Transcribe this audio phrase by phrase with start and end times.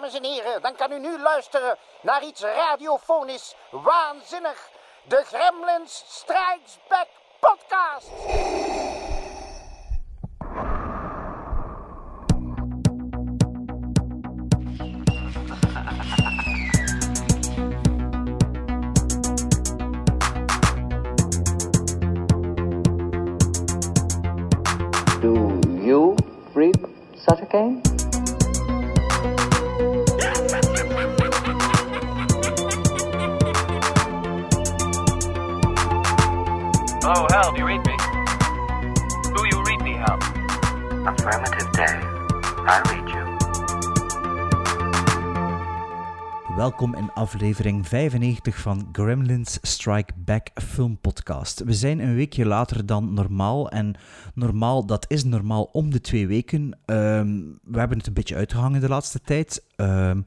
[0.00, 4.68] Dames en heren, dan kan u nu luisteren naar iets radiofonisch waanzinnig.
[5.04, 7.08] De Gremlins Strikes Back
[7.40, 8.10] podcast.
[25.20, 26.16] Do you
[26.54, 26.76] read
[27.16, 27.97] such a game?
[46.78, 51.64] Welkom in aflevering 95 van Gremlins Strike Back Film Podcast.
[51.64, 53.70] We zijn een weekje later dan normaal.
[53.70, 53.94] En
[54.34, 56.78] normaal, dat is normaal om de twee weken.
[56.84, 59.64] Ehm, we hebben het een beetje uitgehangen de laatste tijd.
[59.76, 60.20] Ehm,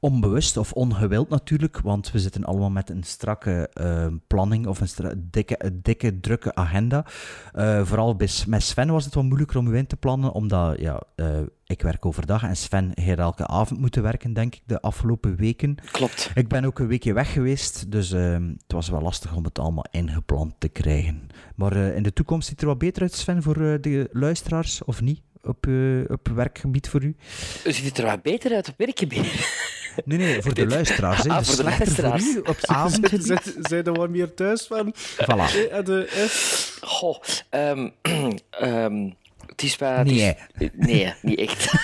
[0.00, 5.28] onbewust of ongewild natuurlijk, want we zitten allemaal met een strakke ehm, planning of een
[5.30, 7.04] dikke, dikke, drukke agenda.
[7.52, 10.78] Eh, vooral bij, met Sven was het wat moeilijker om u in te plannen, omdat
[10.80, 14.80] ja, eh, ik werk overdag en Sven heeft elke avond moeten werken, denk ik, de
[14.80, 15.76] afgelopen weken.
[15.90, 16.30] Klopt.
[16.34, 19.58] Ik ben ook een weekje weg geweest, dus ehm, het was wel lastig om het
[19.58, 21.28] allemaal ingepland te krijgen.
[21.54, 24.08] Maar eh, in de toekomst ziet het er wat beter uit, Sven, voor eh, de
[24.12, 25.20] luisteraars, of niet?
[25.42, 27.16] Op, eh, op werkgebied voor u?
[27.64, 29.50] Ziet het er wat beter uit op werkgebied?
[30.04, 31.28] Nee, nee, voor de luisteraars.
[31.28, 32.24] Ah, Dus voor de luisteraars.
[32.24, 33.56] Voor u op avondgebied.
[33.60, 34.94] Zijn er wat meer thuis van?
[34.94, 35.70] Voilà.
[36.80, 37.88] Goh, ehm,
[39.56, 39.90] het is wel...
[39.92, 40.34] het Nee.
[40.58, 41.64] is- nee, niet echt.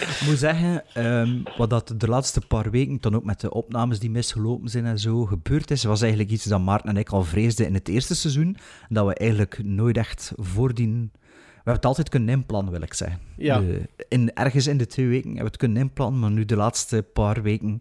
[0.00, 3.98] Ik moet zeggen, ehm, wat dat de laatste paar weken, dan ook met de opnames
[3.98, 7.24] die misgelopen zijn en zo, gebeurd is, was eigenlijk iets dat Maarten en ik al
[7.24, 8.56] vreesden in het eerste seizoen.
[8.88, 11.10] Dat we eigenlijk nooit echt voordien...
[11.12, 13.18] We hebben het altijd kunnen inplannen, wil ik zeggen.
[13.36, 13.60] Ja.
[13.60, 16.56] De- in, ergens in de twee weken hebben we het kunnen inplannen, maar nu de
[16.56, 17.80] laatste paar weken,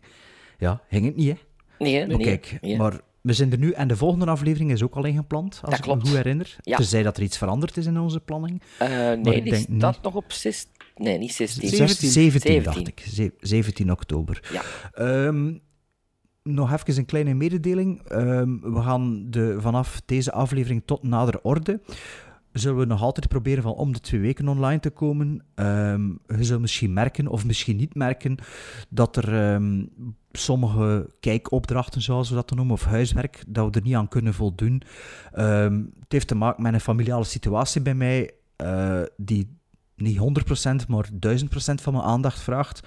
[0.57, 1.35] ja, ging het niet, hè?
[1.79, 2.07] Nee, hè?
[2.07, 2.25] Maar nee.
[2.25, 2.77] kijk, nee.
[2.77, 5.73] maar we zijn er nu en de volgende aflevering is ook al ingepland, als Dat
[5.73, 6.07] ik me klopt.
[6.07, 6.55] goed herinner.
[6.61, 6.75] Ja.
[6.77, 8.61] Tenzij dat er iets veranderd is in onze planning.
[8.79, 10.03] Eh, maar nee, ik die denk staat niet.
[10.03, 10.65] nog op 6...
[10.95, 11.67] Nee, niet 16.
[11.69, 12.63] 17, 17.
[12.63, 12.99] dacht ik.
[13.09, 14.49] Ze- 17 oktober.
[14.51, 14.61] Ja.
[14.93, 15.53] Ehm,
[16.43, 18.01] nog even een kleine mededeling.
[18.07, 21.81] Ehm, we gaan de, vanaf deze aflevering tot nader orde.
[22.53, 25.43] Zullen we nog altijd proberen van om de twee weken online te komen.
[25.55, 28.37] Ehm, je zult misschien merken, of misschien niet merken,
[28.89, 29.85] dat er ehm,
[30.31, 34.81] sommige kijkopdrachten, zoals we dat noemen, of huiswerk, dat we er niet aan kunnen voldoen.
[35.31, 39.57] Ehm, het heeft te maken met een familiale situatie bij mij, eh, die
[39.95, 42.79] niet 100%, maar 1000% van mijn aandacht vraagt.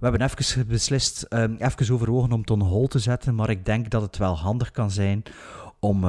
[0.00, 1.26] We hebben even beslist,
[1.58, 4.70] even overwogen om het on hold te zetten, maar ik denk dat het wel handig
[4.70, 5.22] kan zijn
[5.78, 6.04] om,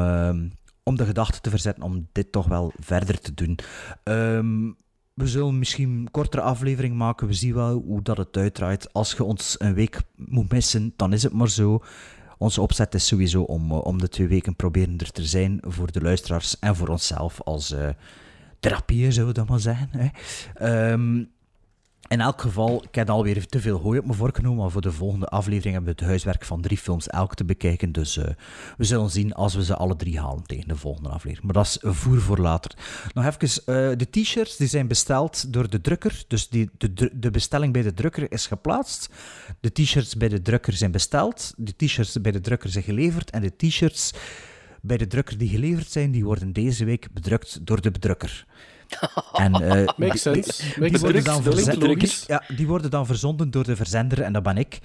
[0.88, 3.60] om de gedachte te verzetten om dit toch wel verder te doen.
[4.04, 4.72] Ehm,
[5.14, 7.28] we zullen misschien een kortere aflevering maken.
[7.28, 8.94] We zien wel hoe dat het uitdraait.
[8.94, 11.84] Als je ons een week moet missen, dan is het maar zo.
[12.38, 15.92] Onze opzet is sowieso om, eh, om de twee weken proberen er te zijn voor
[15.92, 17.90] de luisteraars en voor onszelf als eh
[18.60, 19.90] therapie, zullen we dat maar zeggen.
[19.92, 20.08] Hè.
[20.54, 21.24] Ehm,
[22.08, 24.92] in elk geval, ik heb alweer te veel hooi op me voorgenomen, maar voor de
[24.92, 27.92] volgende aflevering hebben we het huiswerk van drie films elk te bekijken.
[27.92, 28.26] Dus eh,
[28.78, 31.46] we zullen zien als we ze alle drie halen tegen de volgende aflevering.
[31.46, 32.72] Maar dat is voer voor later.
[33.14, 36.24] Nog even, eh, de t-shirts die zijn besteld door de drukker.
[36.28, 39.10] Dus die, de, de bestelling bij de drukker is geplaatst.
[39.60, 41.54] De t-shirts bij de drukker zijn besteld.
[41.58, 43.30] De t-shirts bij de drukker zijn geleverd.
[43.30, 44.14] En de t-shirts
[44.82, 48.46] bij de drukker die geleverd zijn, die worden deze week bedrukt door de bedrukker.
[49.34, 50.80] En, eh, Makes die- sense.
[50.90, 54.58] die worden dan verzen- ja, die worden dan verzonden door de verzender en dat ben
[54.58, 54.80] ik.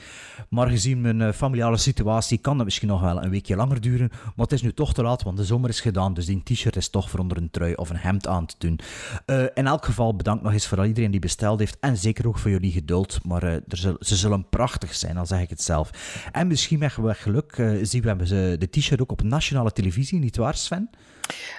[0.49, 4.09] Maar gezien mijn eh, familiale situatie kan dat misschien nog wel een weekje langer duren.
[4.11, 6.15] Maar het is nu toch te laat, want de zomer is gedaan.
[6.15, 8.79] Dus die t-shirt is toch voor onder een trui of een hemd aan te doen.
[9.27, 11.77] Eh, in elk geval bedankt nog eens voor iedereen die besteld heeft.
[11.81, 13.19] En zeker ook voor jullie geduld.
[13.25, 15.91] Maar eh, er zullen, ze zullen prachtig zijn, al zeg ik het zelf.
[16.33, 20.37] En misschien met geluk eh, zien we ze de t-shirt ook op nationale televisie, niet
[20.37, 20.91] waar Sven?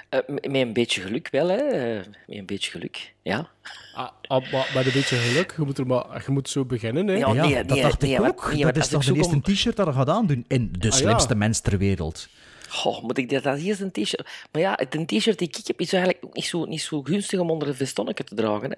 [0.08, 1.56] Eh, m- met een beetje geluk wel, hè.
[1.56, 1.96] Eh,
[2.26, 3.48] met een beetje geluk, ja.
[3.94, 7.06] Ah, ah, maar met een beetje geluk, je moet, er maar, je moet zo beginnen.
[7.06, 7.14] Hè.
[7.14, 8.46] Ja, ja, nee, dat nee, dacht nee, ik maar- ook.
[8.52, 10.86] nee, dat maar is toch de eerste kom- t-shirt dat je gaat aandoen in de
[10.86, 10.92] ja.
[10.94, 12.28] slimste mens ter wereld.
[12.68, 14.28] Goh, moet ik dat als eerst een t-shirt...
[14.52, 17.38] Maar ja, een t-shirt die ik heb is eigenlijk ook niet zo, niet zo gunstig
[17.40, 18.76] om onder een vestonnetje te dragen, hè.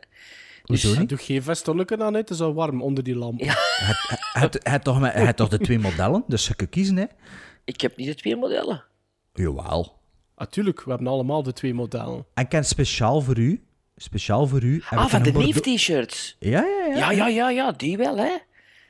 [0.62, 1.08] Hoezo Dus niet?
[1.08, 2.19] doe geen vestonnetje aan, hè.
[2.20, 3.41] het is al warm onder die lamp.
[3.41, 3.55] Ja.
[4.32, 7.05] Het, het, het, toch, toch de twee modellen, dus je kunt kiezen, hè?
[7.64, 8.85] Ik heb niet de twee modellen.
[9.35, 9.99] Jawel.
[10.36, 12.26] Natuurlijk, we hebben allemaal de twee modellen.
[12.34, 13.64] En ik ken speciaal voor u,
[13.96, 14.82] speciaal voor u...
[14.90, 16.36] Ah, van de Bordeaux- neef-t-shirts.
[16.38, 16.96] Ja, ja, ja.
[16.96, 18.25] Ja, ja, ja, ja, die wel, hè.
[18.25, 18.38] Ja,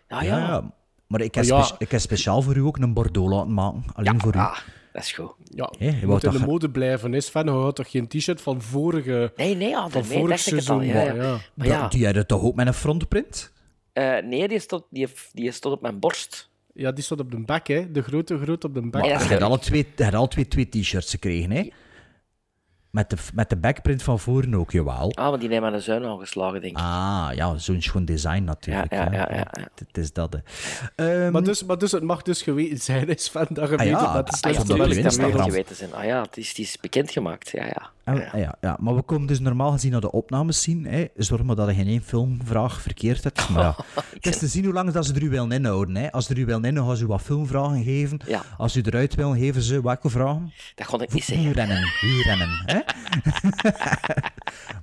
[0.08, 0.38] Ja, ja.
[0.38, 0.72] ja.
[1.06, 1.74] Maar ik heb, Ah, ja.
[1.78, 3.84] ik heb speciaal voor u ook een Bordeaux laten maken.
[3.94, 4.38] Alleen voor u.
[4.38, 4.58] Ah,
[4.92, 5.32] dat is goed.
[5.44, 7.12] Ja, je je wou moet in toch de mode blijven.
[7.12, 7.20] Hè.
[7.20, 9.32] Sven, je had toch geen t-shirt van vorige...
[9.36, 10.36] Nee, nee, ja, Van vorig al.
[10.38, 11.14] seizoen, Ja, ja.
[11.14, 11.38] maar ja.
[11.54, 13.52] Maar ja, Die hadden toch ook met een frontprint?
[13.92, 16.50] Eh, nee, die stond, die, die stond op mijn borst.
[16.74, 17.90] Ja, die stond op de bek, hè.
[17.90, 18.92] De grote groot op de bek.
[18.92, 21.70] Maar Je hebt alle twee, alle twee twee t-shirts gekregen, hè?
[22.90, 25.12] Met de, met de backprint van voren ook, jawel.
[25.14, 26.82] Ah, maar die nemen aan de zuin aangeslagen, denk ik.
[26.84, 28.92] Ah, ja, zo'n schoon design natuurlijk.
[28.92, 29.68] Ja, ja, ja, ja, ja.
[29.86, 30.38] Het is dat, hè.
[31.22, 33.78] Ehm, Maar, dus, maar dus het mag dus geweten zijn, is van dat je Ah,
[33.80, 34.12] weet ja.
[34.12, 35.94] dat dat de Ah, Ah, ja, dat slechtste geweten zijn.
[35.94, 37.50] Ah ja, het is, het is bekendgemaakt.
[37.50, 37.90] Ja, ja.
[38.04, 38.56] En- ja.
[38.60, 40.84] Ja, maar we komen dus normaal gezien naar de opnames zien.
[40.86, 41.04] Hè.
[41.16, 43.48] Zorg maar dat je geen één filmvraag verkeerd hebt.
[43.48, 43.76] Maar ja,
[44.14, 45.96] het is te zien hoe lang dat ze er u willen inhouden.
[45.96, 46.12] Hè.
[46.12, 48.20] Als ze er u willen inhouden, gaan ze u wat filmvragen geven.
[48.26, 48.42] Ja.
[48.58, 50.52] Als ze u eruit willen, geven ze welke vragen?
[50.74, 51.52] Dat kon ik niet zeggen.
[51.52, 52.62] rennen, u rennen.
[52.66, 52.78] Hè.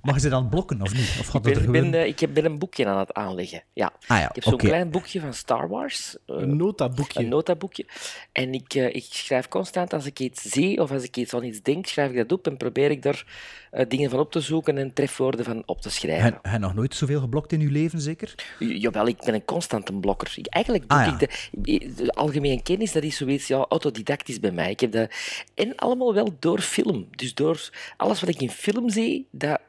[0.01, 1.15] Mag ze dan blokken of niet?
[1.19, 1.91] Of gaat Ik dat er ben, gewoon...
[1.91, 3.63] ben, eh, ik heb- ben een boekje aan het aanleggen.
[3.73, 3.91] Ja.
[4.07, 6.15] Ah ja, ik heb zo'n klein boekje van Star Wars.
[6.25, 7.19] eh, Een notaboekje.
[7.19, 7.85] een notaboekje.
[8.31, 11.43] En ik, eh, ik schrijf constant als ik iets zie of als ik iets aan
[11.43, 13.01] iets denk, schrijf ik dat op en probeer ik
[13.71, 16.39] eh, dingen van op te zoeken en trefwoorden van op te schrijven.
[16.41, 18.35] Heb je nog nooit zoveel geblokt in uw leven, zeker?
[18.59, 20.33] Jawel, ik ben een constante blokker.
[20.35, 21.19] Ik, eigenlijk doe Ah, ja.
[21.19, 24.69] ik de, de algemene kennis, dat is zoiets ja, autodidactisch bij mij.
[24.69, 25.11] Ik heb dat,
[25.53, 27.07] en allemaal wel door film.
[27.11, 29.59] Dus door alles wat ik in film zie, dat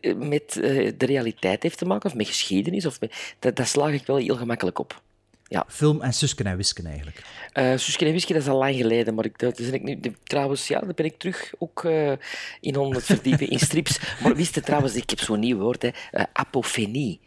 [0.00, 3.68] eh, met eh, de realiteit heeft te maken, of met geschiedenis, of met, dat, dat
[3.68, 5.02] slaag ik wel heel gemakkelijk op.
[5.48, 7.22] Ja, Film en Susken en Wisken eigenlijk.
[7.54, 10.00] uh, Suske en Whisky, dat is al lang geleden, maar ik, dat is ik nu,
[10.00, 12.12] de- trouwens, ja, daar ben ik terug ook eh,
[12.60, 13.98] in om het verdiepen in strips.
[14.22, 17.20] Maar wist je trouwens, ik heb zo'n nieuw woord, hè, eh, apofenie.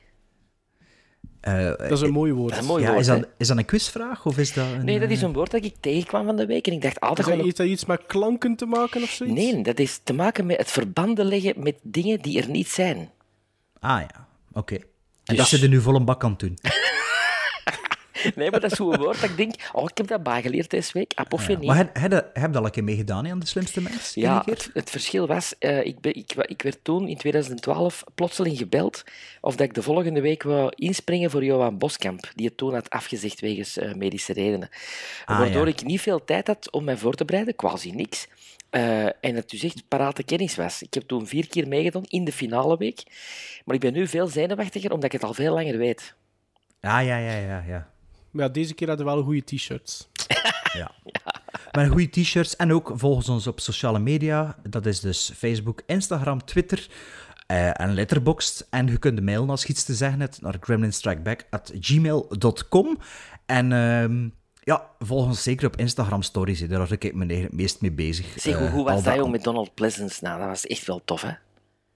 [1.42, 2.50] Eh, Dat is een mooi woord.
[2.50, 4.26] Dat is een mooi ja, woord, is, dat, is dat een quizvraag?
[4.26, 6.46] Of is dat een, Nee, dat is eh, een woord dat ik tegenkwam van de
[6.46, 7.46] week en ik dacht altijd Is dat, gewoon...
[7.46, 9.36] heeft dat iets met klanken te maken of zoiets?
[9.36, 13.12] Nee, dat is te maken met het verbanden leggen met dingen die er niet zijn.
[13.80, 14.76] Ah ja, oké.
[14.76, 14.82] En
[15.24, 16.58] Dus- dat zit er nu vol een bak aan het doen.
[18.36, 19.54] Nee, maar dat is zo'n woord dat ik denk...
[19.74, 21.12] Oh, ik heb dat bijgeleerd deze week.
[21.16, 21.68] Apofenie.
[21.68, 24.14] Maar heb, heb, je- heb je dat al een keer meegedaan aan de slimste mens?
[24.14, 28.58] Ja, het, het verschil was, eh, ik, ben, ik, ik werd toen in 2012 plotseling
[28.58, 29.04] gebeld
[29.42, 32.90] of dat ik de volgende week wou inspringen voor Johan Boskamp, die het toen had
[32.90, 34.70] afgezegd wegens eh, medische redenen.
[35.26, 35.74] Ah, Waardoor ja.
[35.74, 38.28] ik niet veel tijd had om mij voor te bereiden, quasi niks.
[38.70, 40.82] Eh, en het dus echt parate kennis was.
[40.82, 43.04] Ik heb toen vier keer meegedaan in de finale week,
[43.66, 46.14] maar ik ben nu veel zenuwachtiger omdat ik het al veel langer weet.
[46.82, 47.64] Ja, ja, ja, ja.
[47.68, 47.90] ja.
[48.32, 50.10] Maar ja, deze keer hadden we wel goede t-shirts.
[50.74, 50.92] ja.
[51.72, 54.56] Met goede t-shirts en ook volgens ons op sociale media.
[54.70, 56.88] Dat is dus Facebook, Instagram, Twitter
[57.48, 58.68] eh, en Letterboxd.
[58.70, 62.98] En je kunt mailen als je iets te zeggen hebt naar gremlinstrikeback.gmail.com.
[63.46, 64.30] En ehm,
[64.64, 66.60] ja, volg ons zeker op Instagram stories.
[66.60, 66.68] hè.
[66.68, 68.26] Daar was ik me het meest mee bezig.
[68.36, 70.24] Zeg, hoe, Eh, hoe was dat, jong, met Donald Pleasance?
[70.24, 71.32] Nou, dat was echt wel tof, hè?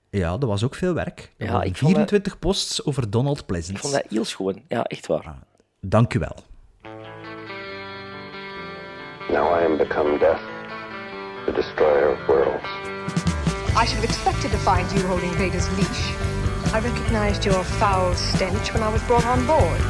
[0.10, 1.32] Ja, dat was ook veel werk.
[1.38, 3.82] Er Ja, ik vond dat- 24 posts over Donald Ik Pleasance.
[3.82, 4.62] vond dat heel schoon.
[4.68, 5.36] Ja, echt waar.
[5.86, 6.36] Dank u wel.
[9.30, 10.42] Now I am become death,
[11.46, 12.64] the destroyer of worlds.
[13.76, 16.04] I should have expected to find you holding Vader's leash.
[16.74, 19.82] I recognized your foul stench when I was brought on board.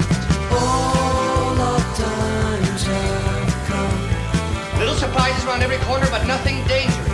[4.79, 7.13] Little surprises around every corner, but nothing dangerous.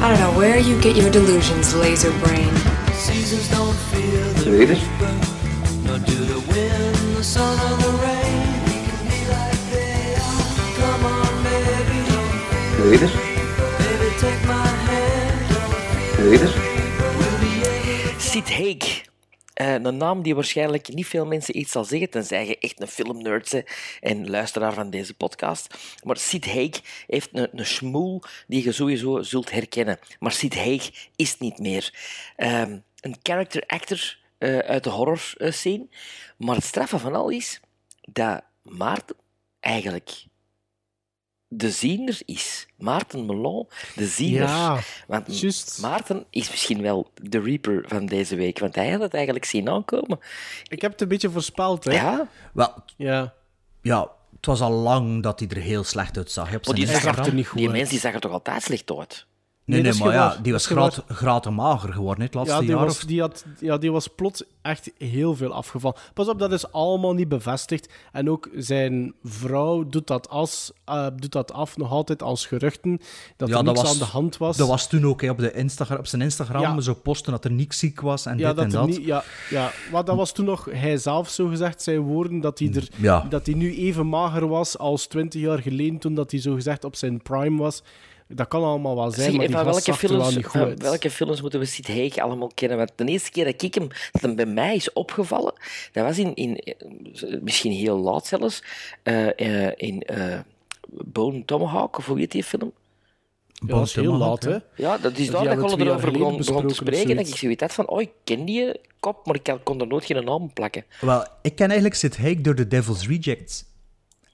[0.00, 2.65] I don't know where you get your delusions, laser brain.
[3.28, 4.46] It?
[4.46, 4.70] Read
[16.42, 16.54] it?
[18.18, 19.04] Sid Haig.
[19.54, 22.88] Eh, een naam die waarschijnlijk niet veel mensen iets zal zeggen, tenzij je echt een
[22.88, 23.66] filmnerd bent
[24.00, 25.74] en luisteraar van deze podcast.
[26.02, 29.98] Maar Sid Haig heeft een, een schmoel die je sowieso zult herkennen.
[30.18, 31.94] Maar Sid Haig is niet meer.
[32.36, 35.86] Ehm, een character actor eh, uit de horror eh, scene.
[36.36, 37.60] Maar het straffe van al is
[38.00, 39.16] dat Maarten
[39.60, 40.24] eigenlijk
[41.48, 42.66] de ziener is.
[42.78, 44.42] Maarten Melon, de ziener.
[44.48, 45.78] Ja, Want juist.
[45.80, 49.68] Maarten is misschien wel de reaper van deze week, want hij had het eigenlijk zien
[49.68, 50.18] aankomen.
[50.68, 51.92] Ik heb het een beetje voorspeld, hè.
[51.92, 53.34] Ja, Wel, Ja.
[53.82, 56.48] ja, het was al lang dat hij er heel slecht uitzag.
[56.50, 57.76] hè, Op zijn die zag er niet goed die uit.
[57.76, 59.25] mens die zag er toch altijd slecht uit?
[59.66, 62.60] Nee, nee, is maar ja, die was graat, graat en mager geworden het laatste Ja
[62.60, 62.78] die, jaar.
[62.84, 63.04] was, of...
[63.04, 65.96] die, had, ja, die was plots echt heel veel afgevallen.
[66.14, 67.92] Pas op, dat is allemaal niet bevestigd.
[68.12, 73.00] En ook zijn vrouw doet dat, als, eh, doet dat af nog altijd als geruchten.
[73.36, 74.56] Dat Ja, er dat was- aan de hand was.
[74.56, 76.80] Dat was toen ook hè, op, de Instagram, op zijn Instagram Ja.
[76.80, 78.86] zo posten dat er niks ziek was en ja, dit dat en dat.
[78.86, 82.58] niet, ja, ja, maar dat was toen nog hij zelf zo gezegd, zijn woorden, dat
[82.58, 83.26] hij, er, Ja.
[83.28, 86.84] dat hij nu even mager was als 20 jaar geleden toen dat hij zo gezegd
[86.84, 87.82] op zijn prime was.
[88.28, 90.82] Dat kan allemaal wel zijn, Zeg, maar die welke, films, niet goed van uit.
[90.82, 92.78] welke films moeten we Sid Haig allemaal kennen?
[92.78, 95.52] Want de eerste keer dat ik hem, dat hem bij mij is opgevallen,
[95.92, 96.76] dat was in, in
[97.42, 98.62] misschien heel laat zelfs,
[99.02, 100.38] eh, eh, in eh,
[100.88, 102.72] Bone Tomahawk, of hoe heet die film?
[103.52, 104.56] Ja, dat is heel laat, hè.
[104.74, 107.16] Ja, dat is daar dat jaar erover begon, begon te spreken.
[107.16, 107.62] Dat ik zoiets.
[107.62, 110.84] had van, oh, ik ken die kop, maar ik kon er nooit geen naam plakken.
[111.00, 113.64] Wel, ik ken eigenlijk Sid Haig door The Devil's Rejects.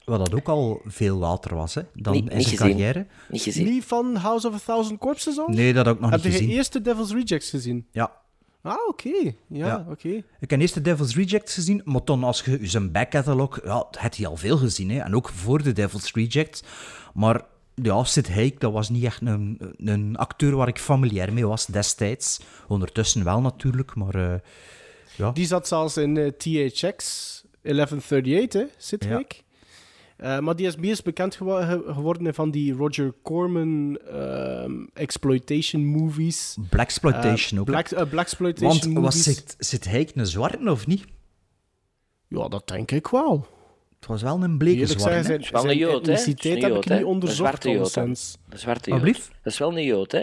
[0.05, 2.57] Wat dat ook al veel later was, hè, dan in zijn gezien.
[2.57, 3.05] carrière.
[3.29, 3.65] Niet gezien.
[3.65, 5.47] Niet van House of a Thousand Corpses al?
[5.47, 6.53] Nee, dat heb ik nog Heb niet je gezien.
[6.55, 7.85] eerst de Devil's Rejects gezien?
[7.91, 8.11] Ja.
[8.61, 9.09] Ah, oké.
[9.47, 9.85] Ja, Ja.
[9.89, 10.09] oké.
[10.39, 14.17] Ik heb eerst de Devil's Rejects gezien, maar dan als je zijn backcatalog, ja, had
[14.17, 16.63] hij al veel gezien, hè, en ook voor de Devil's Rejects.
[17.13, 17.41] Maar
[17.75, 21.65] ja, Sid Haig, dat was niet echt een, een acteur waar ik familiair mee was
[21.65, 22.39] destijds.
[22.67, 24.39] Ondertussen wel natuurlijk, maar eh,
[25.15, 25.31] ja.
[25.31, 29.21] Die zat zelfs in eh, THX 1138, hè, Sid Ja.
[30.23, 36.57] Eh, maar die is meest bekend geworden van die Roger Corman ehm, exploitation movies.
[36.69, 37.65] Blaxploitation Eh, ook.
[37.65, 37.71] hè.
[37.71, 39.23] Black, eh, Blaxploitation Want was movies.
[39.23, 41.05] Sid, Sid Haig een zwarte of niet?
[42.27, 43.47] Ja, dat denk ik wel.
[43.99, 45.23] Het was wel een bleke Eerlijk zwarte.
[45.23, 46.11] zijn, Het is wel een zijn Jood, hè?
[46.11, 46.17] Een
[46.61, 46.95] heb Jood, ik hè?
[46.95, 47.95] niet Een onderzocht, zwarte Jood.
[47.95, 49.01] Een zwarte Jood.
[49.43, 50.21] Dat is wel een Jood, hè?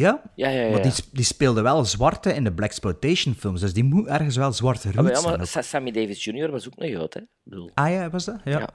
[0.00, 0.22] Ja?
[0.34, 0.70] Ja, ja, ja.
[0.70, 4.52] Maar die, die speelde wel zwarte in de Blaxploitation films, dus die moet ergens wel
[4.52, 5.46] zwarte Ah, roots ja, maar ook.
[5.46, 6.50] Sa- Sammy Davis Jr.
[6.50, 7.20] was ook een Jood, hè?
[7.20, 8.40] Ik bedoel, Ah ja, was dat?
[8.44, 8.58] Ja.
[8.58, 8.68] Ja.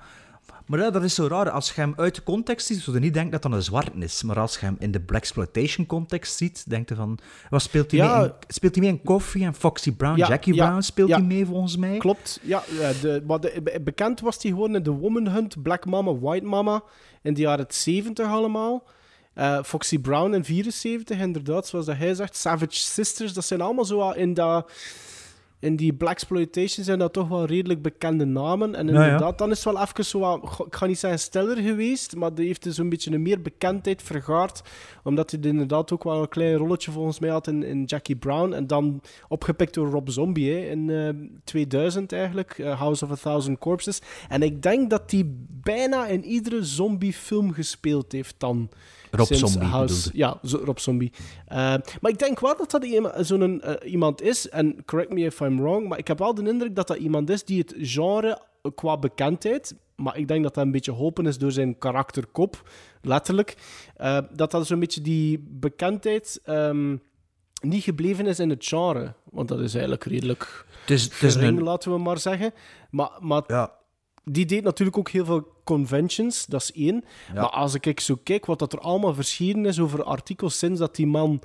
[0.65, 1.49] Maar ja, dat is zo raar.
[1.49, 3.91] Als je hem uit de context ziet, zou je niet denken dat dat een zwarte
[3.99, 4.23] is.
[4.23, 7.19] Maar als je hem in de Blaxploitation context ziet, denk je van...
[7.49, 8.17] Wat speelt hij Ja.
[8.17, 8.25] mee?
[8.27, 10.17] In, speelt hij mee in Coffee en Foxy Brown?
[10.17, 11.17] Ja, Jackie ja, Brown speelt ja.
[11.17, 11.97] hij mee, volgens mij?
[11.97, 12.63] Klopt, ja.
[12.79, 16.45] ja, De, maar de, bekend was hij gewoon in The Woman Hunt, Black Mama, White
[16.45, 16.83] Mama
[17.21, 18.83] in de jaren 70 allemaal.
[19.33, 22.35] Eh, Foxy Brown in 74, inderdaad, zoals dat hij zegt.
[22.35, 24.71] Savage Sisters, dat zijn allemaal zo in, dat,
[25.59, 28.75] in die Blaxploitation zijn dat toch wel redelijk bekende namen.
[28.75, 29.03] En ja.
[29.03, 32.33] inderdaad, dan is het wel even zo wat, ik ga niet zeggen stiller geweest, maar
[32.33, 34.61] die heeft dus een beetje een meer bekendheid vergaard.
[35.03, 38.53] Omdat hij inderdaad ook wel een klein rolletje volgens mij had in, in Jackie Brown.
[38.53, 43.15] En dan opgepikt door Rob Zombie hè, in eh, 2000 eigenlijk, eh, House of a
[43.15, 44.01] Thousand Corpses.
[44.29, 48.69] En ik denk dat hij bijna in iedere zombie-film gespeeld heeft dan.
[49.11, 50.09] Rob Zombie House.
[50.13, 51.11] Ja, zo- Rob Zombie.
[51.47, 52.85] Maar ik denk wel dat dat
[53.25, 56.47] zo'n eh, iemand is, en correct me if I'm wrong, maar ik heb wel de
[56.49, 58.41] indruk dat dat iemand is die het genre
[58.75, 62.69] qua bekendheid, maar ik denk dat dat een beetje hopen is door zijn karakterkop,
[63.01, 63.55] letterlijk,
[63.95, 66.95] eh, dat dat zo'n beetje die bekendheid ehm,
[67.61, 69.13] niet gebleven is in het genre.
[69.31, 71.63] Want dat is eigenlijk redelijk Het is, het is gering, een...
[71.63, 72.53] laten we maar zeggen.
[72.91, 73.71] Maar, maar Ja,
[74.23, 77.03] die deed natuurlijk ook heel veel conventions, dat is één.
[77.33, 77.41] Ja.
[77.41, 80.95] Maar als ik zo kijk wat dat er allemaal verschenen is over artikels sinds dat
[80.95, 81.41] die man...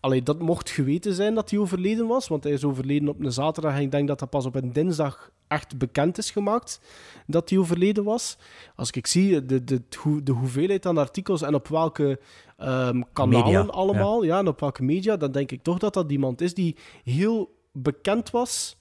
[0.00, 3.32] Allee, dat mocht geweten zijn dat hij overleden was, want hij is overleden op een
[3.32, 6.80] zaterdag en ik denk dat dat pas op een dinsdag echt bekend is gemaakt
[7.26, 8.38] dat hij overleden was.
[8.76, 9.82] Als ik zie de, de,
[10.22, 12.20] de, hoeveelheid aan artikels en op welke
[12.56, 14.38] ehm, kanalen Media, allemaal, ja.
[14.38, 18.30] en op welke media, dan denk ik toch dat dat iemand is die heel bekend
[18.30, 18.77] was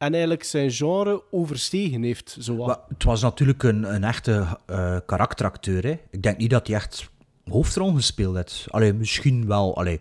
[0.00, 2.36] en eigenlijk zijn genre overstegen heeft.
[2.38, 2.66] Zowat.
[2.66, 5.82] maar het was natuurlijk een, een echte eh, karakteracteur.
[5.82, 5.98] Hè.
[6.10, 7.10] Ik denk niet dat hij echt
[7.50, 8.66] hoofdrol gespeeld heeft.
[8.70, 9.76] Allee, misschien wel.
[9.76, 10.00] Allee,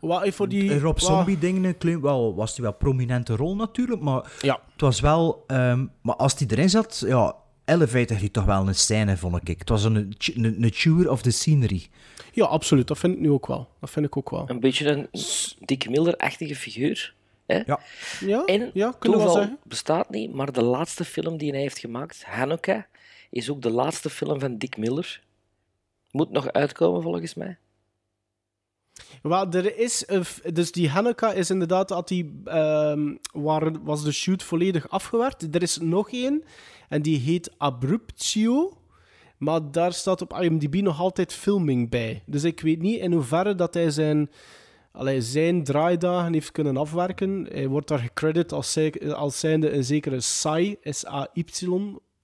[0.00, 0.64] Wat voor die...
[0.70, 4.60] in Rob wat- Zombie-dingen wel, was hij wel een prominente rol natuurlijk, maar Ja.
[4.72, 5.44] het was wel...
[5.46, 9.58] ehm, maar als hij erin zat, ja, Elevator had toch wel een scène, vond ik.
[9.58, 9.94] Het was een,
[10.34, 11.86] een, een tour of the scenery.
[12.32, 12.86] ja, absoluut.
[12.86, 13.68] Dat vind ik nu ook wel.
[13.80, 14.44] Dat vind ik ook wel.
[14.50, 15.08] een beetje een
[15.64, 17.14] Dick Miller-achtige figuur.
[17.48, 17.60] Hè?
[17.66, 17.80] Ja.
[18.20, 19.58] Ja, En ja kunnen we wel toeval zeggen.
[19.62, 22.82] bestaat niet, maar de laatste film die hij heeft gemaakt, Hanukkah,
[23.30, 25.22] is ook de laatste film van Dick Miller.
[26.10, 27.58] Moet nog uitkomen, volgens mij.
[29.22, 30.04] Wel, er is
[30.52, 35.54] dus die Hanukkah is inderdaad dat die ehm, waar was de shoot volledig afgewerkt.
[35.54, 36.44] Er is nog één
[36.88, 38.72] en die heet Abruptio.
[39.36, 42.22] Maar daar staat op IMDb nog altijd filming bij.
[42.26, 44.30] Dus ik weet niet in hoeverre dat hij zijn,
[44.98, 47.46] allee, zijn draaidagen heeft kunnen afwerken.
[47.50, 48.78] Hij wordt daar gecredit als,
[49.14, 51.44] als zijnde een zekere Sai, S-A-Y,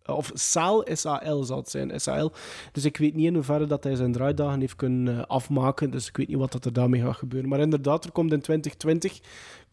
[0.07, 2.33] of Sal, S-A-L zal het zijn, S-A-L.
[2.73, 5.91] Dus ik weet niet in hoeverre dat hij zijn draaidagen heeft kunnen eh, afmaken.
[5.91, 7.49] Dus ik weet niet wat dat er daarmee gaat gebeuren.
[7.49, 9.21] Maar inderdaad, er komt in 2020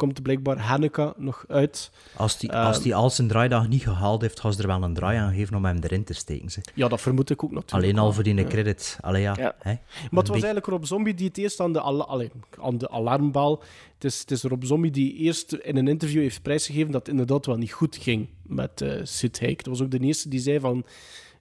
[0.01, 1.91] komt blijkbaar Hanukkah nog uit.
[2.15, 2.65] Als hij Ehm.
[2.65, 5.33] als die al zijn draaidag niet gehaald heeft, gaan ze er wel een draai aan
[5.33, 6.51] geven om hem erin te steken.
[6.51, 6.61] Ze.
[6.73, 7.83] Ja, dat vermoed ik ook natuurlijk.
[7.83, 8.97] Alleen al voor die credit.
[9.01, 9.35] Allee, ja.
[9.37, 9.55] Ja.
[9.59, 9.71] Hè?
[9.71, 12.31] Maar het was eigenlijk Rob Zombie die het eerst aan de, allee,
[12.61, 13.63] aan de alarmbal...
[13.93, 17.09] Het is, het is Rob Zombie die eerst in een interview heeft prijsgegeven dat het
[17.09, 19.55] inderdaad wel niet goed ging met eh Sid Haig.
[19.55, 20.85] Dat was ook de eerste die zei van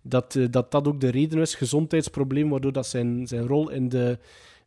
[0.02, 3.88] dat, eh, dat dat ook de reden is, gezondheidsprobleem, waardoor dat zijn, zijn rol in
[3.88, 4.18] de,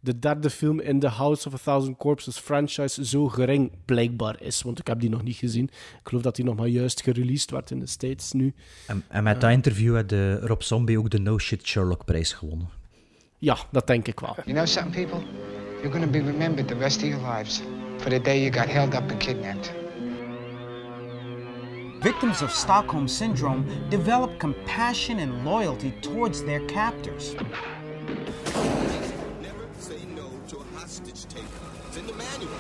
[0.04, 4.62] de derde film in de House of a Thousand Corpses franchise zo gering blijkbaar is.
[4.62, 5.64] Want ik heb die nog niet gezien.
[5.64, 8.54] Ik geloof dat die nog maar juist gereleased werd in de States nu.
[8.88, 12.34] En, en met dat interview had de Rob Zombie ook de No Shit Sherlock prijs
[12.34, 12.70] gewonnen.
[13.38, 14.36] Ja, dat denk ik wel.
[14.46, 15.28] You know something, people?
[15.82, 17.62] You're going to be remembered the rest of your lives
[17.98, 19.74] for the day you got held up and kidnapped.
[22.00, 27.36] Victims of Stockholm Syndrome develop compassion and loyalty towards their captors.
[30.94, 31.64] Hostage taker.
[31.88, 32.58] It's in the manual.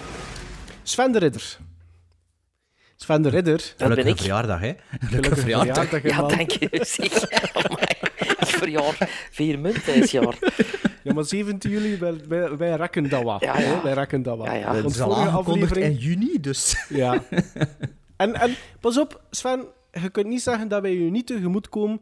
[0.83, 1.57] Sven de Ridder.
[2.95, 3.57] Sven de Ridder.
[3.57, 4.17] Dat ben Gelukkige ik.
[4.17, 4.73] verjaardag, hè?
[4.99, 6.03] Gelukkige verjaardag.
[6.03, 6.69] Ja, dank je.
[8.43, 10.37] Ik verjaar vier munten dit jaar.
[11.03, 13.41] Ja, maar 17 juli, wij, wij, wij rekken dat wat.
[13.41, 13.63] Ja, hè.
[13.63, 13.83] ja.
[13.83, 14.47] Wij rekken dat wat.
[14.47, 14.89] Ja, ja.
[14.89, 15.85] Vorige aflevering...
[15.85, 16.85] in juni, dus...
[16.89, 17.23] Ja.
[18.17, 22.01] En, en pas op, Sven, je kunt niet zeggen dat wij je niet tegemoet komen,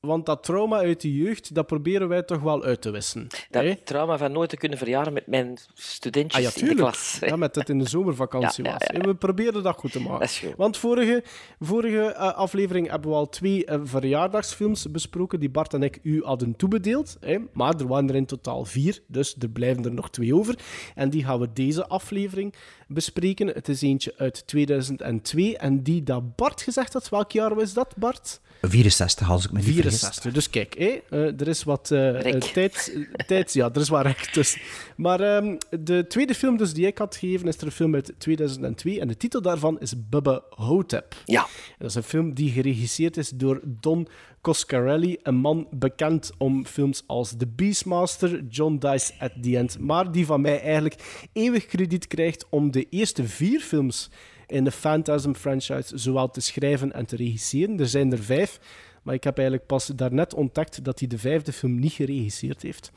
[0.00, 3.26] want dat trauma uit de jeugd, dat proberen wij toch wel uit te wissen.
[3.50, 3.76] Dat hè?
[3.76, 7.18] trauma van nooit te kunnen verjaren met mijn studentjes Ah ja, in de klas.
[7.20, 8.88] Ja, met het in de zomervakantie Ja, was.
[8.92, 9.00] ja.
[9.00, 10.18] We proberen dat goed te maken.
[10.20, 10.54] Dat is goed.
[10.56, 11.24] Want vorige,
[11.60, 16.22] vorige eh, aflevering hebben we al twee eh, verjaardagsfilms besproken die Bart en ik u
[16.24, 17.16] hadden toebedeeld.
[17.20, 17.38] Hè?
[17.52, 20.58] Maar er waren er in totaal vier, dus er blijven er nog twee over.
[20.94, 22.54] En die gaan we deze aflevering
[22.88, 23.46] bespreken.
[23.46, 27.08] Het is eentje uit 2002 en die dat Bart gezegd had.
[27.08, 28.40] Welk jaar was dat, Bart?
[28.62, 29.82] 64, als ik me niet vergis.
[29.82, 30.32] 64.
[30.32, 33.52] Dus kijk, hé, eh, er is wat eh, eh, tijd, tijd.
[33.52, 34.60] Ja, er is wat rek tussen.
[34.96, 38.12] Maar ehm, de tweede film dus die ik had gegeven is er een film uit
[38.18, 41.14] 2002 en de titel daarvan is Bubba Hotep.
[41.24, 41.46] Ja.
[41.78, 44.08] Dat is een film die geregisseerd is door Don
[44.40, 50.12] Coscarelli, een man bekend om films als The Beastmaster, John Dice at the End, maar
[50.12, 54.10] die van mij eigenlijk eeuwig krediet krijgt om de eerste vier films
[54.46, 57.80] in de Phantasm-franchise zowel te schrijven en te regisseren.
[57.80, 58.60] Er zijn er vijf,
[59.02, 62.92] maar ik heb eigenlijk pas daarnet ontdekt dat hij de vijfde film niet geregisseerd heeft.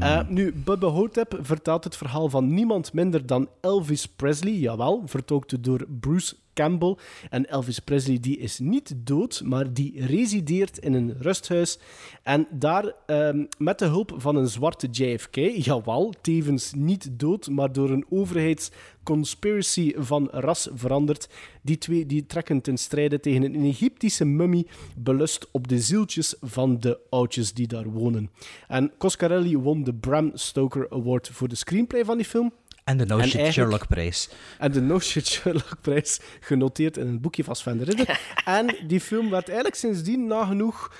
[0.00, 5.64] Eh, nu, Bubba Hotep vertelt het verhaal van niemand minder dan Elvis Presley, jawel, vertolkt
[5.64, 6.96] door Bruce Campbell.
[7.30, 11.78] En Elvis Presley die is niet dood, maar die resideert in een rusthuis.
[12.22, 17.72] En daar, ehm, met de hulp van een zwarte JFK, jawel, tevens niet dood, maar
[17.72, 21.28] door een overheidsconspiracy van ras veranderd.
[21.62, 26.80] Die twee die trekken ten strijde tegen een Egyptische mummie, belust op de zieltjes van
[26.80, 28.30] de oudjes die daar wonen.
[28.68, 32.52] En Coscarelli won de Bram Stoker Award voor de screenplay van die film.
[32.84, 34.28] En de No En Shit eigenlijk- Sherlock-prijs.
[34.58, 38.20] En de No Shit Sherlock-prijs genoteerd in een boekje van Sven de Ridder.
[38.44, 40.92] en die film werd eigenlijk sindsdien nagenoeg...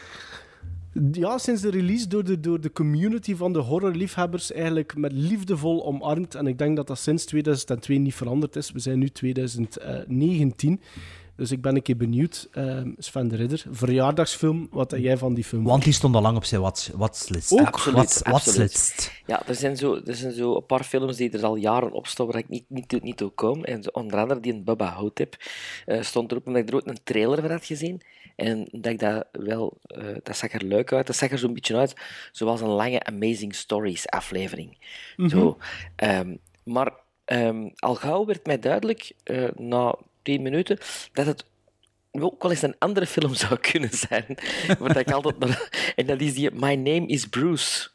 [1.13, 5.87] Ja, sinds de release door de, door de community van de horrorliefhebbers eigenlijk met liefdevol
[5.87, 6.35] omarmd.
[6.35, 8.71] En ik denk dat dat sinds 2002 niet veranderd is.
[8.73, 10.81] We zijn nu 2019.
[11.37, 15.35] Dus ik ben een keer benieuwd, ehm, Sven de Ridder, verjaardagsfilm, wat heb jij van
[15.35, 15.65] die film?
[15.65, 17.53] Want die stond al lang op zijn watch- watchlist.
[17.53, 17.61] Ook.
[17.67, 18.45] Absoluut, Watch- absoluut.
[18.59, 19.13] watchlist.
[19.27, 22.07] Ja, er zijn, zo, er zijn zo een paar films die er al jaren op
[22.07, 23.65] staan waar ik niet, niet, toe- niet toe kom.
[23.65, 25.37] En zo, onder andere die in Bubba Hotep
[25.87, 28.01] eh, stond erop omdat ik er ook een trailer van had gezien.
[28.37, 29.79] En dat ik dat wel...
[29.83, 31.07] eh, dat zag er leuk uit.
[31.07, 31.95] Dat zag er zo'n beetje uit
[32.33, 34.79] zoals een lange Amazing Stories aflevering.
[35.29, 35.57] Zo.
[35.97, 36.93] Ehm, maar
[37.25, 40.79] ehm, al gauw werd mij duidelijk, eh, na tien minuten,
[41.13, 41.45] dat het
[42.13, 44.27] ook wel eens een andere film zou kunnen zijn.
[44.79, 45.93] Waar ik altijd naar...
[45.97, 47.93] En dat is die My Name is Bruce.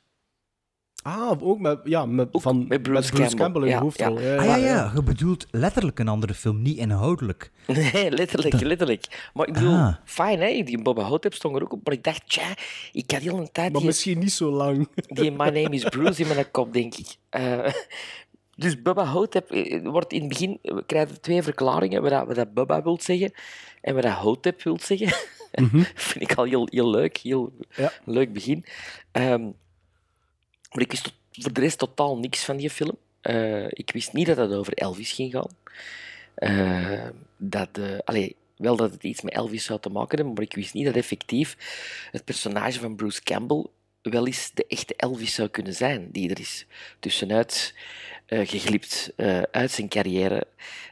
[1.03, 4.19] Ah, ook met, ja, met, van, met Bruce Campbell, Campbell, in de ja, hoofdrol.
[4.19, 4.33] ja.
[4.33, 7.51] Ja, Ah ja, ja, je bedoelt letterlijk een andere film, niet inhoudelijk.
[7.93, 9.29] Nee, letterlijk, letterlijk.
[9.33, 9.95] Maar ik bedoel, Ah.
[10.05, 12.53] fijn hè, die Boba Hotep stond er ook op, maar ik dacht, tja,
[12.91, 14.87] ik had heel een tijd Maar die, misschien niet zo lang.
[15.07, 17.15] die My Name is Bruce in mijn kop, denk ik.
[17.29, 17.73] Eh,
[18.59, 22.35] dus Bubba Hotep eh, wordt in het begin, we krijgen twee verklaringen, wat, dat- wat
[22.35, 23.33] dat Bubba wil zeggen
[23.81, 25.17] en wat dat Hotep wil zeggen.
[25.95, 27.91] Vind ik al heel, heel leuk, heel Ja.
[28.05, 28.65] leuk begin.
[29.11, 29.41] Ehm,
[30.71, 32.97] maar ik wist tot- voor de rest totaal niks van die film.
[33.21, 35.49] Eh, ik wist niet dat het over Elvis ging gaan.
[36.35, 40.43] Eh, dat, eh, allee, wel dat het iets met Elvis zou te maken hebben, maar
[40.43, 41.57] ik wist niet dat effectief
[42.11, 43.65] het personage van Bruce Campbell
[44.01, 46.65] wel eens de echte Elvis zou kunnen zijn, die er is
[46.99, 50.47] tussenuit eh, geglipt eh, uit zijn carrière.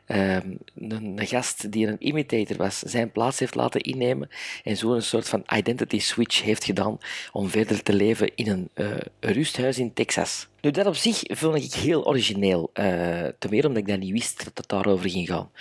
[0.06, 4.30] Ehm, een, een gast die een imitator was, zijn plaats heeft laten innemen
[4.63, 6.97] en zo een soort van identity switch heeft gedaan
[7.32, 10.47] om verder te leven in een eh, rusthuis in Texas.
[10.62, 14.12] Nu, dat op zich vond ik heel origineel, eh ten meer omdat ik dat niet
[14.12, 15.52] wist dat het daarover ging gaan.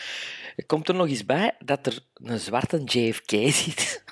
[0.66, 3.30] Komt er nog eens bij dat er een zwarte JFK
[3.64, 4.02] zit.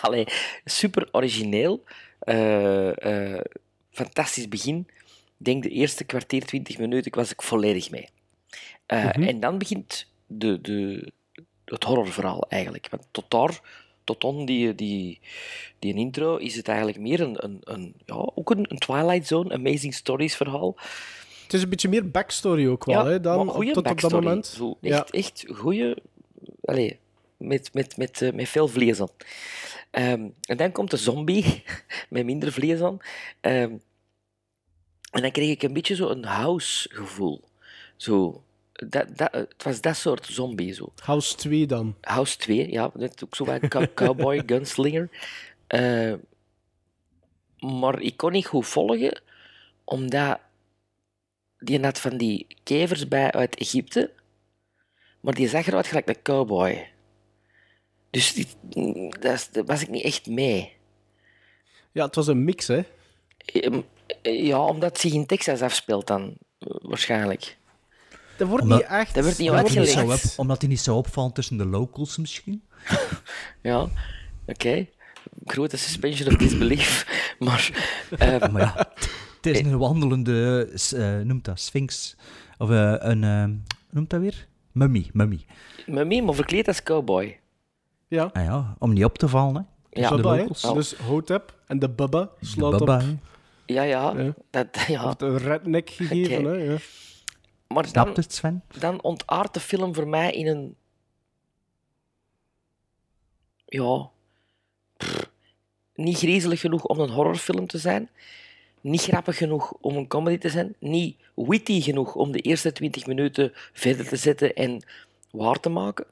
[0.00, 0.26] Allee,
[0.64, 1.84] super origineel.
[2.18, 3.40] Eh, eh,
[3.90, 4.86] fantastisch begin.
[5.42, 8.08] Ik denk de eerste kwartier, twintig minuten, ik was ik volledig mee.
[8.86, 11.08] Eh, En dan begint de, de,
[11.64, 12.88] het horrorverhaal eigenlijk.
[12.90, 13.60] Want tot daar,
[14.04, 15.20] tot dan die, die,
[15.78, 19.54] die intro, is het eigenlijk meer een, een, een, ja, ook een, een Twilight Zone,
[19.54, 20.76] Amazing Stories verhaal.
[21.42, 24.46] Het is een beetje meer backstory ook wel, hè, dan op, tot op dat moment.
[24.46, 25.06] Zo, Ja.
[25.10, 25.94] echt, goeie...
[26.64, 26.98] Allee,
[27.36, 29.10] met, met, met, eh, met veel vlees aan.
[29.90, 31.62] Ehm, en dan komt de zombie,
[32.10, 32.98] met minder vlees aan.
[33.40, 33.72] Ehm,
[35.12, 37.40] en dan kreeg ik een beetje zo een house-gevoel.
[37.96, 40.92] Zo, dat, dat, het was dat soort zombie, zo.
[40.96, 41.96] House 2 dan.
[42.00, 45.08] House 2, ja, net ook zo wat cowboy, gunslinger.
[45.66, 46.14] Eh,
[47.58, 49.20] maar ik kon niet goed volgen
[49.84, 50.40] Omdat
[51.58, 54.10] die had van die kevers bij uit Egypte,
[55.20, 56.90] maar die zag eruit gelijk een cowboy.
[58.10, 58.46] Dus die,
[59.20, 60.72] dat, is- daar was ik niet echt mee.
[61.92, 62.82] Ja, het was een mix, hè.
[64.22, 67.56] Ja, omdat het zich in Texas afspeelt dan, eh, waarschijnlijk.
[68.36, 69.14] Dat wordt Omdat- niet echt...
[69.14, 70.38] Dat dat wordt Omdat hij niet uitgelegd.
[70.38, 72.62] omdat hij niet zou opvallen tussen de locals misschien.
[73.62, 73.88] Ja,
[74.46, 74.86] oké.
[75.46, 77.06] Grote suspension of disbelief.
[77.38, 77.70] Maar
[78.18, 78.74] eh, Maar ja,
[79.36, 82.16] het is een wandelende, eh, noemt dat, sphinx.
[82.58, 83.44] Of eh, een, eh,
[83.90, 84.46] noemt dat weer?
[84.72, 85.44] Mummy, mummy.
[85.86, 87.38] mij, maar verkleed als cowboy.
[88.08, 89.54] Ja, Ah ja, om niet op te vallen,
[89.90, 90.00] hè.
[90.00, 90.08] Ja.
[90.08, 90.38] De Bubba, hè.
[90.38, 90.74] locals.
[90.74, 93.00] Dus Hotep en de Bubba De slaat op.
[93.66, 94.12] Ja, ja.
[94.16, 94.34] Ja.
[94.50, 95.04] Dat, ja.
[95.04, 96.52] heeft een redneck gegeven, hè.
[96.52, 96.76] Ja.
[97.66, 98.62] Maar Snap dan, het, Sven?
[98.78, 100.76] dan ontaart de film voor mij in een...
[103.66, 104.10] Ja...
[104.96, 105.30] pff,
[105.94, 108.10] niet griezelig genoeg om een horrorfilm te zijn.
[108.80, 110.74] Niet grappig genoeg om een comedy te zijn.
[110.78, 114.82] Niet witty genoeg om de eerste 20 minuten verder te zetten en
[115.30, 116.06] waar te maken.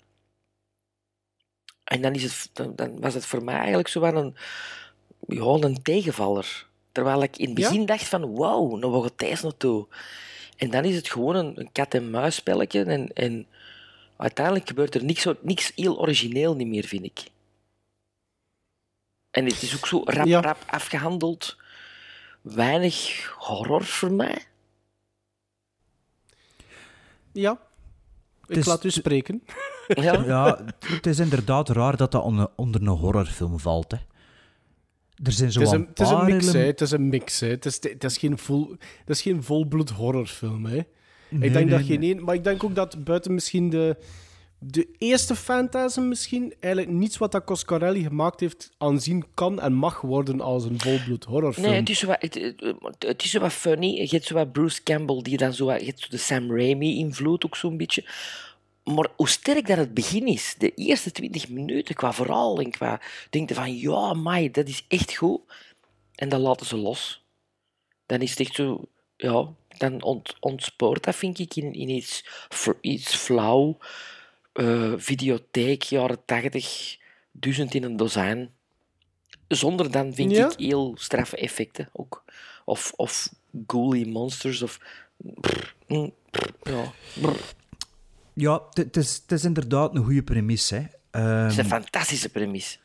[1.85, 4.37] En dan, is het, dan, dan was het voor mij eigenlijk zo wel een,
[5.29, 6.69] ja, een tegenvaller.
[6.93, 7.69] Terwijl ik in het Ja?
[7.69, 9.87] begin dacht van, wauw, nou waar gaat deze naartoe?
[10.57, 12.85] En dan is het gewoon een, een kat-en-muisspelletje.
[12.85, 13.47] En, en
[14.17, 17.21] uiteindelijk gebeurt er niks, niks heel origineel niet meer, vind ik.
[19.31, 20.41] En het is ook zo rap, Ja.
[20.41, 21.57] rap afgehandeld.
[22.43, 24.45] Weinig horror voor mij.
[27.33, 27.59] ja.
[28.47, 29.43] Ik is- laat u spreken.
[29.89, 33.99] Ja, Ja, het is inderdaad raar dat dat onder, onder een horrorfilm valt, hè.
[35.23, 36.65] Er zijn zo Het is, een, het is een paar mix, hè.
[36.65, 37.49] Het is een mix, hè.
[37.49, 40.81] Het is, het is geen, vol, het is geen volbloed horrorfilm, hè.
[41.29, 42.15] Nee, ik denk nee, dat geen nee.
[42.15, 42.25] één...
[42.25, 43.97] Maar ik denk ook dat buiten misschien de,
[44.59, 50.01] de eerste Phantasm misschien eigenlijk niets wat dat Coscarelli gemaakt heeft aanzien kan en mag
[50.01, 51.67] worden als een volbloed horrorfilm.
[51.67, 52.23] Nee, het is, zo wat,
[52.99, 54.01] het, is zo wat funny.
[54.01, 56.57] Je hebt zo wat Bruce Campbell, die dan zo wat, je hebt zo de Sam
[56.57, 58.05] Raimi-invloed ook zo'n beetje.
[58.95, 63.01] Maar hoe sterk dat het begin is, de eerste 20 minuten qua verhaal en qua...
[63.31, 65.41] Denk je van, ja, mai, dat is echt goed.
[66.15, 67.25] En dan laten ze los.
[68.07, 68.85] Dan is het echt zo...
[69.17, 69.49] Ja,
[69.79, 72.25] dan ont, ontspoort dat, vind ik, in, in iets,
[72.81, 73.79] iets flauw.
[74.53, 76.97] eh, videotheek, jaren 80,
[77.33, 78.51] duizend in een dozijn.
[79.49, 80.51] Zonder dan, vind Ja?
[80.51, 82.25] ik, heel straffe effecten ook.
[82.65, 83.29] Of, of
[83.67, 84.81] ghouly monsters, of...
[85.17, 87.37] Brr, mm, brr, ja, brr.
[88.41, 88.97] Ja, het-
[89.33, 90.85] is, inderdaad een goede premisse, hè.
[91.11, 92.79] Ehm, Het is een fantastische premise.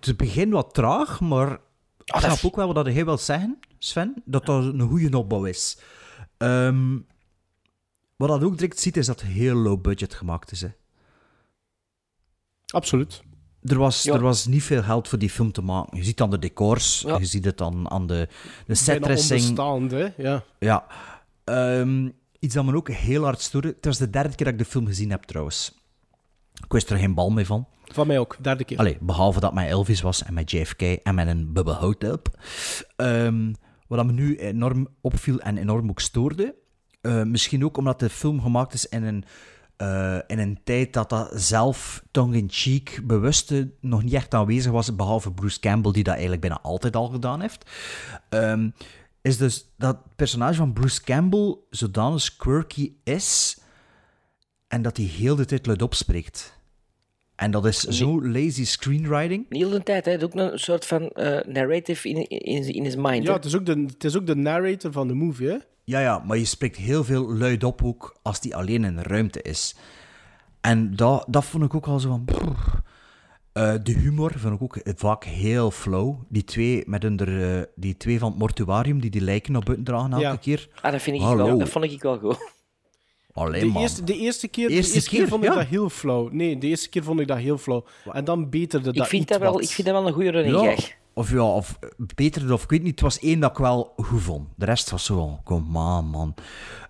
[0.00, 1.58] het begint wat traag, maar ik
[2.04, 5.44] dat snap is- ook wel wat hij wil zeggen, Sven, dat dat een goede opbouw
[5.44, 5.78] is.
[6.36, 6.98] Ehm,
[8.16, 10.60] wat dat ook direct ziet, is dat het heel low budget gemaakt is.
[10.60, 10.68] Hè.
[12.66, 13.22] Absoluut.
[13.62, 14.12] Er, was, Ja.
[14.14, 15.96] er was niet veel geld voor die film te maken.
[15.96, 17.18] Je ziet aan de decors, Ja.
[17.18, 18.28] je ziet het dan aan de,
[18.66, 19.40] de setdressing.
[19.58, 20.22] onbestaand, hè.
[20.22, 20.44] Ja.
[20.58, 20.86] Ja.
[21.44, 22.08] Ehm,
[22.42, 23.68] iets dat me ook heel hard stoorde.
[23.68, 25.80] Het was de derde keer dat ik de film gezien heb, trouwens.
[26.64, 27.66] Ik wist er geen bal mee van.
[27.84, 28.78] Van mij ook, derde keer.
[28.78, 32.40] Allee, behalve dat met Elvis was en met JFK en met een Bubba Hotep.
[32.96, 33.50] Ehm
[33.96, 36.54] wat me nu enorm opviel en enorm ook stoorde.
[37.00, 39.24] eh, misschien ook omdat de film gemaakt is in een,
[39.76, 45.32] eh, in een tijd dat dat zelf tongue-in-cheek bewuste nog niet echt aanwezig was, behalve
[45.32, 47.70] Bruce Campbell, die dat eigenlijk bijna altijd al gedaan heeft.
[48.28, 48.70] Ehm,
[49.22, 53.58] is dus dat het personage van Bruce Campbell zodanig quirky is
[54.68, 56.60] en dat hij heel de tijd luid opspreekt.
[57.34, 59.46] En dat is zo lazy screenwriting.
[59.48, 60.10] Niet heel de tijd, hè.
[60.12, 63.26] Het is ook een soort van eh, narrative in, in, in his mind.
[63.26, 65.56] Ja, het is, ook de, het is ook de narrator van de movie, hè.
[65.84, 69.02] Ja, ja, maar je spreekt heel veel luid op ook als die alleen in de
[69.02, 69.74] ruimte is.
[70.60, 72.24] En dat, dat vond ik ook al zo van...
[72.24, 72.82] brrr.
[73.52, 76.14] Eh, de humor vond ik ook vaak heel flow.
[76.28, 79.62] Die twee, met hun er, eh, die twee van het mortuarium die die lijken naar
[79.62, 80.36] buiten dragen elke Ja.
[80.36, 80.68] keer.
[80.82, 81.44] Ah, dat, vind ik Hallo.
[81.46, 82.50] wel, dat vond ik wel goed.
[83.34, 85.56] Alleen De eerste, de eerste keer, de Eerste eerste keer, keer, vond ik ja.
[85.56, 86.28] dat heel flauw.
[86.32, 87.84] Nee, de eerste keer vond ik dat heel flauw.
[88.12, 89.62] En dan beterde dat Ik vind iets dat, wel, wat.
[89.62, 90.74] ik vind dat wel een goede running Ja,
[91.14, 92.90] of ja, of eh, beter, of ik weet niet.
[92.90, 94.48] Het was één dat ik wel goed vond.
[94.56, 96.34] De rest was zo van, kom aan, man.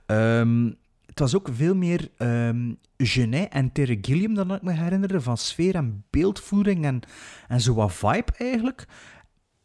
[0.07, 0.71] Ehm,
[1.13, 5.37] het was ook veel meer ehm Genet en Terry Gilliam dan ik me herinnerde, van
[5.37, 7.01] sfeer en beeldvoering en,
[7.49, 8.87] en zo wat vibe eigenlijk.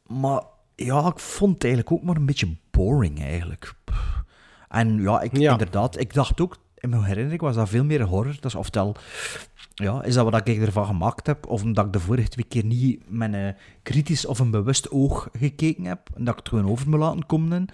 [0.07, 0.41] Maar
[0.75, 3.73] ja, ik vond het eigenlijk ook maar een beetje boring eigenlijk.
[4.67, 5.51] En ja, ik, Ja.
[5.51, 8.33] inderdaad, ik dacht ook, in mijn herinnering was dat veel meer horror.
[8.33, 8.95] Dat is oftewel,
[9.75, 11.47] ja, is dat wat ik ervan gemaakt heb?
[11.47, 15.29] Of omdat ik de vorige twee keer niet met een kritisch of een bewust oog
[15.37, 17.67] gekeken heb en dat ik het gewoon over me laten komen?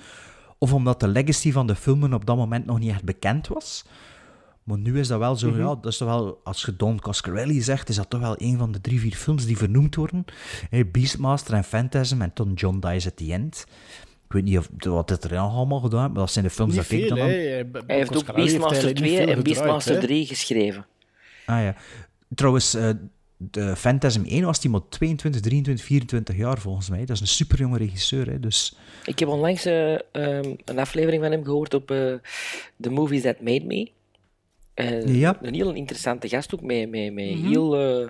[0.64, 3.86] Of omdat de legacy van de filmen op dat moment nog niet echt bekend was?
[4.64, 7.62] Maar nu is dat wel zo, ja, dat is toch wel, als je Don Coscarelli
[7.62, 10.26] zegt, is dat toch wel een van de drie, vier films die vernoemd worden.
[10.70, 13.66] Hey, Beastmaster en Phantasm en Tom John Dies at the End.
[14.26, 16.76] Ik weet niet of, wat het er allemaal gedaan heeft, maar dat zijn de films
[16.76, 17.20] Niet dat ik dan...
[17.20, 20.02] aan- Hij- heeft ook heeft Beastmaster eigenlijk niet 2 veel en Beastmaster hè.
[20.02, 20.86] 3 geschreven.
[21.46, 21.76] Ah ja.
[22.36, 22.90] Trouwens, eh,
[23.52, 27.00] de Phantasm 1 was die maar 22, 23, 24 jaar volgens mij.
[27.00, 28.40] Dat is een superjonge regisseur, hè.
[28.40, 28.76] Dus
[29.06, 32.14] Ik heb onlangs eh, ehm, een aflevering van hem gehoord op eh
[32.82, 33.92] The Movies That Made Me.
[35.06, 35.38] Ja.
[35.42, 37.48] Een heel interessante gast ook, met, met, met Mhm.
[37.48, 38.08] heel, eh,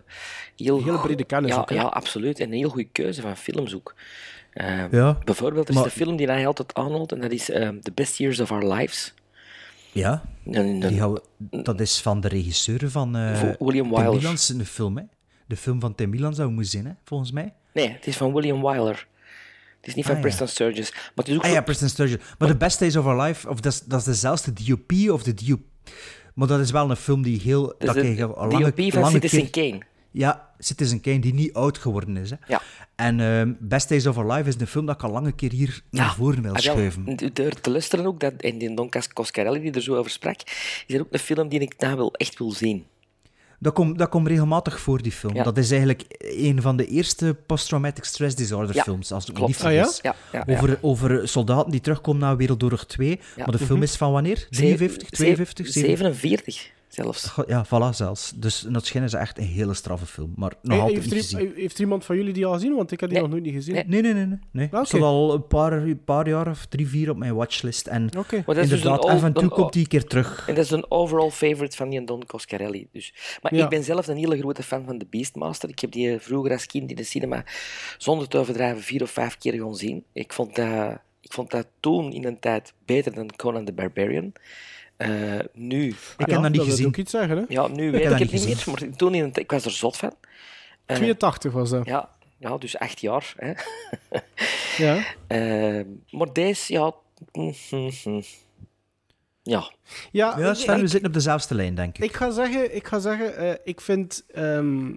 [0.56, 0.84] heel...
[0.84, 1.69] Hele brede kennis ja, ook?
[1.69, 2.39] Ja, absoluut.
[2.39, 3.96] En een heel goede keuze van films ook.
[4.54, 7.80] Eh, Ja, Bijvoorbeeld, er is een film die hij altijd aanhaalt, en dat is ehm,
[7.80, 9.13] The Best Years of Our Lives.
[9.91, 11.22] ja, Een, een- die we-
[11.63, 13.91] dat is van de regisseur van eh Vo- William
[14.52, 15.04] in de film, hè.
[15.47, 17.53] De film van Tim Milans zou moeten zijn, hè, volgens mij.
[17.73, 19.08] Nee, het is van William Wyler.
[19.79, 20.25] Het is niet van Ah, ja.
[20.27, 20.91] Preston Sturges.
[20.91, 22.17] Maar het is ook Ah van- ja, Preston Sturges.
[22.38, 25.62] Maar The Best Days of Our Life, of dat, is, dezelfde DOP of de DOP...
[26.34, 27.75] Maar dat is wel een film die heel...
[27.77, 29.84] dat de al lange, DOP van Citizen keer- Kane.
[30.12, 32.29] Ja, Citizen Kane, die niet oud geworden is.
[32.29, 32.36] Hè.
[32.47, 32.62] Ja.
[32.95, 35.51] En ehm, Best Days of Our Life is een film dat ik al lange keer
[35.51, 37.15] hier naar voren wil Ah, schuiven.
[37.15, 40.39] d- Door te luisteren ook, dat, en die Don Coscarelli die er zo over sprak,
[40.88, 42.86] is er ook een film die ik nou wel echt wil zien.
[43.63, 45.36] Dat komt dat komt regelmatig voor, die film.
[45.36, 45.43] Ja.
[45.43, 49.36] Dat is eigenlijk een van de eerste post-traumatic stress disorder Ja, films, als ik me
[49.38, 49.52] klopt.
[49.52, 49.82] niet Ah, ja?
[49.84, 49.99] vergis.
[50.02, 50.54] Ja, ja, ja.
[50.58, 53.19] Over, over soldaten die terugkomen na Wereldoorlog 2.
[53.38, 54.47] Maar de film is van wanneer?
[54.49, 57.25] 53, 52, 47 zelfs.
[57.25, 58.32] God, Ja, voilà zelfs.
[58.36, 60.34] Dus dat schijnt is echt een hele straffe film.
[60.36, 61.53] Maar nog Hey, altijd heeft, niet er, gezien.
[61.56, 62.75] heeft er iemand van jullie die al gezien?
[62.75, 63.27] Want ik heb die Nee.
[63.27, 63.73] nog nooit niet gezien.
[63.73, 63.84] Nee.
[63.88, 64.25] Nee, nee, nee.
[64.25, 64.39] nee.
[64.51, 64.67] nee.
[64.71, 67.88] Ah, al een paar, een paar jaar of drie, vier op mijn watchlist.
[67.88, 70.47] En dus inderdaad, een af en toe komt die een keer terug.
[70.47, 72.88] En dat is een overall favorite van die Don Coscarelli.
[72.91, 73.13] Dus.
[73.41, 73.63] Maar Ja.
[73.63, 75.69] ik ben zelf een hele grote fan van The Beastmaster.
[75.69, 77.45] Ik heb die vroeger als kind in de cinema,
[77.97, 80.03] zonder te overdrijven, vier of vijf keer gaan zien.
[80.13, 84.32] Ik vond dat, ik vond dat toen in een tijd beter dan Conan the Barbarian.
[85.04, 86.88] Eh, nu, Ik heb Ja, dat niet wil gezien.
[86.88, 87.44] ook iets zeggen, hè?
[87.48, 89.52] ja, nu weet heb ik dat het niet meer, maar toen in een tijd, ik
[89.52, 90.16] was er zot van.
[90.86, 91.86] Eh, 82 was dat.
[91.86, 93.34] ja, ja, dus acht jaar.
[93.38, 93.54] Hè.
[94.78, 95.04] Ja.
[95.28, 96.94] Eh, maar deze, ja...
[99.46, 99.72] Ja,
[100.12, 102.04] Ja, Ja, ik- we zitten op dezelfde lijn, denk ik.
[102.04, 104.24] Ik ga zeggen, ik, ga zeggen eh, ik vind...
[104.34, 104.92] ehm,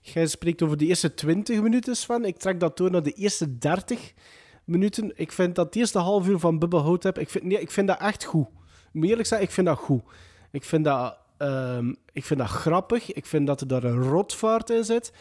[0.00, 2.24] jij spreekt over de eerste 20 minuten, Sven.
[2.24, 4.12] Ik trek dat door naar de eerste 30
[4.64, 5.12] minuten.
[5.14, 7.18] Ik vind dat het eerste half uur van Bubba Hotep...
[7.18, 8.46] Ik vind, nee, ik vind dat echt goed.
[8.98, 10.02] Moet eerlijk zeggen, ik vind dat goed.
[10.50, 13.12] Ik vind dat, ehm, ik vind dat grappig.
[13.12, 15.12] Ik vind dat er daar een rotvaart in zit.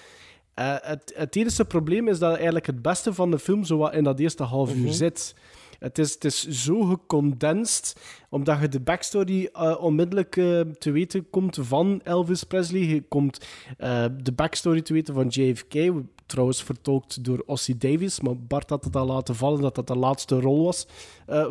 [0.54, 3.94] Eh, het, het enige probleem is dat eigenlijk het beste van de film zo wat
[3.94, 5.36] in dat eerste half uur zit.
[5.80, 7.96] Het is, is zo gecondenseerd,
[8.30, 12.82] omdat je de backstory eh, onmiddellijk eh, te weten komt van Elvis Presley.
[12.82, 13.46] Je komt
[13.78, 15.92] eh, de backstory te weten van JFK,
[16.26, 18.20] trouwens vertolkt door Ossie Davis.
[18.20, 20.88] Maar Bart had het al laten vallen dat dat de laatste rol was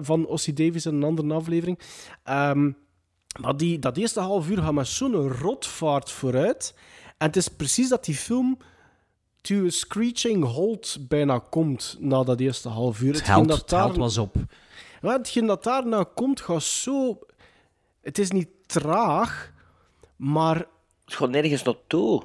[0.00, 1.78] van Ossie Davis in een andere aflevering.
[2.24, 2.70] Ehm,
[3.40, 6.74] maar die, dat eerste half uur gaat met zo'n rotvaart vooruit.
[7.18, 8.58] En het is precies dat die film
[9.46, 13.06] to a screeching halt bijna komt na dat eerste half uur.
[13.06, 14.36] Het Hetgeen held, dat het held was op.
[15.02, 17.18] ja, hetgeen dat daarna komt, gaat zo...
[18.00, 19.52] Het is niet traag,
[20.16, 20.56] maar...
[21.04, 22.22] het gaat nergens naartoe.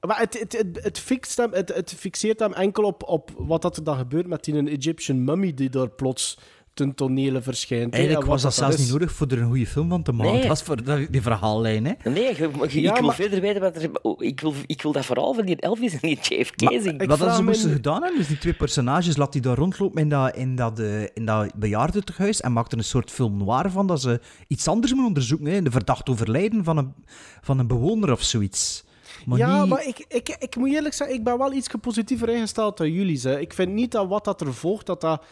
[0.00, 3.62] Maar het, het, het, het, fixt hem, het, het fixeert hem enkel op, op wat
[3.62, 6.38] dat er dan gebeurt met die Egyptian mummy die daar plots
[6.74, 7.84] ten tonele verschijnt.
[7.90, 8.80] hè, Eigenlijk en was dat zelfs is.
[8.80, 10.30] niet nodig voor er een goede film van te maken.
[10.32, 10.40] Nee.
[10.40, 12.10] Het was voor dat- die verhaallijn, hè.
[12.10, 13.90] Nee, Ja, ik wil maar- verder weten wat er...
[14.02, 17.00] oh, Ik wil, ik wil dat verhaal van die Elvis en die JFK zien.
[17.00, 19.56] ik Wat vraag ze me moesten gedaan hebben, dus die twee personages, laat die daar
[19.56, 23.70] rondlopen in dat, in dat, eh, in dat bejaardentehuis en maakte een soort film noir
[23.70, 25.46] van dat ze iets anders moeten onderzoeken.
[25.46, 26.94] Hè, de verdacht overlijden van een,
[27.42, 28.84] van een bewoner of zoiets.
[29.26, 29.68] Maar ja, niet...
[29.70, 33.20] maar ik, ik, ik moet eerlijk zeggen, ik ben wel iets positiever ingesteld dan jullie.
[33.22, 33.40] Hè.
[33.40, 35.24] Ik vind niet dat wat dat er volgt, dat dat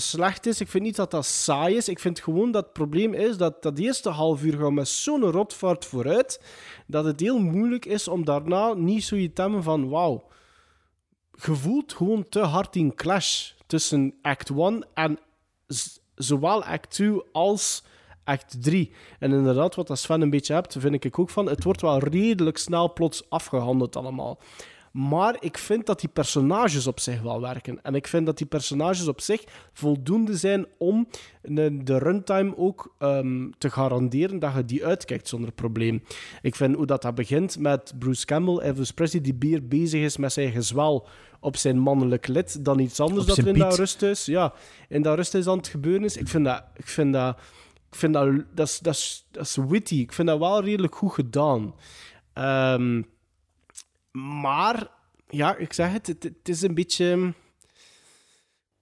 [0.00, 0.60] slecht is.
[0.60, 1.88] Ik vind niet dat dat saai is.
[1.88, 5.22] Ik vind gewoon dat het probleem is dat dat eerste half uur gaat met zo'n
[5.22, 6.40] rotvaart vooruit,
[6.86, 10.28] dat het heel moeilijk is om daarna niet zoiets te hebben van wauw.
[11.44, 15.18] Je voelt gewoon te hard die clash tussen act 1 en
[16.14, 17.82] zowel act 2 als
[18.24, 18.92] act 3.
[19.18, 21.48] En inderdaad, wat dat Sven een beetje hebt, vind ik ook van.
[21.48, 24.38] Het wordt wel redelijk snel plots afgehandeld allemaal.
[24.96, 27.82] Maar ik vind dat die personages op zich wel werken.
[27.82, 31.08] En ik vind dat die personages op zich voldoende zijn om
[31.42, 36.02] de de runtime ook ehm, te garanderen dat je die uitkijkt zonder probleem.
[36.42, 40.16] Ik vind hoe dat, dat begint met Bruce Campbell, Elvis Presley, die meer bezig is
[40.16, 41.06] met zijn gezwel
[41.40, 44.52] op zijn mannelijk lid dan iets anders dat er in dat rusthuis, ja,
[44.88, 46.16] in dat rusthuis aan het gebeuren is.
[46.16, 46.64] Ik vind dat...
[46.76, 47.36] Ik vind dat
[47.90, 49.94] ik vind dat, dat, is, dat, is, dat is witty.
[49.94, 51.74] Ik vind dat wel redelijk goed gedaan.
[52.32, 53.02] Ehm,
[54.16, 54.88] maar,
[55.28, 57.34] ja, ik zeg het, het, het is een beetje...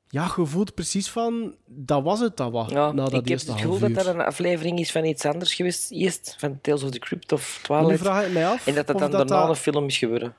[0.09, 3.27] Ja, je voelt precies van, dat was het dat was, Ja, na dat ik heb
[3.27, 5.91] eerste het gevoel dat dat een aflevering is van iets anders geweest.
[5.91, 8.07] Eerst van Tales of the Crypt of Maar nu Twilight.
[8.09, 10.35] vraag ik mij af En dat dat dan dat daarna dat- een film is geworden.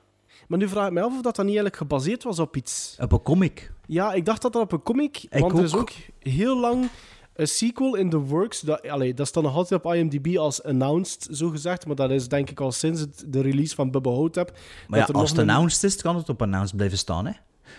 [0.48, 2.96] Maar nu vraag ik mij af of dat dan niet eigenlijk gebaseerd was op iets.
[3.00, 3.72] Op een comic.
[3.86, 5.26] Ja, ik dacht dat dat op een comic...
[5.30, 6.88] want er is ook heel lang
[7.36, 8.60] een sequel in the works.
[8.60, 11.86] Dat, allee, dat staat nog altijd op IMDb als announced, zo gezegd.
[11.86, 14.52] Maar dat is denk ik al sinds het, de release van Bubba Hotep.
[14.88, 17.32] Maar ja, er als het een- announced is, kan het op announced blijven staan, hè?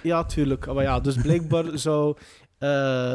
[0.03, 0.73] Ja, tuurlijk.
[0.73, 2.15] Maar ja, dus blijkbaar zou
[2.57, 3.13] eh,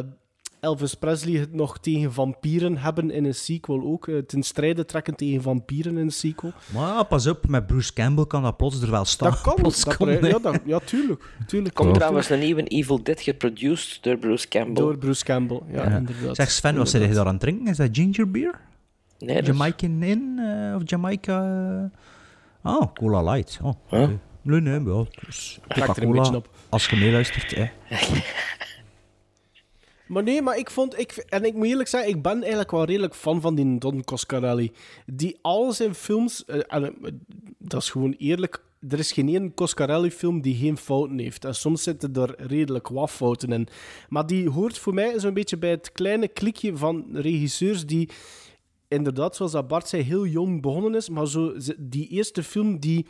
[0.62, 4.08] Elvis Presley het nog tegen vampieren hebben in een sequel ook.
[4.08, 6.52] eh, ten strijde trekken tegen vampieren in een sequel.
[6.72, 9.30] Maar ja, pas op, met Bruce Campbell kan dat plots er wel staan.
[9.30, 9.54] Dat kan.
[9.54, 11.22] Plots Dat kan, ja, dat, ja, tuurlijk.
[11.46, 14.74] tuurlijk Komt trouwens een nieuwe Evil Dead geproduced door Bruce Campbell.
[14.84, 15.96] Door Bruce Campbell, ja, Ja.
[15.96, 16.36] inderdaad.
[16.36, 17.66] Zeg Sven, wat zit je daar aan het drinken?
[17.66, 18.60] Is dat ginger beer?
[19.18, 21.44] Nee, dat is- Jamaican in eh, of Jamaica?
[22.62, 22.72] eh?
[22.72, 23.58] Oh, Cola Light.
[23.62, 24.18] Oh, oké.
[24.42, 26.48] Nee, nee, maar ja, dus een Coca-Cola, beetje op.
[26.68, 27.54] als je meeluistert.
[27.54, 27.66] Hè.
[30.12, 30.98] Maar nee, maar ik vond...
[30.98, 34.04] Ik, en ik moet eerlijk zeggen, ik ben eigenlijk wel redelijk fan van die Don
[34.04, 34.72] Coscarelli.
[35.06, 36.44] Die al zijn films...
[36.44, 36.88] eh, eh,
[37.58, 38.64] dat is gewoon eerlijk...
[38.88, 41.44] Er is geen één Coscarelli-film die geen fouten heeft.
[41.44, 43.68] En soms zitten er redelijk wat fouten in.
[44.08, 48.08] Maar die hoort voor mij zo'n beetje bij het kleine klikje van regisseurs die...
[48.88, 51.08] Inderdaad, zoals dat Bart zei, heel jong begonnen is.
[51.08, 53.06] Maar zo, die eerste film die,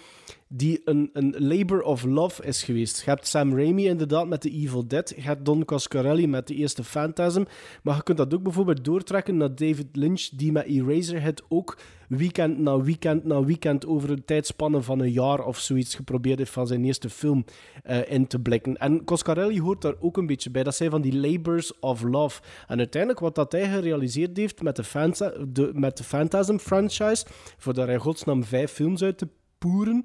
[0.54, 3.02] die een, een labor of love is geweest.
[3.04, 5.12] Je hebt Sam Raimi inderdaad met The Evil Dead.
[5.16, 7.44] Je hebt Don Coscarelli met de eerste Phantasm.
[7.82, 12.58] Maar je kunt dat ook bijvoorbeeld doortrekken naar David Lynch, die met Eraserhead ook weekend
[12.58, 16.66] na weekend na weekend over een tijdspanne van een jaar of zoiets geprobeerd heeft van
[16.66, 17.44] zijn eerste film
[17.82, 18.76] eh, in te blikken.
[18.76, 20.62] En Coscarelli hoort daar ook een beetje bij.
[20.62, 22.40] Dat zijn van die labors of love.
[22.66, 27.26] En uiteindelijk wat dat hij gerealiseerd heeft met de, de, met de Phantasm franchise,
[27.58, 30.04] voor daar in godsnaam vijf films uit te poeren,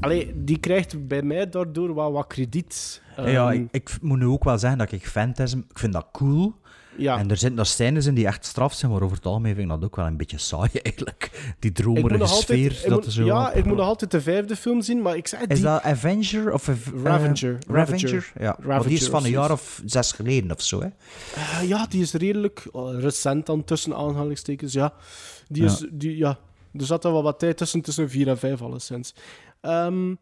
[0.00, 3.02] Allee, die krijgt bij mij daardoor wel wat krediet.
[3.16, 6.06] ja, Ehm, ik, ik moet nu ook wel zeggen dat ik Phantasm, ik vind dat
[6.12, 6.54] cool.
[6.96, 7.18] Ja.
[7.18, 9.64] En er zitten daar scènes in die echt straf zijn, maar over het algemeen vind
[9.70, 11.54] ik dat ook wel een beetje saai eigenlijk.
[11.58, 12.68] Die dromerige nog sfeer.
[12.70, 15.26] altijd, dat moet- zo ja, ik moet nog altijd de vijfde film zien, maar ik
[15.28, 15.64] zei Is die...
[15.64, 16.68] dat Avenger of...
[16.68, 17.58] Eh, Ravager.
[17.68, 18.32] Ravager?
[18.40, 20.88] Ja, maar die is van een jaar of zes geleden of zo, hè?
[21.34, 24.92] Eh, ja, die is redelijk eh, recent dan, tussen aanhalingstekens, ja.
[25.48, 25.68] Die Ja.
[25.68, 26.38] is, die, ja.
[26.78, 29.14] Er zat er wel wat tijd tussen, tussen 4 en 5 alleszins.
[29.62, 30.14] Ehm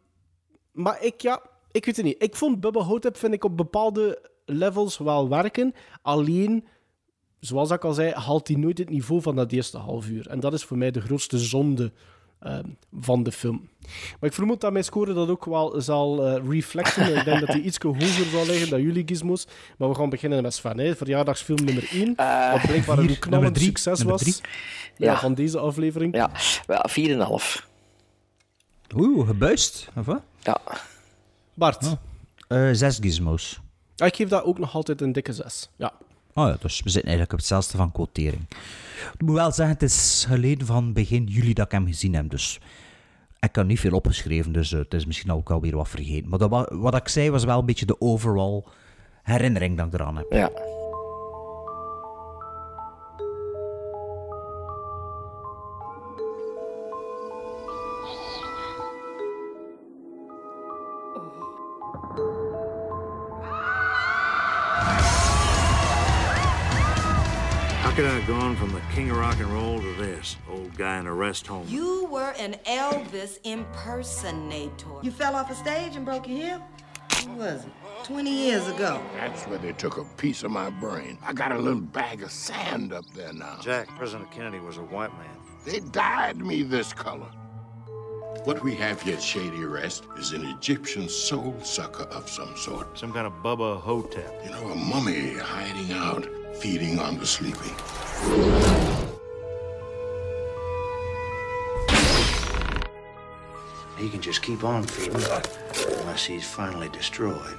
[0.71, 2.23] maar ik, ja, ik weet het niet.
[2.23, 5.73] Ik vond Bubba Hotep, vind ik, op bepaalde levels wel werken.
[6.01, 6.65] Alleen,
[7.39, 10.27] zoals ik al zei, haalt hij nooit het niveau van dat eerste half uur.
[10.27, 11.91] En dat is voor mij de grootste zonde
[12.39, 12.63] ehm,
[12.99, 13.69] van de film.
[14.19, 17.15] Maar ik vermoed dat mijn score dat ook wel zal eh, reflecten.
[17.17, 19.47] ik denk dat hij iets hoger zal liggen dan jullie gizmos.
[19.77, 20.79] Maar we gaan beginnen met Sven.
[20.79, 20.95] Hè.
[20.95, 22.15] Verjaardagsfilm nummer 1.
[22.51, 24.21] wat blijkbaar een knallend succes was.
[24.21, 24.35] drie.
[24.97, 25.19] Ja, Ja.
[25.19, 26.15] van deze aflevering.
[26.15, 26.31] Ja,
[26.65, 27.69] wel 4,5.
[28.95, 29.89] Oeh, gebuist.
[29.95, 30.21] Of wat?
[30.39, 30.61] Ja.
[31.53, 31.95] Bart,
[32.47, 33.59] Eh, zes gizmos.
[33.97, 35.69] Ah, ik geef dat ook nog altijd een dikke 6.
[35.75, 35.93] Ja.
[36.33, 38.41] Oh ja, dus we zitten eigenlijk op hetzelfde van quotering.
[39.13, 42.29] Ik moet wel zeggen, het is geleden van begin juli dat ik hem gezien heb,
[42.29, 42.59] dus
[43.39, 46.29] ik had niet veel opgeschreven, dus eh, het is misschien ook alweer wat vergeten.
[46.29, 48.63] Maar dat, wa- wat ik zei was wel een beetje de overall
[49.23, 50.25] herinnering dat ik eraan heb.
[50.31, 50.49] Ja.
[68.91, 70.35] King of rock and roll to this?
[70.49, 71.65] Old guy in a rest home.
[71.69, 74.87] You were an Elvis impersonator.
[75.01, 76.61] You fell off a stage and broke your hip?
[77.25, 77.71] When was it?
[78.03, 79.01] 20 years ago.
[79.15, 81.17] That's where they took a piece of my brain.
[81.23, 83.59] I got a little bag of sand up there now.
[83.61, 85.37] Jack, President Kennedy was a white man.
[85.65, 87.31] They dyed me this color.
[88.43, 92.97] What we have here at Shady Rest is an Egyptian soul sucker of some sort.
[92.97, 94.41] Some kind of Bubba Hotep.
[94.43, 97.75] You know, a mummy hiding out, feeding on the sleeping.
[103.97, 105.21] He can just keep on feeding
[105.99, 107.57] unless he's finally destroyed.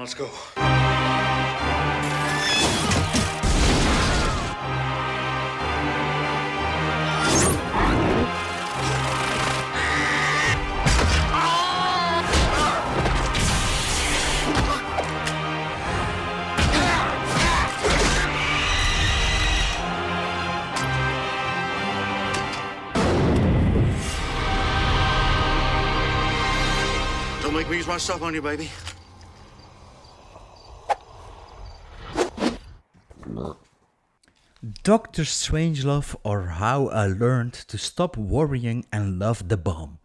[0.00, 0.30] Let's go.
[27.42, 28.70] Don't make me use my stuff on you, baby.
[34.62, 39.98] Doctor Strangelove or How I Learned to Stop Worrying and Love the Bomb.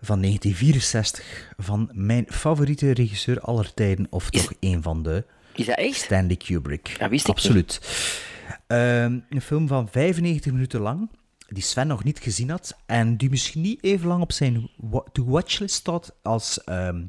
[0.00, 5.24] Van 1964, van mijn favoriete regisseur aller tijden, of toch een van de...
[5.54, 5.96] Is dat echt?
[5.96, 6.96] Stanley Kubrick.
[6.98, 7.80] Dat wist ik Absoluut.
[8.66, 11.10] Ehm, een film van 95 minuten lang,
[11.52, 15.04] die Sven nog niet gezien had en die misschien niet even lang op zijn wa-
[15.12, 17.02] to-watchlist staat als ehm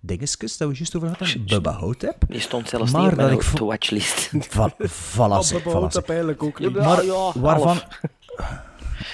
[0.00, 2.24] Dingeskus, dat we juist over hadden, Bubba Hotep.
[2.28, 4.30] Die stond zelfs Maar niet op mijn to-watchlist.
[4.38, 6.72] Va voilà, zeg, Bubba Hotep eigenlijk ook niet.
[6.72, 7.80] Maar ja, waarvan,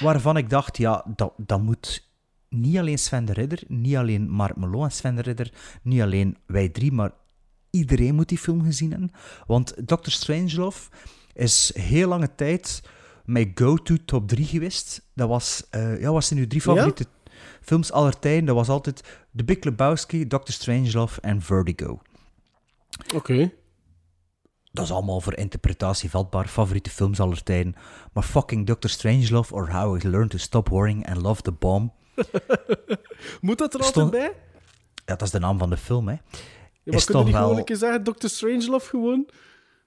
[0.01, 2.09] waarvan ik dacht, ja, dat, dat moet
[2.49, 6.37] niet alleen Sven de Ridder, niet alleen Mark Melo en Sven de Ridder, niet alleen
[6.47, 7.11] wij drie, maar
[7.71, 9.11] iedereen moet die film gezien hebben.
[9.47, 10.11] Want Dr.
[10.11, 10.91] Strangelove
[11.33, 12.83] is heel lange tijd
[13.25, 15.03] mijn go-to top 3 geweest.
[15.15, 17.07] Dat was, eh ja, was zijn nu drie favoriete
[17.61, 18.45] films aller tijden.
[18.45, 20.53] Dat was altijd The Big Lebowski, Dr.
[20.53, 22.01] Strangelove en Vertigo.
[23.15, 23.53] Oké.
[24.73, 26.49] Dat is allemaal voor interpretatie vatbaar.
[26.49, 27.75] Favoriete films aller tijden.
[28.13, 28.89] Maar fucking Dr.
[28.89, 31.93] Strangelove or How I Learned to Stop Worrying and Love the Bomb.
[33.41, 34.33] Moet dat er Stond- altijd bij?
[34.95, 36.13] Ja, dat is de naam van de film, hè.
[36.13, 36.21] Ja,
[36.85, 37.59] maar is kun je toch niet gewoon wel...
[37.59, 38.27] een keer zeggen, Dr.
[38.27, 39.29] Strangelove gewoon?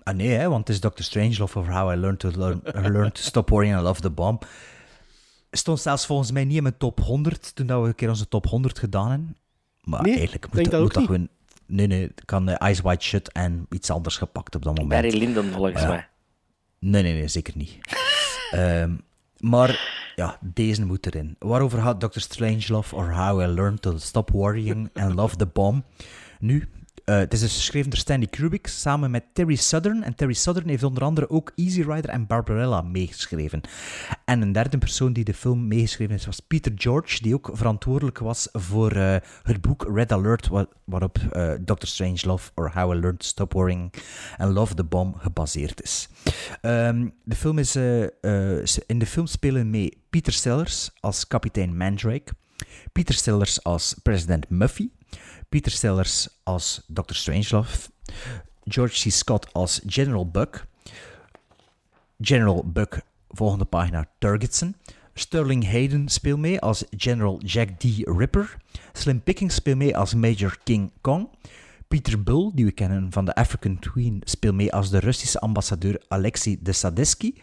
[0.07, 1.03] Ah nee, hè, want het is Dr.
[1.03, 2.61] Strangelove or How I Learned to, learn,
[2.93, 4.39] learn to Stop Worrying and Love the Bomb.
[5.51, 8.27] Stond zelfs volgens mij niet in mijn top 100 toen dat we een keer onze
[8.27, 9.37] top 100 gedaan hebben.
[9.83, 11.27] Maar Nee, eigenlijk moet denk dat, moet ook dat gewoon...
[11.65, 15.01] Nee, nee, kan eh, Eyes Wide Shut en iets anders gepakt op dat moment.
[15.01, 16.07] Barry Lyndon, volgens mij.
[16.79, 17.77] Nee, nee, nee, zeker niet.
[18.51, 18.95] Ehm,
[19.39, 19.79] maar
[20.15, 21.35] ja, deze moet erin.
[21.39, 22.19] Waarover gaat Dr.
[22.19, 25.83] Strangelove or How I Learned to Stop Worrying and Love the Bomb?
[26.39, 26.69] Nu,
[27.07, 30.03] eh, het is dus geschreven door Stanley Kubrick samen met Terry Southern.
[30.03, 33.61] En Terry Southern heeft onder andere ook Easy Rider en Barbarella meegeschreven.
[34.25, 38.17] En een derde persoon die de film meegeschreven heeft was Peter George, die ook verantwoordelijk
[38.19, 41.85] was voor eh, het boek Red Alert, wa- waarop eh, Dr.
[41.85, 43.93] Strangelove or How I Learned to Stop Worrying
[44.37, 46.09] and Love the Bomb gebaseerd is.
[46.61, 47.75] Ehm, de film is,
[48.85, 52.33] in de film spelen mee Peter Sellers als kapitein Mandrake,
[52.91, 54.89] Peter Sellers als president Muffy,
[55.49, 57.15] Peter Sellers als Dr.
[57.15, 57.89] Strangelove,
[58.65, 59.09] George C.
[59.09, 60.67] Scott als General Buck,
[62.19, 64.75] General Buck, volgende pagina, Turgidson.
[65.13, 68.03] Sterling Hayden speelt mee als General Jack D.
[68.05, 68.57] Ripper.
[68.93, 71.29] Slim Pickens speelt mee als Major King Kong.
[71.87, 76.01] Peter Bull, die we kennen van de African Queen, speelt mee als de Russische ambassadeur
[76.07, 77.33] Alexei de Sadisky.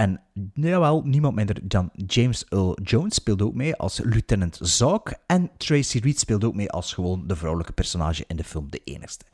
[0.00, 0.20] En
[0.54, 5.18] jawel, niemand minder dan James Earl Jones speelt ook mee als lieutenant Zauk.
[5.26, 8.80] En Tracy Reed speelt ook mee als gewoon de vrouwelijke personage in de film, de
[8.84, 9.24] enigste.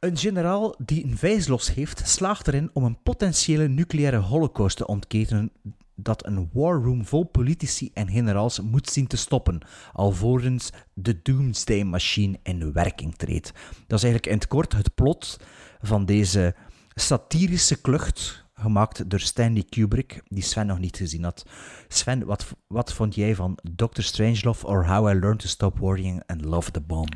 [0.00, 5.52] Een generaal die een vijslos heeft, slaagt erin om een potentiële nucleaire holocaust te ontketenen
[5.94, 9.60] dat een war room vol politici en generaals moet zien te stoppen,
[9.92, 13.52] alvorens de Doomsday Machine in werking treedt.
[13.86, 15.40] Dat is eigenlijk in het kort het plot
[15.82, 16.54] van deze
[16.94, 21.44] satirische klucht, gemaakt door Stanley Kubrick, die Sven nog niet gezien had.
[21.88, 24.02] Sven, wat, wat vond jij van Dr.
[24.02, 27.08] Strangelove or How I Learned to Stop Worrying and Love the Bomb?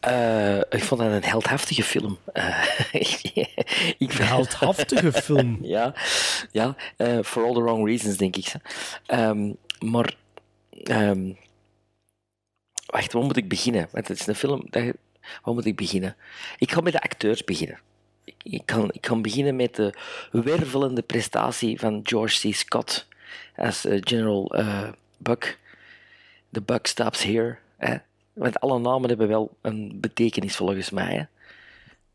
[0.00, 2.18] Eh, ik vond dat een heldhaftige film.
[2.32, 2.64] Eh,
[3.98, 5.58] ik Een heldhaftige film?
[5.76, 5.94] ja,
[6.50, 8.52] ja eh, for all the wrong reasons, denk ik.
[9.06, 10.16] Ehm, maar,
[10.82, 11.32] ehm,
[12.86, 13.88] wacht, waar moet ik beginnen?
[13.92, 14.66] Want het is een film,
[15.42, 16.16] waar moet ik beginnen?
[16.58, 17.78] Ik ga met de acteurs beginnen.
[18.36, 19.92] Ik, ik, kan, ik kan beginnen met de
[20.30, 22.54] wervelende prestatie van George C.
[22.54, 23.06] Scott
[23.56, 25.58] als eh, General eh, Buck.
[26.50, 27.56] The Buck stops here.
[27.76, 27.96] Hè?
[28.32, 31.14] Want alle namen hebben wel een betekenis volgens mij.
[31.14, 31.24] Hè?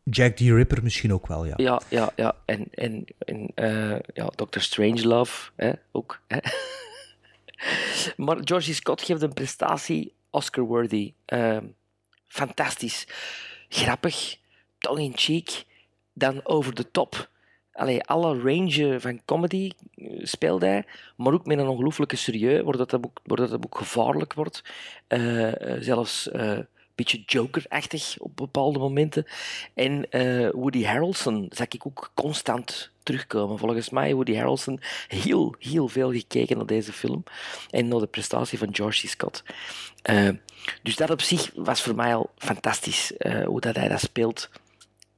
[0.04, 1.54] Jack the Ripper misschien ook wel, ja.
[1.58, 2.36] Ja, ja, ja.
[2.46, 4.60] En, en, en eh, ja, Dr.
[4.60, 6.22] Strangelove hè, ook.
[6.28, 6.38] Hè.
[8.24, 11.14] maar Georgie Scott geeft een prestatie Oscar-worthy.
[11.26, 11.66] Ehm,
[12.28, 13.08] fantastisch.
[13.70, 14.38] Grappig,
[14.78, 15.66] tongue-in-cheek,
[16.16, 17.30] dan over de top.
[17.76, 20.86] Allee, alle range van comedy eh, speelt hij,
[21.16, 24.64] maar ook met een ongelooflijke serieus, waardoor dat ook, waardoor dat ook gevaarlijk wordt.
[25.08, 29.26] Eh, eh, zelfs een beetje Joker-achtig op bepaalde momenten.
[29.74, 30.08] En
[30.52, 33.58] Woody Harrelson zag ik ook constant terugkomen.
[33.58, 37.24] Volgens mij Woody Harrelson heel, heel veel gekeken naar deze film
[37.70, 39.08] en naar de prestatie van George.
[39.08, 39.44] Scott.
[40.84, 43.14] Dus dat op zich was voor mij al fantastisch,
[43.46, 44.50] hoe dat hij dat speelt.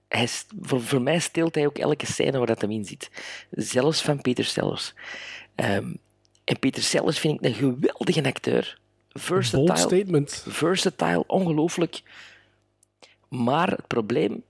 [0.07, 0.27] Hij,
[0.61, 3.09] voor, voor mij steelt hij ook elke scène waar dat hem in zit.
[3.51, 4.93] Zelfs van Peter Sellers.
[5.55, 5.93] Ehm,
[6.43, 8.79] en Peter Sellers vind ik een geweldige acteur.
[9.09, 9.65] Versatile.
[9.65, 10.43] Bold statement.
[10.47, 12.01] Versatile, ongelooflijk.
[13.27, 14.43] Maar het probleem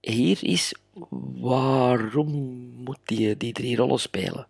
[0.00, 0.74] hier is,
[1.40, 2.30] waarom
[2.76, 4.46] moet die, die drie rollen spelen?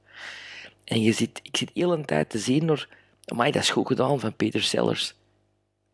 [0.84, 2.88] En je zit, ik zit heel een tijd te zien door,
[3.24, 5.14] amai, dat is goed gedaan van Peter Sellers.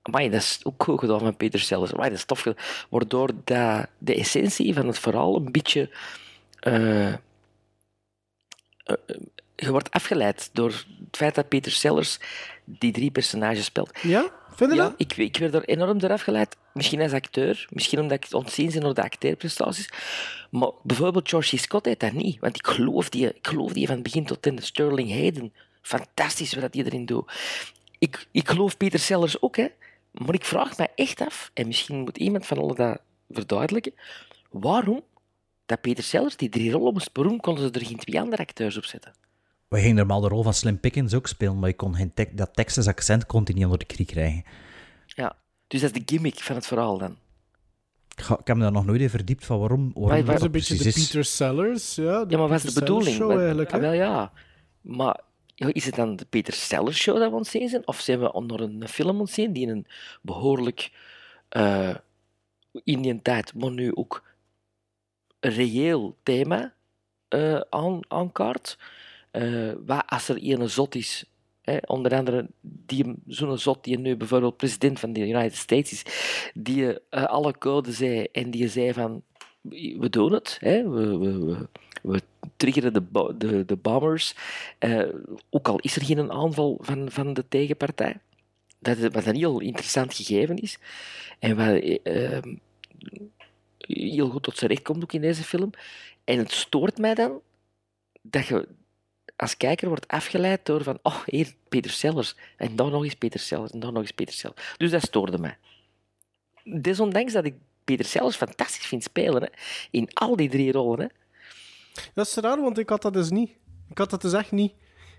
[0.09, 1.93] Amai, dat is ook goed gedaan van Peter Sellers.
[1.93, 2.65] Amai, dat is tof gedaan.
[2.89, 5.91] Waardoor dat, de essentie van het verhaal een beetje...
[6.61, 7.19] eh, eh,
[9.57, 12.19] je wordt afgeleid door het feit dat Peter Sellers
[12.65, 13.99] die drie personages speelt.
[14.03, 14.31] Ja?
[14.55, 14.95] Vind je ja, dat?
[14.97, 16.57] ik, ik werd er enorm door afgeleid.
[16.73, 19.89] Misschien als acteur, misschien omdat ik ontzien ben door de acteerprestaties.
[20.51, 21.57] Maar bijvoorbeeld George.
[21.57, 22.41] Scott heeft dat niet.
[22.41, 25.53] Want ik geloof die, ik geloof die van begin tot in Sterling Hayden.
[25.83, 27.33] Fantastisch wat hij erin doet.
[27.99, 29.67] Ik, ik geloof Peter Sellers ook, hè.
[30.27, 33.01] Maar ik vraag me echt af, en misschien moet iemand van allen dat
[33.31, 33.93] verduidelijken,
[34.51, 35.01] waarom
[35.67, 38.77] dat Peter Sellers die drie rollen moest beroemen, konden ze er geen twee andere acteurs
[38.77, 39.13] op zetten.
[39.69, 42.37] We gingen normaal de rol van Slim Pickens ook spelen, maar je kon geen tek-
[42.37, 44.45] dat Texas accent kon hij niet onder de knie krijgen.
[45.07, 47.17] Ja, dus dat is de gimmick van het verhaal dan.
[48.17, 50.27] Ik, ga- ik heb me daar nog nooit in verdiept van waarom, waarom Maar- Dat
[50.27, 50.93] dat is een beetje de.
[50.93, 52.25] Peter Sellers, ja.
[52.29, 53.17] Ja, maar wat is de Peter bedoeling?
[53.17, 54.33] Sellers Show eigenlijk, ah, wel ja.
[54.81, 55.21] Maar
[55.59, 57.87] is het dan de Peter Sellers show dat we ons zien zijn?
[57.87, 59.87] Of zijn we onder een film ons zien die een
[60.23, 60.91] behoorlijk
[61.49, 61.95] eh,
[62.85, 64.25] in die tijd, maar nu ook
[65.41, 66.75] reëel thema
[67.29, 68.79] eh, aan, aankaart?
[69.31, 71.25] Eh, wat als er een zot is,
[71.63, 72.49] hè, onder andere
[73.27, 76.03] zo'n zot die nu bijvoorbeeld president van de United States is,
[76.55, 79.23] die alle codes zei en die zei van
[79.71, 81.69] we doen het, hè, we, we, we,
[82.09, 82.23] we
[82.57, 84.35] triggeren de, de, de bombers,
[84.79, 85.09] eh,
[85.51, 88.17] ook al is er geen aanval van, van de tegenpartij.
[88.79, 90.79] Dat, wat een heel interessant gegeven is.
[91.39, 92.39] En wat eh,
[93.79, 95.71] heel goed tot zijn recht komt ook in deze film.
[96.25, 97.41] En het stoort mij dan
[98.23, 98.69] dat je
[99.37, 102.35] als kijker wordt afgeleid door van, oh, hier, Peter Sellers.
[102.57, 104.75] En daar nog eens Peter Sellers, en daar nog eens Peter Sellers.
[104.77, 105.57] Dus dat stoorde mij.
[106.65, 107.55] Desondanks dat ik
[107.85, 109.49] Peter Sellers fantastisch vind spelen, hè,
[109.91, 111.01] in al die drie rollen.
[111.01, 111.07] Hè.
[112.15, 113.51] Dat is raar, want ik had dat dus niet.
[113.91, 114.73] Ik had dat dus echt niet.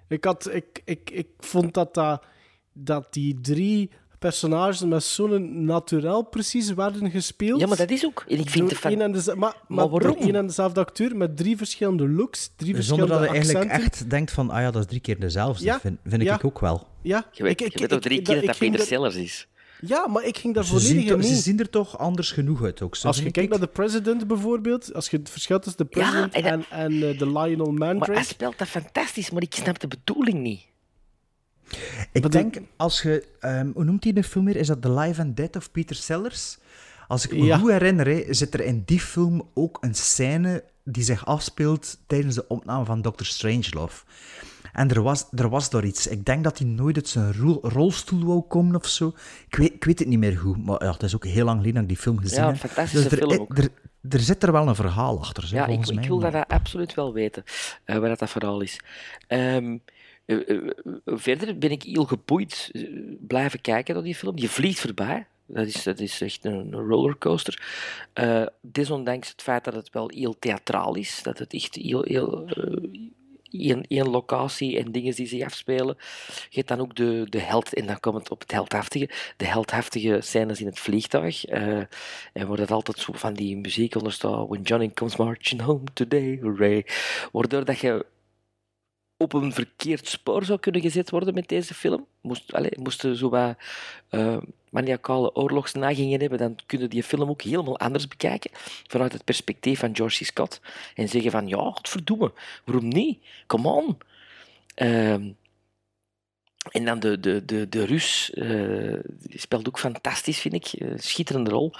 [0.07, 2.23] Ik, had, ik, ik, ik vond dat, dat,
[2.73, 7.59] dat die drie personages met zo'n naturel precies werden gespeeld.
[7.59, 8.25] Ja, maar dat is ook.
[8.27, 12.09] En ik vind het van- en maar, Maar één en dezelfde acteur met drie verschillende
[12.09, 13.85] looks, drie Zonder verschillende dat je eigenlijk accenten.
[13.85, 15.63] echt denkt van, ah ja, dat is drie keer dezelfde.
[15.63, 16.35] Ja, Vind, vind ja.
[16.35, 16.87] ik ook wel.
[17.01, 18.85] Ja, Je weet, ik, ik, je weet ook drie ik- keer dat dat Peter er-
[18.85, 19.47] Sellers is.
[19.81, 22.63] Ja, maar ik ging daar Ze volledig zien, in ze zien er toch anders genoeg
[22.63, 22.95] uit ook.
[22.95, 23.49] Zo Als je kijkt ik.
[23.49, 27.17] naar de President bijvoorbeeld, als je het verschil tussen de President en en, en, eh,
[27.19, 28.23] de Lionel Maar hij Mandrake...
[28.23, 30.61] speelt dat fantastisch, maar ik snap de bedoeling niet.
[32.11, 33.27] Ik denk, als je...
[33.39, 34.55] ehm, hoe noemt hij de film weer?
[34.55, 36.57] Is dat The Life and Death of Peter Sellers?
[37.07, 37.57] Als ik me Ja.
[37.57, 42.47] goed herinner, zit er in die film ook een scène die zich afspeelt tijdens de
[42.47, 44.03] opname van Doctor Strangelove.
[44.73, 46.07] En er was, er was daar iets.
[46.07, 49.13] Ik denk dat hij nooit uit zijn rol- rolstoel wou komen of zo.
[49.47, 51.57] Ik weet, ik weet het niet meer goed, maar ja, het is ook heel lang
[51.57, 52.55] geleden dat ik die film gezien Ja, heb.
[52.57, 53.57] fantastische er, film ook.
[53.57, 53.69] Er,
[54.09, 56.07] er zit er wel een verhaal achter, zo, Ja, ik, volgens ik mij.
[56.07, 57.43] wil maar- dat absoluut wel weten,
[57.85, 58.79] eh wat dat, dat verhaal is.
[59.27, 59.77] Ehm,
[60.25, 60.67] eh, eh,
[61.05, 62.71] verder ben ik heel geboeid
[63.27, 64.37] blijven kijken naar die film.
[64.37, 65.25] Je vliegt voorbij.
[65.45, 67.61] Dat is, dat is echt een, rollercoaster.
[68.61, 72.45] Desondanks het feit dat het wel heel theatraal is, dat het echt heel, heel
[73.51, 75.97] één, één locatie en dingen die zich afspelen.
[76.27, 79.45] Je hebt dan ook de, de held, en dan komt het op het heldhaftige, de
[79.45, 81.45] heldhaftige scènes in het vliegtuig.
[81.45, 81.77] eh,
[82.33, 84.47] en wordt het altijd zo van die muziek onder staat.
[84.47, 86.85] When Johnny comes marching home today, hooray.
[87.31, 88.05] Waardoor dat je
[89.17, 92.07] op een verkeerd spoor zou kunnen gezet worden met deze film.
[92.21, 93.55] Moest, allez, moesten zo wat
[94.09, 94.37] eh,
[94.69, 98.51] maniacale oorlogsnagingen hebben, dan kunnen die film ook helemaal anders bekijken.
[98.87, 100.25] Vanuit het perspectief van George C.
[100.25, 100.61] Scott.
[100.95, 102.31] En zeggen van, ja, godverdomme,
[102.65, 103.19] waarom niet?
[103.47, 103.97] Come on.
[104.75, 105.29] Ehm,
[106.71, 108.47] en dan de, de, de, de Rus, eh,
[109.19, 110.65] die speelt ook fantastisch, vind ik.
[110.65, 111.73] Eh, schitterende rol.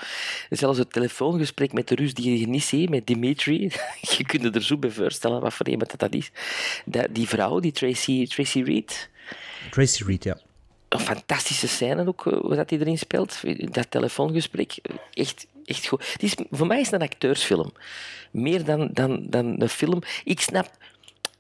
[0.50, 3.72] Zelfs het telefoongesprek met de Rus die je niet ziet, met Dimitri.
[4.18, 6.32] je kunt er zo bij voorstellen wat voor iemand dat, dat is.
[6.86, 9.10] Dat, die vrouw, die Tracy, Tracy Reed.
[9.72, 10.38] Tracy Reed, ja.
[10.90, 13.42] Een fantastische scène ook, eh, hoe dat hij erin speelt.
[13.72, 14.78] Dat telefoongesprek.
[14.82, 16.16] eh, Echt, echt goed.
[16.18, 17.72] Is, voor mij is het een acteursfilm.
[18.32, 20.02] Meer dan, dan, dan een film.
[20.24, 20.78] Ik snap...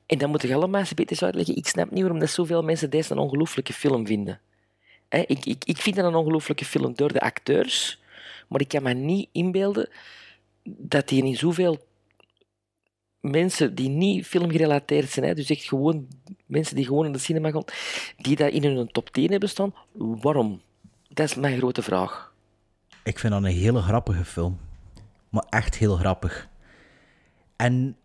[0.05, 1.55] En dan moet ik allemaal eens beter uitleggen.
[1.55, 4.39] Ik snap niet waarom dat zoveel mensen deze een ongelooflijke film vinden.
[5.09, 7.99] Ik, ik, ik vind het een ongelooflijke film door de acteurs,
[8.47, 9.89] maar ik kan me niet inbeelden
[10.63, 11.77] dat die in zoveel
[13.19, 16.07] mensen die niet filmgerelateerd zijn, dus echt gewoon
[16.49, 17.63] mensen die gewoon in de cinema gaan,
[18.17, 20.61] die dat in hun top 10 hebben staan, waarom?
[21.09, 22.33] Dat is mijn grote vraag.
[23.03, 24.59] Ik vind dat een hele grappige film.
[25.29, 26.49] Maar echt heel grappig.
[27.55, 27.97] En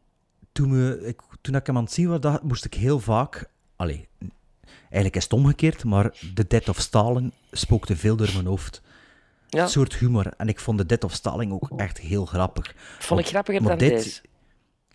[0.53, 3.51] toen, we, ik, toen ik hem aan het zien was, dacht- moest ik heel vaak...
[3.77, 4.09] Allee,
[4.81, 8.83] eigenlijk is het omgekeerd, maar The Death of Stalin spookte veel door mijn hoofd.
[9.49, 9.63] Ja.
[9.63, 10.27] Een soort humor.
[10.37, 12.75] En ik vond The Death of Stalin ook echt heel grappig.
[12.99, 14.21] Vond ik grappiger dan dit, deze.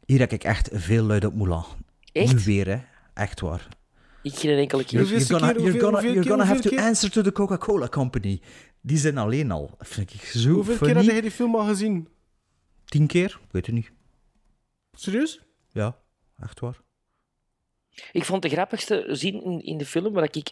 [0.06, 1.64] Hier heb ik echt veel luid op Moulin.
[2.12, 2.34] Echt?
[2.34, 2.80] Nu weer, hè.
[3.20, 3.68] Echt waar.
[4.22, 5.00] Ik geen enkele keer.
[5.00, 5.62] You're, you're gonna, keer?
[5.62, 6.32] you're Hoeveel- gonna, hoeveel you're keer?
[6.32, 6.88] gonna have to Hoeveel keer?
[6.90, 8.42] answer to the Coca-Cola Company.
[8.82, 9.76] Die zijn alleen al.
[9.80, 12.08] Vind ik zo Hoeveel keer heb je die film al gezien?
[12.86, 13.40] Tien keer?
[13.52, 13.92] Weet je niet.
[14.92, 15.42] Serieus?
[15.72, 15.98] Ja,
[16.42, 16.78] echt waar.
[18.12, 20.52] Ik vond de grappigste zin in, in de film, waar ik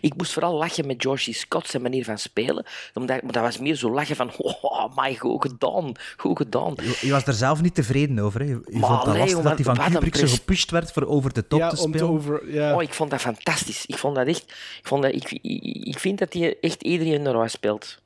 [0.00, 2.66] Ik moest vooral lachen met Georgie Scott zijn manier van spelen.
[2.94, 4.30] Omdat, maar dat was meer zo lachen van...
[4.60, 5.92] Oh, my, goed gedaan.
[6.16, 6.74] Goed gedaan.
[6.76, 8.40] Je, je was er zelf niet tevreden over.
[8.40, 8.46] Hè.
[8.46, 11.06] Je je Maar vond dat lastig dat hij van een Kubrick zo gepusht werd voor
[11.06, 12.08] over de top Ja, te spelen.
[12.08, 12.52] over...
[12.52, 12.74] Ja.
[12.74, 13.86] Oh, ik vond dat fantastisch.
[13.86, 14.42] Ik vond dat echt...
[14.78, 17.98] Ik, vond dat, ik, ik, ik vind dat hij echt iedereen naar huis speelt.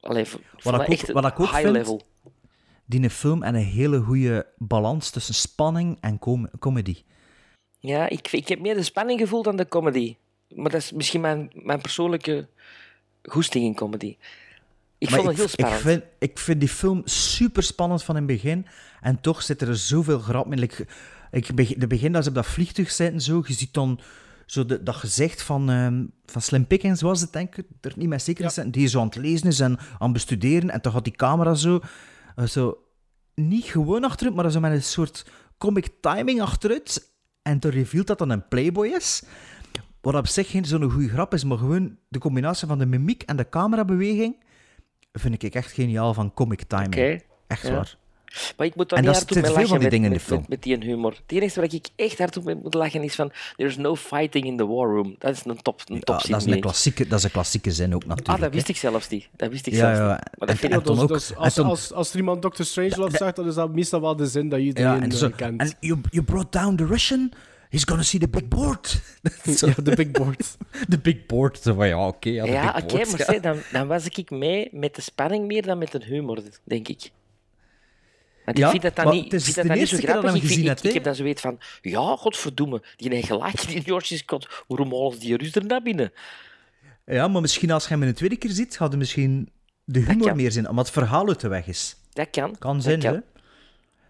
[0.00, 0.24] Allee,
[0.62, 2.02] Wat dat ik ook, echt wat ik ook high vind, level.
[2.86, 6.96] die een film en een hele goede balans tussen spanning en com comedy.
[7.78, 10.16] Ja, ik, ik heb meer de spanning gevoeld dan de comedy.
[10.54, 12.48] Maar dat is misschien mijn, mijn persoonlijke
[13.22, 14.16] goesting in comedy.
[14.98, 15.80] Ik Maar vond het heel spannend.
[15.80, 18.66] Ik vind, ik vind die film super spannend van in het begin.
[19.00, 20.58] En toch zit er zoveel grap in.
[20.58, 20.86] Like,
[21.30, 24.00] ik, beg- de begin dat ze op dat vliegtuig zitten, zo, je ziet dan
[24.46, 28.08] zo de, dat gezicht van, ehm, van Slim Pickens, was het denk ik, er niet
[28.08, 30.70] meer zeker is, die zo aan het lezen is en aan het bestuderen.
[30.70, 31.80] En toch had die camera zo,
[32.36, 32.78] eh, zo
[33.34, 35.26] niet gewoon achteruit, maar zo met een soort
[35.58, 37.12] comic timing achteruit.
[37.42, 39.22] En toen revealt dat dan een Playboy is.
[40.04, 43.22] Wat op zich geen zo'n goede grap is, maar gewoon de combinatie van de mimiek
[43.22, 44.36] en de camerabeweging
[45.12, 47.22] vind ik echt geniaal van comic timing.
[47.46, 47.72] Echt ja.
[47.72, 47.96] waar.
[48.56, 50.10] Maar ik moet dan En niet dat hard op veel van die met, dingen in
[50.12, 50.40] met, de film.
[50.40, 51.10] met, met die humor.
[51.26, 53.32] Het enige waar ik echt hard op moet lachen is van...
[53.56, 55.14] There's no fighting in the war room.
[55.18, 56.32] Dat is een top, een Ja, topzin.
[56.32, 58.28] dat, is een klassieke, dat is een klassieke zin ook natuurlijk.
[58.28, 58.50] Ah, dat hè.
[58.54, 59.28] wist ik zelfs niet.
[59.36, 60.02] Dat wist ik Ja, zelfs ja.
[60.08, 60.18] niet.
[60.20, 60.84] Maar dat En- vind en ik...
[60.84, 62.62] Dat is- ook- dat en als, toen- als, als er iemand Dr.
[62.62, 65.60] Strangelove zegt, dan is dat meestal wel de zin dat Ja, iedereen en, zo, kent.
[65.60, 67.32] en you, you brought down the Russian?
[67.74, 69.00] He's gonna see the big board.
[69.44, 70.56] Ja, de big board.
[70.88, 71.58] De big board.
[71.62, 72.28] Zo van, ja, oké.
[72.28, 73.24] ja, de Ja, oké, board, maar ja.
[73.24, 76.88] zeg, dan, dan was ik mee met de spanning meer dan met de humor, denk
[76.88, 77.10] ik.
[78.44, 80.18] Want Ja, ik vind dat dan niet, het is de dat zo eerste keer dat
[80.18, 80.40] grappig.
[80.40, 81.58] je Ik, gezien ik, heb dan zoiets van...
[81.80, 82.82] Ja, godverdomme.
[82.96, 84.64] Die heeft gelijk, die George Scott.
[84.66, 86.12] Waarom halen die Rus er naar binnen?
[87.06, 89.50] Ja, maar misschien als je hem een tweede keer ziet, gaat er misschien
[89.84, 91.96] de humor meer zijn, omdat het verhaal uit de weg is.
[92.12, 92.58] Dat kan.
[92.58, 93.18] Kan dat zijn, hè?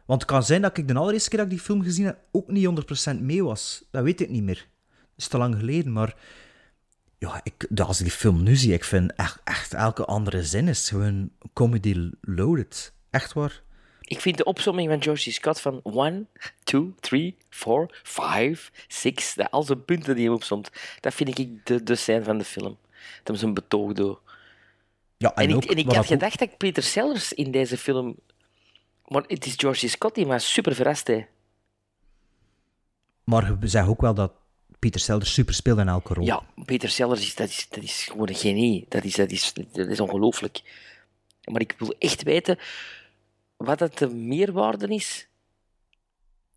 [0.07, 2.18] Want het kan zijn dat ik de allereerste keer dat ik die film gezien heb
[2.30, 3.84] ook niet 100% mee was.
[3.90, 4.68] Dat weet ik niet meer.
[4.88, 6.16] Dat is te lang geleden, maar...
[7.18, 10.68] Ja, ik, als ik die film nu zie, ik vind echt, echt elke andere zin
[10.68, 12.92] is gewoon comedy loaded.
[13.11, 13.62] Echt waar.
[14.00, 15.30] Ik vind de opzomming van George.
[15.30, 16.28] Scott van 1,
[16.64, 21.82] 2, 3, 4, 5, 6, al zijn punten die hij opzomt, dat vind ik de,
[21.82, 22.76] de scène van de film.
[23.16, 24.20] Dat hem zijn betoog.
[25.16, 28.16] Ja, En, en, ik, en ik had gedacht dat ik Peter Sellers in deze film...
[29.07, 29.88] Maar het is George.
[29.88, 31.26] Scott die mij super verrast heeft.
[33.24, 34.32] Maar we zeggen ook wel dat
[34.78, 36.24] Peter Sellers super speelt in elke rol.
[36.24, 38.86] Ja, Peter Sellers is, dat is, dat is gewoon een genie.
[38.88, 40.62] Dat is, dat is, dat is ongelooflijk.
[41.44, 42.59] Maar ik wil echt weten
[43.57, 45.28] wat het de meerwaarde is.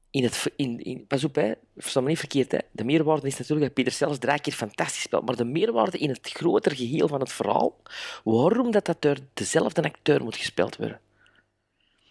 [0.09, 1.53] In het, in, in, pas op, hè.
[1.93, 2.51] me niet verkeerd.
[2.51, 2.57] Hè.
[2.71, 5.25] De meerwaarde is natuurlijk dat Peter Sellers drie keer fantastisch speelt.
[5.25, 7.81] Maar de meerwaarde in het groter geheel van het verhaal,
[8.23, 10.99] waarom dat, dat door dezelfde acteur moet gespeeld worden.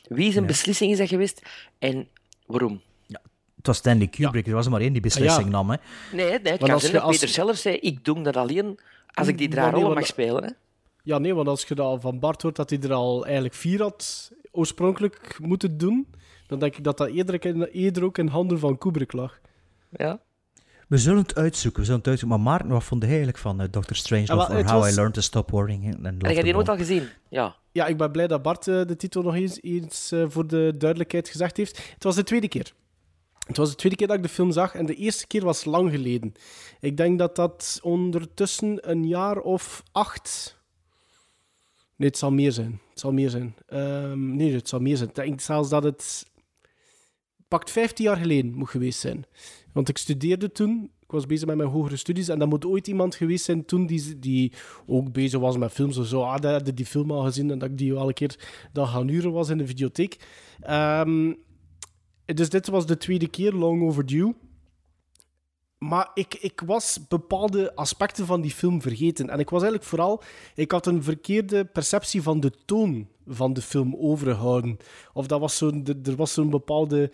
[0.08, 0.50] Wie zijn Ja.
[0.50, 1.42] beslissing is dat geweest
[1.78, 2.08] en
[2.46, 2.80] waarom?
[3.56, 5.50] Het was Stanley Kubrick, er was er maar één die beslissing Ja.
[5.50, 5.70] nam.
[5.70, 5.76] Hè.
[6.12, 8.78] Nee, nee het kan als je- als- Peter Sellers zei, ik doe dat alleen
[9.14, 10.44] als ik die drie Maar nee, rollen want- mag spelen.
[10.44, 10.50] Hè.
[11.02, 13.82] Ja, nee, want als je dat van Bart hoort dat hij er al eigenlijk vier
[13.82, 16.06] had oorspronkelijk moeten doen,
[16.46, 19.38] dan denk ik dat dat eerder, eerder ook in handen van Kubrick lag.
[19.90, 20.20] Ja.
[20.86, 22.38] We zullen het uitzoeken, we zullen het uitzoeken.
[22.38, 23.94] Maar Maarten, wat vond jij eigenlijk van eh, Dr.
[23.94, 25.84] Strange Ja, maar of How was- I Learned to Stop Worrying?
[25.84, 27.08] And Love Heb jij die nooit al gezien?
[27.28, 27.56] Ja.
[27.72, 30.74] Ja, ik ben blij dat Bart eh, de titel nog eens, eens eh, voor de
[30.78, 31.90] duidelijkheid gezegd heeft.
[31.94, 32.72] Het was de tweede keer.
[33.46, 35.64] Het was de tweede keer dat ik de film zag en de eerste keer was
[35.64, 36.32] lang geleden.
[36.80, 40.58] Ik denk dat dat ondertussen een jaar of acht.
[41.96, 42.80] Nee, het zal meer zijn.
[42.90, 43.54] Het zal meer zijn.
[43.66, 45.08] Ehm, nee, het zal meer zijn.
[45.08, 46.26] Ik denk zelfs dat het
[47.48, 49.24] pakt 15 jaar geleden moet geweest zijn.
[49.76, 50.90] Want ik studeerde toen.
[51.00, 52.28] Ik was bezig met mijn hogere studies.
[52.28, 54.52] En dat moet ooit iemand geweest zijn toen die, die
[54.86, 56.22] ook bezig was met films of zo.
[56.22, 59.08] Ah, dat die film al gezien en dat ik die wel een keer dan gaan
[59.08, 60.16] huren was in de videotheek.
[60.60, 61.32] Ehm,
[62.24, 64.34] dus dit was de tweede keer, long overdue.
[65.78, 69.30] Maar ik, ik was bepaalde aspecten van die film vergeten.
[69.30, 70.22] En ik was eigenlijk vooral...
[70.54, 74.76] Ik had een verkeerde perceptie van de toon van de film overgehouden.
[75.12, 77.10] Of dat was de- Er was zo'n bepaalde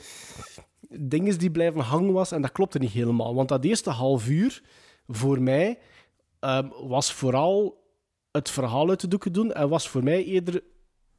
[1.01, 2.33] dinges die blijven hangen was.
[2.33, 3.35] En dat klopte niet helemaal.
[3.35, 4.63] Want dat eerste half uur,
[5.09, 5.79] voor mij,
[6.41, 7.81] ehm, was vooral
[8.33, 9.53] het verhaal uit de doeken doen.
[9.53, 10.63] En was voor mij eerder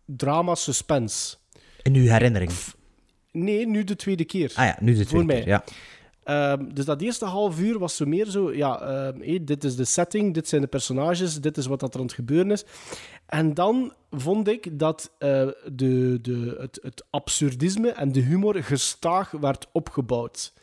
[0.06, 1.36] drama-suspense.
[1.82, 2.52] In uw herinnering.
[3.32, 4.52] Nee, nu de tweede keer.
[4.56, 5.38] Ah ja, nu de Voor tweede mij.
[5.40, 5.64] keer, ja.
[6.24, 9.86] Ehm, dus dat eerste half uur was zo meer zo, ja, ehm, dit is de
[9.86, 12.66] setting, dit zijn de personages, dit is wat dat er aan het gebeuren is.
[13.26, 19.32] En dan vond ik dat eh, de, de, het, het absurdisme en de humor gestaag
[19.32, 20.54] werd opgebouwd.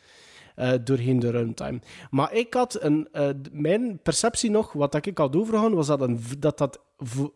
[0.55, 1.79] eh, doorheen de runtime.
[2.09, 6.23] Maar ik had een, eh, mijn perceptie nog, wat ik had overgehouden, was dat, een,
[6.39, 6.79] dat, dat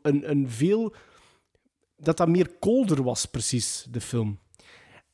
[0.02, 0.94] een, een veel.
[1.98, 4.40] dat dat meer kolder was, precies, de film.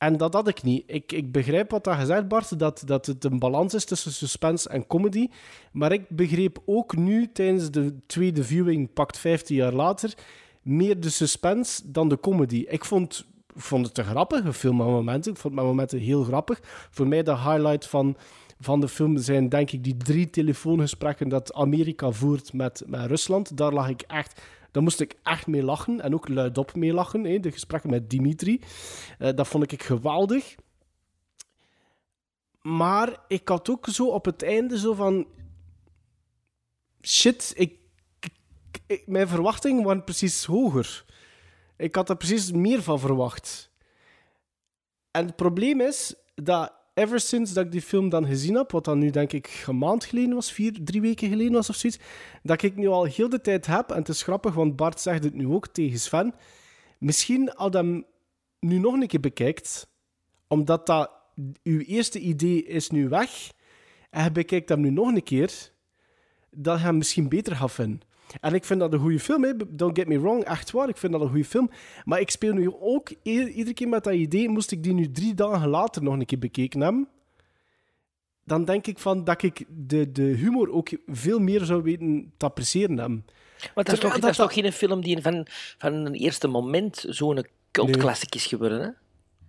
[0.01, 0.83] En dat had ik niet.
[0.85, 4.69] Ik, ik begrijp wat dat gezegd, Bart, dat, dat het een balans is tussen suspense
[4.69, 5.27] en comedy.
[5.71, 10.13] Maar ik begreep ook nu, tijdens de tweede viewing, pakt 15 jaar later,
[10.61, 12.65] meer de suspense dan de comedy.
[12.69, 13.25] Ik vond,
[13.55, 15.31] vond het een grappige film met momenten.
[15.31, 16.59] Ik vond met momenten heel grappig.
[16.91, 18.17] Voor mij de highlight van,
[18.59, 23.57] van de film zijn, denk ik, die drie telefoongesprekken dat Amerika voert met, met Rusland.
[23.57, 24.41] Daar lag ik echt
[24.71, 27.23] daar moest ik echt mee lachen en ook luidop mee lachen.
[27.23, 28.61] Hè, de gesprekken met Dimitri.
[29.19, 30.55] Uh, dat vond ik geweldig.
[32.61, 35.27] Maar ik had ook zo op het einde zo van...
[37.01, 37.79] Shit, ik,
[38.87, 41.05] ik, mijn verwachtingen waren precies hoger.
[41.77, 43.71] Ik had er precies meer van verwacht.
[45.11, 48.85] En het probleem is dat ever since dat ik die film dan gezien heb, wat
[48.85, 51.99] dan nu denk ik een maand geleden was, vier, drie weken geleden was of zoiets,
[52.43, 55.23] dat ik nu al heel de tijd heb, en het is grappig, want Bart zegt
[55.23, 56.33] het nu ook tegen Sven,
[56.97, 58.05] misschien als hem
[58.59, 59.87] nu nog een keer bekijkt,
[60.47, 61.11] omdat dat
[61.63, 63.51] uw eerste idee is nu weg,
[64.09, 65.71] en je bekijkt hem nu nog een keer,
[66.49, 68.01] dat je hem misschien beter gaat vinden.
[68.39, 69.51] En ik vind dat een goede film, hè.
[69.69, 70.89] don't get me wrong, echt waar.
[70.89, 71.69] Ik vind dat een goede film.
[72.05, 75.33] Maar ik speel nu ook iedere keer met dat idee, moest ik die nu drie
[75.33, 77.07] dagen later nog een keer bekeken hebben,
[78.45, 82.45] dan denk ik van dat ik de, de humor ook veel meer zou weten te
[82.45, 83.25] appreciëren hebben.
[83.75, 87.05] Maar dat is, toch, dat, is toch geen film die van, van een eerste moment
[87.09, 88.89] zo'n cultklassiek is geworden, hè?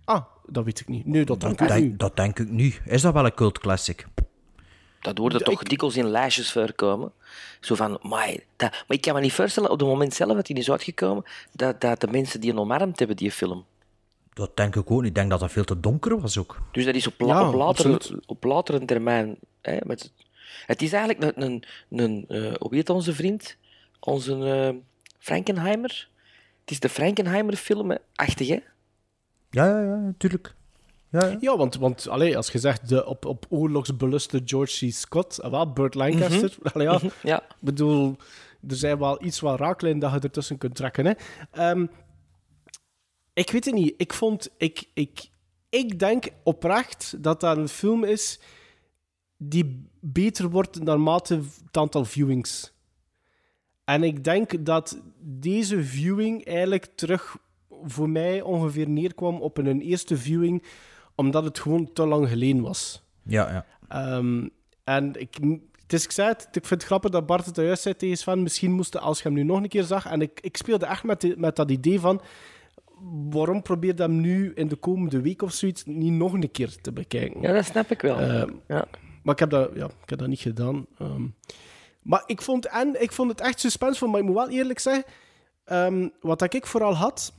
[0.05, 1.05] Ah, dat weet ik niet.
[1.05, 1.99] Nee, dat denk dat ik denk, niet.
[1.99, 2.81] Dat denk ik niet.
[2.85, 4.07] Is dat wel een cultclassic?
[5.03, 5.69] Dat hoorde toch ik...
[5.69, 7.11] dikwijls in lijstjes voorkomen.
[7.59, 10.47] Zo van, maar, dat, maar ik kan me niet voorstellen, op het moment zelf dat
[10.47, 13.65] hij is uitgekomen, dat, dat de mensen die een omarmd hebben, die film.
[14.33, 15.09] Dat denk ik ook niet.
[15.09, 16.61] Ik denk dat dat veel te donker was ook.
[16.71, 19.37] Dus dat is op, la ja, op, later, op latere termijn.
[19.61, 20.11] Hè, met het,
[20.65, 23.57] het is eigenlijk een, een, een uh, hoe heet onze vriend?
[23.99, 24.81] Onze uh,
[25.19, 26.09] Frankenheimer.
[26.61, 28.59] Het is de Frankenheimer-film, achtig, hè?
[29.49, 30.55] Ja, ja, ja, natuurlijk.
[31.13, 31.37] Ja, ja.
[31.39, 34.91] ja, want, want allee, als je zegt de op, op oorlogsbeluste George C.
[34.91, 36.71] Scott, ah, wel, Burt Lancaster, mm -hmm.
[36.73, 37.11] allee, ja, mm -hmm.
[37.29, 37.43] ja.
[37.59, 38.15] bedoel,
[38.67, 41.05] er zijn wel iets wat raaklijnen dat je ertussen kunt trekken.
[41.05, 41.69] Hè.
[41.69, 41.89] Um,
[43.33, 43.93] ik weet het niet.
[43.97, 45.29] Ik vond, ik, ik,
[45.69, 48.39] ik denk oprecht dat dat een film is
[49.37, 52.73] die beter wordt naarmate het aantal viewings.
[53.83, 57.37] En ik denk dat deze viewing eigenlijk terug
[57.83, 60.63] voor mij ongeveer neerkwam op een eerste viewing
[61.15, 63.03] omdat het gewoon te lang geleden was.
[63.23, 64.15] Ja, ja.
[64.17, 64.49] Um,
[64.83, 65.37] en ik,
[65.81, 68.23] het is, ik zei het, ik vind het grappig dat Bart het juist zei tegen
[68.23, 70.85] van misschien moest als je hem nu nog een keer zag, en ik, ik speelde
[70.85, 72.21] echt met, die, met dat idee van,
[73.29, 76.81] waarom probeer je hem nu in de komende week of zoiets niet nog een keer
[76.81, 77.41] te bekijken?
[77.41, 78.21] Ja, dat snap ik wel.
[78.21, 78.85] Uh, ja.
[79.23, 80.85] Maar ik heb dat, ja, ik heb dat niet gedaan.
[81.01, 81.35] Um,
[82.01, 85.03] maar ik vond, en, ik vond het echt suspensevol, maar ik moet wel eerlijk zeggen,
[85.65, 87.33] um, wat ik vooral had,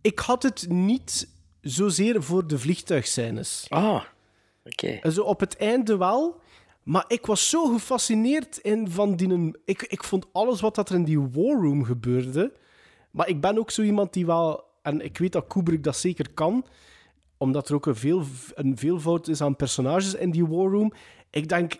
[0.00, 1.28] ik had het niet
[1.68, 3.66] zozeer voor de vliegtuigscènes.
[3.68, 4.02] Ah,
[4.64, 4.98] oké.
[4.98, 5.10] Okay.
[5.10, 6.40] Zo op het einde wel.
[6.82, 9.58] Maar ik was zo gefascineerd in van die...
[9.64, 12.52] Ik, ik vond alles wat dat er in die war room gebeurde...
[13.10, 14.64] Maar ik ben ook zo iemand die wel...
[14.82, 16.66] En ik weet dat Kubrick dat zeker kan.
[17.38, 20.92] Omdat er ook een, veel, een veelvoud is aan personages in die war room.
[21.30, 21.74] Ik denk,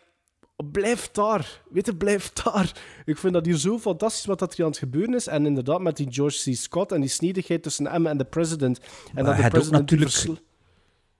[0.57, 1.61] blijf daar.
[1.71, 2.73] Weet je, blijf daar.
[3.05, 5.27] Ik vind dat hier zo fantastisch wat dat hier aan het gebeuren is.
[5.27, 6.55] En inderdaad, met die George C.
[6.55, 8.81] Scott en die snedigheid tussen hem en de president.
[9.15, 10.45] En maar dat de president natuurlijk...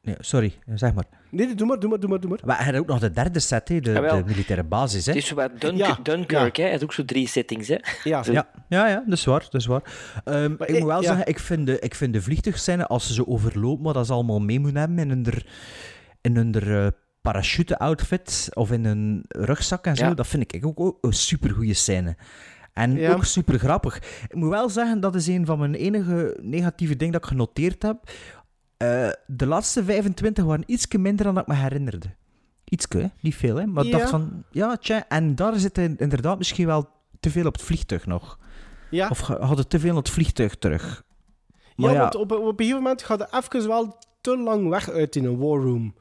[0.07, 1.05] Nee, sorry, zeg maar.
[1.31, 2.21] Nee, doe maar, doe maar, doe maar.
[2.21, 2.39] Doe maar.
[2.45, 5.07] maar hij had ook nog de derde set, hè, de, ja, de militaire basis.
[5.07, 5.13] Hè.
[5.13, 6.63] Het is wat Dun ja, Dunkirk, ja.
[6.63, 6.63] hè.
[6.63, 7.69] hij heeft ook zo drie settings.
[7.69, 7.77] Hè.
[8.05, 8.23] Ja.
[8.25, 9.41] ja, ja, ja, dat is waar.
[9.51, 9.83] Dat is waar.
[10.25, 13.15] Um, ik, ik moet wel zeggen, ik vind de, ik vind de vliegtuigscène, als ze
[13.15, 15.27] ze overloopt, maar dat ze allemaal mee moeten hebben in hun,
[16.21, 16.87] in hun uh,
[17.27, 22.17] parachute-outfit of in een rugzak en zo, dat vind ik ook, ook een supergoeie scène.
[22.73, 23.13] En ja.
[23.13, 23.97] ook super grappig.
[24.29, 27.83] Ik moet wel zeggen, dat is een van mijn enige negatieve dingen dat ik genoteerd
[27.83, 27.97] heb.
[28.83, 32.15] Uh, de laatste 25 waren iets minder dan ik me herinnerde.
[32.65, 33.67] Ietske, niet veel, hè?
[33.67, 33.99] Maar ik ja.
[33.99, 36.89] dacht van, ja, tja, en daar zit inderdaad misschien wel
[37.21, 38.39] te veel op het vliegtuig nog.
[38.91, 39.09] Ja.
[39.09, 41.05] Of hadden te veel op het vliegtuig terug.
[41.77, 44.91] Maar ja, want op, op een gegeven moment gaat het even wel te lang weg
[44.91, 45.95] uit in een war room.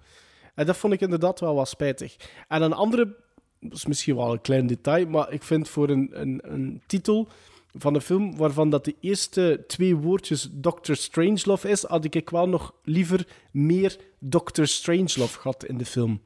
[0.56, 2.16] En dat vond ik inderdaad wel wat spijtig.
[2.47, 3.16] En een andere,
[3.60, 7.28] is misschien wel een klein detail, maar ik vind voor een, een, een titel
[7.78, 10.93] van een film waarvan dat de eerste twee woordjes Dr.
[10.93, 14.64] Strangelove is, had ik wel nog liever meer Dr.
[14.64, 16.22] Strangelove gehad in de film.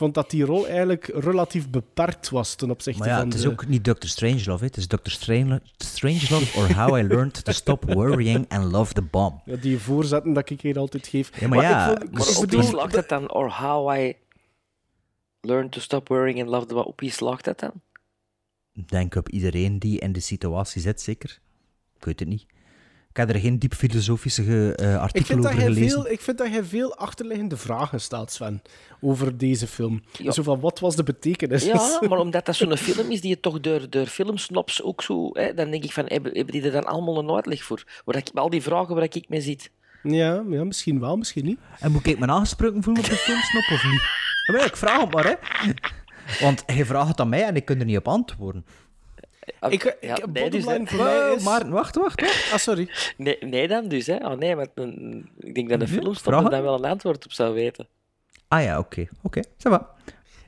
[0.00, 3.34] Ik vond dat die rol eigenlijk relatief beperkt was ten opzichte maar ja, van het
[3.34, 3.50] is de...
[3.50, 4.06] ook niet Dr.
[4.06, 5.10] Strangelove, het is Dr.
[5.10, 9.40] Strange, Strangelove or How I Learned to Stop Worrying and Love the Bomb.
[9.44, 11.40] Ja, die voorzetten dat ik hier altijd geef.
[11.40, 13.32] Ja, maar, ja, ik vond, maar ik op wie slaagt het dan?
[13.32, 14.16] Or How I
[15.40, 16.86] Learned to Stop Worrying and Love the Bomb.
[16.86, 17.72] Op wie slaagt dat dan?
[18.86, 21.38] denk op iedereen die in de situatie zit, zeker.
[21.96, 22.46] Ik weet het niet.
[23.10, 25.90] Ik heb er geen diep filosofische uh, ik artikel vind, dat over gelezen.
[25.90, 28.62] veel, ik vind dat jij veel achterliggende vragen stelt, Sven,
[29.00, 30.02] over deze film.
[30.12, 30.30] Ja.
[30.30, 31.64] Zo van, wat was de betekenis?
[31.64, 35.30] Ja, maar omdat dat zo'n film is die je toch door, door filmsnops ook zo...
[35.32, 37.84] Hè, dan denk ik van, hebben, hebben die er dan allemaal een uitleg voor?
[38.04, 39.70] Waar ik, al die vragen waar ik mee zit.
[40.02, 41.58] Ja, ja, misschien wel, misschien niet.
[41.78, 44.02] En moet ik me aangesproken voelen op de filmsnop of niet?
[44.50, 45.34] Maar ik vraag het maar, hè.
[46.40, 48.64] Want hij vraagt het aan mij en ik kan er niet op antwoorden.
[49.68, 50.72] Ik, ik, Ja, nee, bottom dus, hè.
[50.72, 51.44] line voor mij is...
[51.44, 52.52] Maar wacht, wacht, wacht.
[52.52, 52.90] Ah, sorry.
[53.16, 54.16] Nee, nee dan dus, hè.
[54.16, 56.44] Oh nee, maar dan- ik denk dat de Nee, filmstop vragen?
[56.44, 57.88] er dan wel een antwoord op zou weten.
[58.48, 59.06] Ah ja, oké.
[59.22, 59.94] Oké, ça va.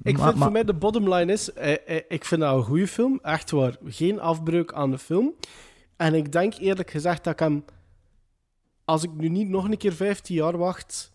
[0.03, 2.55] Ik Maar- vind maar- voor mij de bottom line is, eh, eh, ik vind dat
[2.57, 3.19] een goede film.
[3.23, 5.35] Echt waar, geen afbreuk aan de film.
[5.97, 7.65] En ik denk eerlijk gezegd dat ik hem,
[8.85, 11.12] als ik nu niet nog een keer 15 jaar wacht,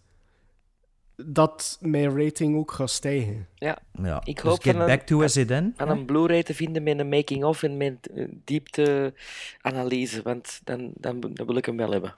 [1.26, 3.48] dat mijn rating ook gaat stijgen.
[3.56, 5.74] Ja, Ja, ik dus hoop get van een- back to us then.
[5.78, 8.10] aan een Blu-ray te vinden met een making-of en met
[8.46, 12.16] diepte-analyse, want dan, dan, dan wil ik hem wel hebben.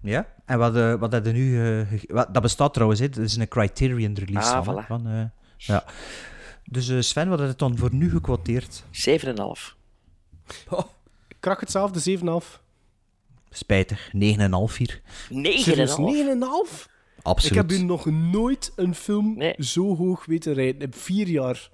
[0.00, 1.60] Ja, en wat, eh, wat hadden nu...
[1.80, 3.08] eh, ge- wat, dat bestaat trouwens, hè.
[3.08, 4.82] dat is een Criterion release Ah, van.
[4.82, 4.86] voilà.
[4.86, 5.24] van eh,
[5.56, 5.84] ja.
[6.64, 8.84] Dus eh, Sven, wat had het dan voor nu gekwoteerd?
[8.90, 9.76] 7,5.
[11.28, 12.62] Ik krak het zelf, de 7,5.
[13.50, 15.00] Spijtig, 9,5 hier.
[15.30, 15.62] 9,5?
[15.62, 16.92] Serieus, 9,5?
[17.24, 17.64] Absoluut.
[17.64, 20.80] Ik heb u nog nooit een film zo hoog weten rijden.
[20.80, 21.70] In vier jaar.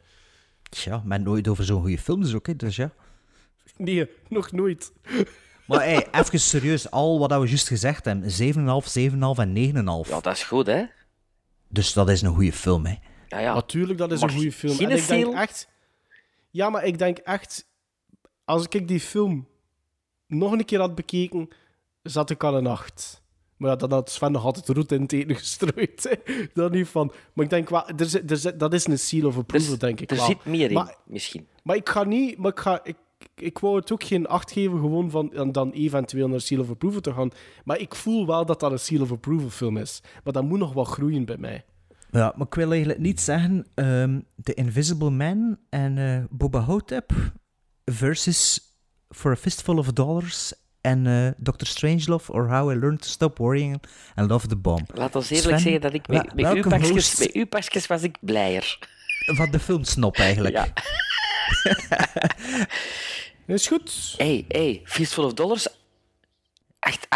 [0.62, 2.56] Tja, maar nooit over zo'n goede films ook, hè.
[2.56, 2.92] Dus ja.
[3.76, 4.92] Nee, nog nooit.
[5.66, 8.30] Maar hey, even serieus, al wat we juist gezegd hebben.
[8.30, 10.10] 7,5, 7,5 en 9,5.
[10.10, 10.84] Ja, dat is goed, hè?
[11.68, 12.94] Dus dat is een goede film, hè.
[13.28, 13.54] Ja, ja.
[13.54, 14.78] Natuurlijk, dat is Maar een goede film.
[14.78, 15.68] En ik denk echt...
[16.50, 17.68] Ja, maar ik denk echt...
[18.44, 19.48] Als ik die film
[20.26, 21.48] nog een keer had bekeken,
[22.02, 23.19] zat ik aan een 8.
[23.60, 26.06] Maar ja, dan had Sven nog altijd roet in het eten gestrooid.
[26.24, 26.44] hè.
[26.54, 27.12] Dat niet van...
[27.32, 27.88] Maar ik denk wel...
[27.88, 30.26] Er zit, er zit, dat is een seal of approval, denk ik Er wel.
[30.26, 31.46] zit meer in, Maar, misschien.
[31.62, 32.38] maar ik ga niet...
[32.38, 32.96] Maar ik, ga, ik,
[33.34, 36.70] ik wou het ook geen acht geven, gewoon van dan, dan eventueel naar seal of
[36.70, 37.30] approval te gaan.
[37.64, 40.02] Maar ik voel wel dat dat een seal of approval film is.
[40.24, 41.64] Maar dat moet nog wat groeien bij mij.
[42.10, 47.12] Ja, maar ik wil eigenlijk niet zeggen ehm The Invisible Man en eh Boba Hotep
[47.84, 48.60] versus
[49.14, 51.66] For a Fistful of Dollars en eh Dr.
[51.66, 53.82] Strangelove or How I Learned to Stop Worrying
[54.14, 54.86] and Love the Bomb.
[54.94, 57.32] Laat ons eerlijk Sven, zeggen dat ik met, wel- met, uw welke pakjes, host met
[57.32, 58.78] uw pakjes was ik blijer.
[59.36, 60.54] van de filmsnop eigenlijk?
[60.54, 60.66] Ja.
[63.46, 64.14] Is goed.
[64.16, 65.68] hey, hey, Fistful of Dollars,
[66.78, 67.06] 8,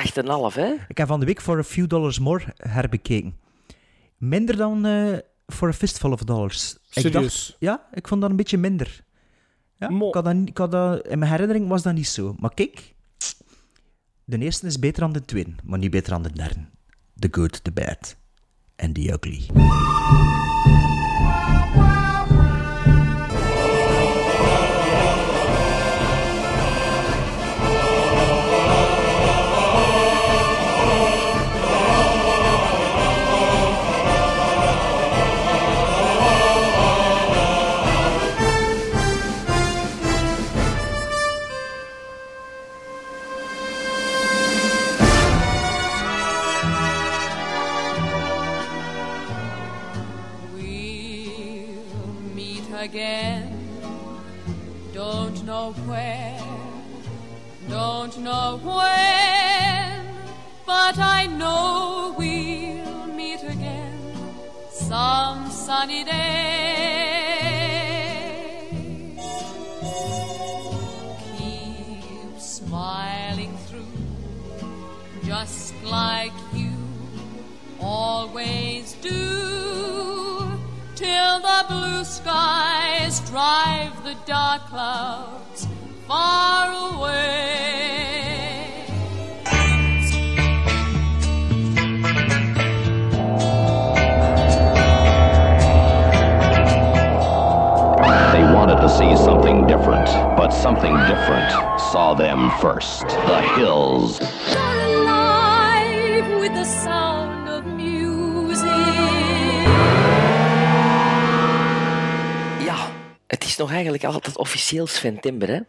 [0.51, 0.75] 8,5, hè?
[0.89, 3.37] Ik heb van de week For a Few Dollars More herbekeken.
[4.19, 6.73] Minder dan eh For a Fistful of Dollars.
[6.75, 7.47] Ik Serieus?
[7.47, 9.05] dacht, ja, ik vond dat een beetje minder.
[9.77, 12.35] Ja, ik had dat, niet- ik had dat, in mijn herinnering was dat niet zo.
[12.39, 12.94] Maar kijk,
[14.25, 16.65] de eerste is beter dan de tweede, maar niet beter dan de derde.
[17.19, 18.17] The Good, The Bad
[18.77, 19.47] and The Ugly.
[114.65, 115.61] Officieel Sven Timber, hè?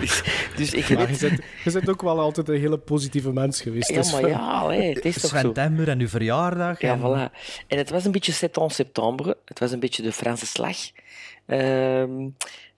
[0.00, 0.22] dus,
[0.56, 3.88] dus ik Maar je bent, je bent ook wel altijd een hele positieve mens geweest.
[3.88, 5.52] Ja, dus maar van- ja, hè, het is toch zo.
[5.52, 6.80] En uw verjaardag.
[6.80, 7.32] Ja, en- voilà.
[7.66, 9.36] En het was een beetje 7 septembre.
[9.44, 10.76] Het was een beetje de Franse slag.
[11.46, 12.28] Ehm,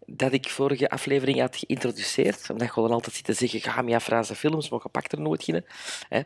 [0.07, 2.51] dat ik vorige aflevering had geïntroduceerd.
[2.51, 5.21] Omdat je dan altijd zit te zeggen, ga maar Franse films, maar je pakt er
[5.21, 5.65] nooit geen.
[6.09, 6.21] Hè.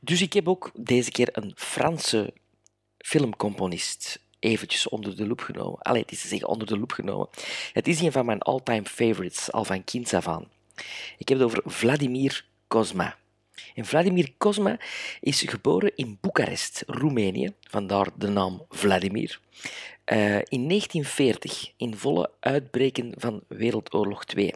[0.00, 2.32] Dus ik heb ook deze keer een Franse
[2.98, 5.78] filmcomponist eventjes onder de loep genomen.
[5.78, 7.28] Allee, het is te zeggen onder de loep genomen.
[7.72, 10.48] Het is een van mijn all-time favorites, al van kinds af aan.
[11.18, 13.18] Ik heb het over Vladimir Cosma.
[13.74, 14.78] En Vladimir Cosma
[15.20, 19.40] is geboren in Boekarest, Roemenië, vandaar de naam Vladimir.
[20.04, 24.52] Eh, in 1940, in volle uitbreken van Wereldoorlog II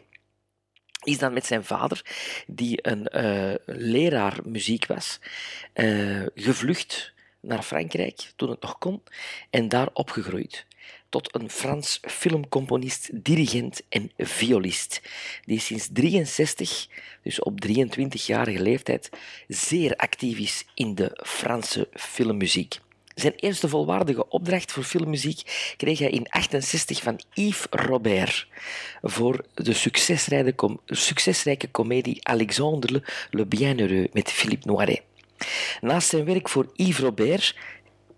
[1.03, 2.01] is dan met zijn vader,
[2.47, 5.19] die een eh, leraar muziek was,
[5.73, 7.13] eh, gevlucht
[7.45, 9.03] naar Frankrijk toen het nog kon
[9.49, 10.65] en daar opgegroeid
[11.15, 15.01] tot een Frans filmcomponist, dirigent en violist,
[15.45, 16.87] die sinds 63,
[17.23, 19.09] dus op 23-jarige leeftijd,
[19.47, 22.79] zeer actief is in de Franse filmmuziek.
[23.13, 28.47] Zijn eerste volwaardige opdracht voor filmmuziek kreeg hij in 68 van Yves Robert
[29.01, 35.01] voor de succesrijke, succesrijke komedie Alexandre le, le Bienheureux met Philippe Noiret.
[35.81, 37.55] Naast zijn werk voor Yves Robert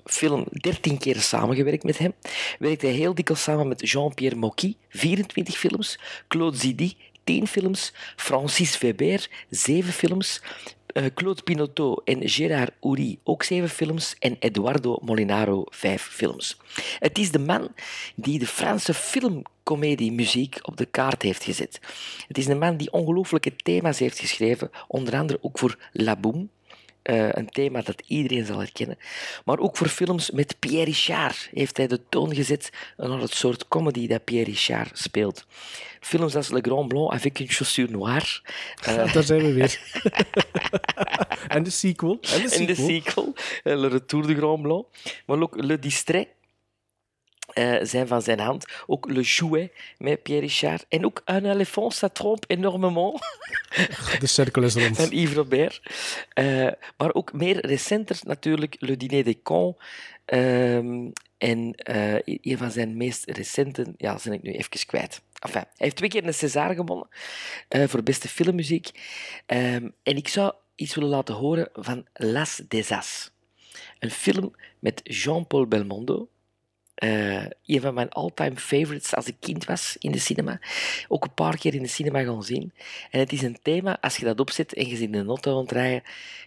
[0.10, 2.14] film 13 keer samengewerkt met hem.
[2.60, 8.78] Werkte hij heel dikwijls samen met Jean-Pierre Mocky, 24 films, Claude Zidi, 10 films, Francis
[8.78, 10.42] Weber, 7 films,
[10.94, 16.58] uh, Claude Pinoteau en Gérard Houry, ook 7 films, en Eduardo Molinaro, 5 films.
[17.00, 17.74] Het is de man
[18.16, 21.80] die de Franse filmcomedie-muziek op de kaart heeft gezet.
[22.28, 26.50] Het is een man die ongelooflijke thema's heeft geschreven, onder andere ook voor La Boom,
[27.10, 28.98] uh, een thema dat iedereen zal herkennen.
[29.46, 33.68] Maar ook voor films met Pierre Richard heeft hij de toon gezet naar het soort
[33.68, 35.46] comedy dat Pierre Richard speelt.
[36.00, 38.42] Films als Le Grand Blanc avec une chaussure noire.
[38.88, 39.80] Uh, Daar zijn we weer.
[41.48, 42.20] en de sequel.
[42.22, 42.60] En de sequel.
[42.60, 43.34] En de sequel,
[43.64, 44.86] uh, Le Retour de Grand Blanc.
[45.26, 46.28] Maar ook Le Distrait
[47.58, 48.66] uh, zijn van zijn hand.
[48.86, 50.86] Ook Le Jouet met Pierre Richard.
[50.90, 53.22] En ook Un éléphant, ça trompe énormément.
[54.20, 54.96] De cirkel is rond.
[54.96, 55.82] Van Yves Robert.
[56.40, 59.76] Uh, maar ook meer recenter natuurlijk Le Dîner des Cons.
[60.26, 65.22] Um, en uh, een van zijn meest recente, ja, zijn ik nu even kwijt.
[65.40, 67.08] Enfin, hij heeft twee keer een César gewonnen
[67.70, 68.90] voor beste filmmuziek.
[69.48, 73.32] Um, en ik zou iets willen laten horen van Las des As.
[74.00, 76.30] Een film met Jean-Paul Belmondo,
[77.04, 80.60] uh, een van mijn all-time favorites als ik kind was in de cinema.
[81.08, 82.72] Ook een paar keer in de cinema gaan zien.
[83.12, 85.66] En het is een thema, als je dat opzet en je zit in de auto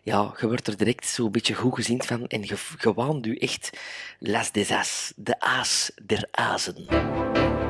[0.03, 3.37] ja, je wordt er direct zo'n beetje goed gezien van en je, je waant u
[3.37, 3.71] echt
[4.19, 7.70] las des as, de aas der azen.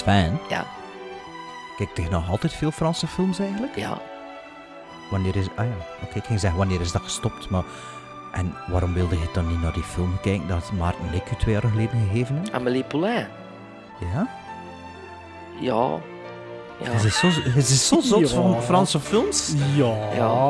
[0.00, 0.40] Sven?
[0.48, 0.64] Ja.
[1.76, 3.76] Kijk je nog altijd veel Franse films eigenlijk?
[3.76, 3.98] Ja.
[5.10, 5.46] Wanneer is...
[5.56, 5.72] Ah ja,
[6.02, 7.62] oké, ik ging zeggen wanneer is dat gestopt, maar...
[8.32, 11.36] En waarom wilde je dan niet naar die film kijken dat Maarten en ik u
[11.38, 12.54] twee jaar geleden gegeven hebben?
[12.54, 13.26] Amélie Poulain.
[14.14, 14.28] Ja?
[15.60, 15.98] Ja.
[16.82, 16.90] Ja.
[16.90, 18.26] Het is zo, het is zo zot Ja.
[18.34, 19.52] van Franse films.
[19.74, 19.94] Ja.
[20.14, 20.44] Ja.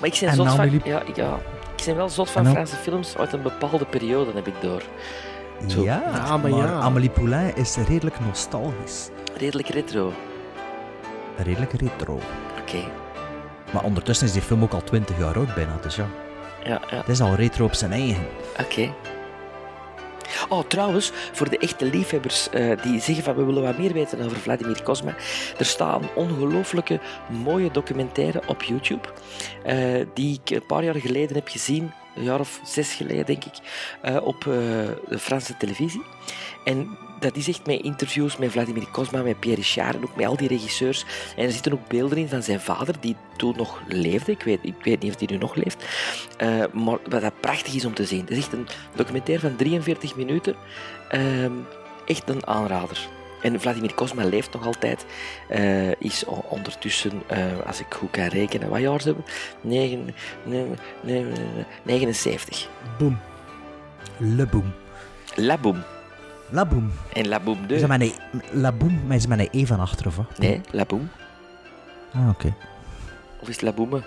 [0.00, 0.58] Maar ik ben En zot van...
[0.58, 1.38] Amélie- Ja, ik- ja.
[1.76, 4.82] Ik ben wel zot van dan- Franse films uit een bepaalde periode, heb ik door.
[5.66, 5.82] Zo.
[5.82, 6.80] Ja, maar maar ja.
[6.80, 9.08] Amélie Poulain is redelijk nostalgisch.
[9.36, 10.12] Redelijk retro.
[11.36, 12.20] Redelijk retro.
[12.60, 12.84] Oké.
[13.72, 16.06] Maar ondertussen is die film ook al 20 jaar oud bijna, dus ja.
[16.64, 16.96] Ja, ja.
[16.96, 18.26] Het is al retro op zijn eigen.
[18.60, 18.94] Oké.
[20.48, 24.24] Oh, trouwens, voor de echte liefhebbers eh, die zeggen van we willen wat meer weten
[24.24, 25.14] over Vladimir Cosma,
[25.58, 29.08] er staat een ongelooflijke mooie documentaire op YouTube,
[29.64, 33.44] eh, die ik een paar jaar geleden heb gezien, een jaar of zes geleden denk
[33.44, 33.54] ik,
[34.02, 34.52] eh, op eh,
[35.08, 36.02] de Franse televisie.
[36.64, 40.26] En dat is echt met interviews met Vladimir Cosma, met Pierre Richard en ook met
[40.26, 41.04] al die regisseurs.
[41.36, 44.32] En er zitten ook beelden in van zijn vader, die toen nog leefde.
[44.32, 45.84] Ik weet, ik weet niet of hij nu nog leeft.
[46.36, 48.20] Eh, maar wat dat prachtig is om te zien.
[48.20, 50.56] Het is echt een documentaire van 43 minuten.
[51.08, 51.52] Ehm,
[52.06, 53.08] echt een aanrader.
[53.42, 55.06] En Vladimir Cosma leeft nog altijd.
[55.48, 59.24] Eh, is ondertussen, eh, als ik goed kan rekenen, wat jaar ze hebben?
[59.60, 60.14] Negen,
[60.44, 60.66] nee,
[61.00, 62.68] nee, nee, 79.
[62.98, 63.18] Boom.
[64.16, 64.72] Le Boom.
[65.34, 65.82] La Boom.
[66.50, 66.92] La Boom.
[67.12, 67.86] En La Boom Is 2.
[67.86, 68.12] dat een,
[68.60, 70.38] La Boom, maar is het met een E van achter of wat?
[70.38, 71.10] Nee, La Boom.
[72.14, 72.54] Ah, oké.
[73.40, 73.90] Of is het La Boom?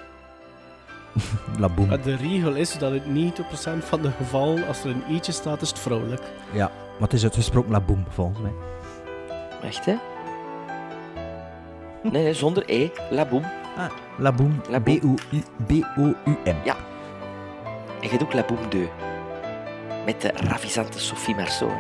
[1.59, 1.89] La Boom.
[2.03, 5.69] De regel is dat in 90% van de gevallen, als er een eetje staat, is
[5.69, 6.21] het vrouwelijk.
[6.51, 8.51] Ja, maar het is uitgesproken La Boom, volgens mij.
[9.65, 9.95] Echt, hè?
[12.03, 12.89] Nee, nee, zonder E.
[13.09, 13.43] La Boom.
[13.77, 14.61] Ah, La Boom.
[14.69, 16.55] La B-O-U-M.
[16.63, 16.75] Ja.
[17.85, 18.89] En je hebt ook La Boom 2.
[20.05, 21.71] Met de ravissante Sophie Marceau.
[21.71, 21.77] hè.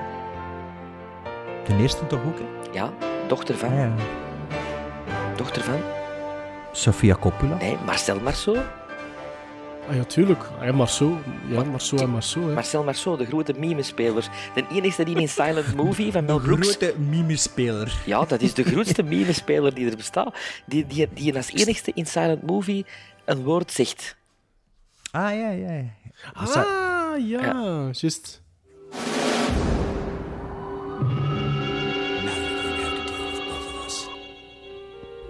[1.63, 2.45] De eerste toch ook, hè?
[2.71, 2.89] Ja,
[3.27, 3.69] dochter van...
[3.69, 3.91] Ah, ja.
[5.35, 5.79] Dochter van...
[6.71, 7.55] Sofia Coppola.
[7.55, 8.57] Nee, Marcel Marceau.
[9.87, 10.49] Ah ja, tuurlijk.
[10.61, 11.17] Ja, Marceau.
[11.47, 12.47] Ja, Marceau en Marceau.
[12.47, 12.53] Hè.
[12.53, 14.29] Marcel Marceau, de grote mimespeler.
[14.53, 16.67] De enige die in Silent Movie van Mel Brooks...
[16.67, 18.01] Grote mimespeler.
[18.05, 20.37] Ja, dat is de grootste mimespeler die er bestaat.
[20.65, 22.85] Die, die, die als enigste in Silent Movie
[23.25, 24.15] een woord zegt.
[25.11, 25.71] Ah, ja, ja.
[25.71, 25.83] ja.
[26.33, 28.41] Ah, ja, juist.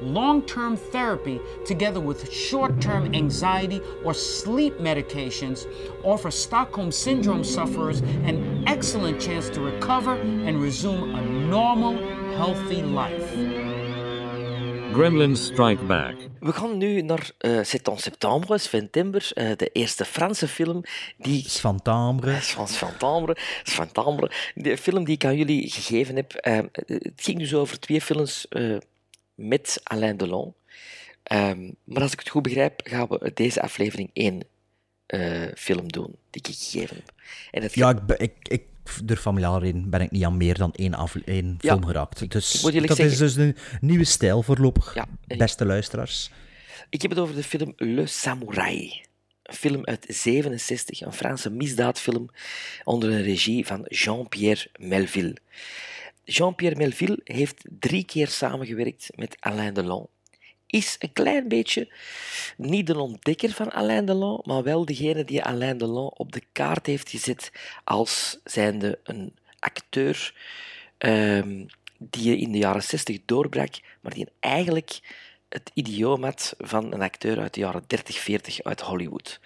[0.05, 5.65] Long term therapy, together with short term anxiety or sleep medications,
[6.03, 10.13] offer Stockholm Syndrome sufferers an excellent chance to recover
[10.45, 11.97] and resume a normal,
[12.37, 13.33] healthy life.
[14.93, 16.15] Gremlins Strike Back.
[16.39, 20.83] We gaan nu naar eh C'est en septembre, Sven Timber, eh, de eerste Franse film
[21.17, 21.43] die...
[21.49, 22.37] Sventambre.
[22.65, 23.37] Sventambre.
[23.63, 24.31] Sventambre.
[24.55, 26.33] De film die ik aan jullie gegeven heb.
[26.33, 28.77] eh, het ging dus over twee films eh,
[29.35, 30.53] met Alain Delon.
[31.23, 34.43] Ehm, maar als ik het goed begrijp, gaan we deze aflevering één
[35.05, 37.13] eh, film doen die ik gegeven heb.
[37.51, 38.63] En het Ja, ik, ik, ik,
[39.03, 40.93] door familiaal reden ben ik niet aan meer dan één,
[41.25, 42.31] één Ja, film geraakt.
[42.31, 45.07] Dus dat is dus een nieuwe stijl voorlopig, Ja,
[45.37, 46.31] beste luisteraars.
[46.89, 49.03] Ik heb het over de film Le Samouraï.
[49.43, 52.29] Een film uit 67, een Franse misdaadfilm
[52.83, 55.35] onder een regie van Jean-Pierre Melville.
[56.25, 60.07] Jean-Pierre Melville heeft drie keer samengewerkt met Alain Delon.
[60.65, 61.93] Is een klein beetje
[62.57, 66.85] niet de ontdekker van Alain Delon, maar wel degene die Alain Delon op de kaart
[66.85, 67.51] heeft gezet
[67.83, 70.33] als zijnde een acteur
[70.97, 71.65] ehm,
[71.97, 74.99] die in de jaren 60 doorbrak, maar die eigenlijk
[75.49, 79.39] het idioom had van een acteur uit de jaren 30, 40 uit Hollywood.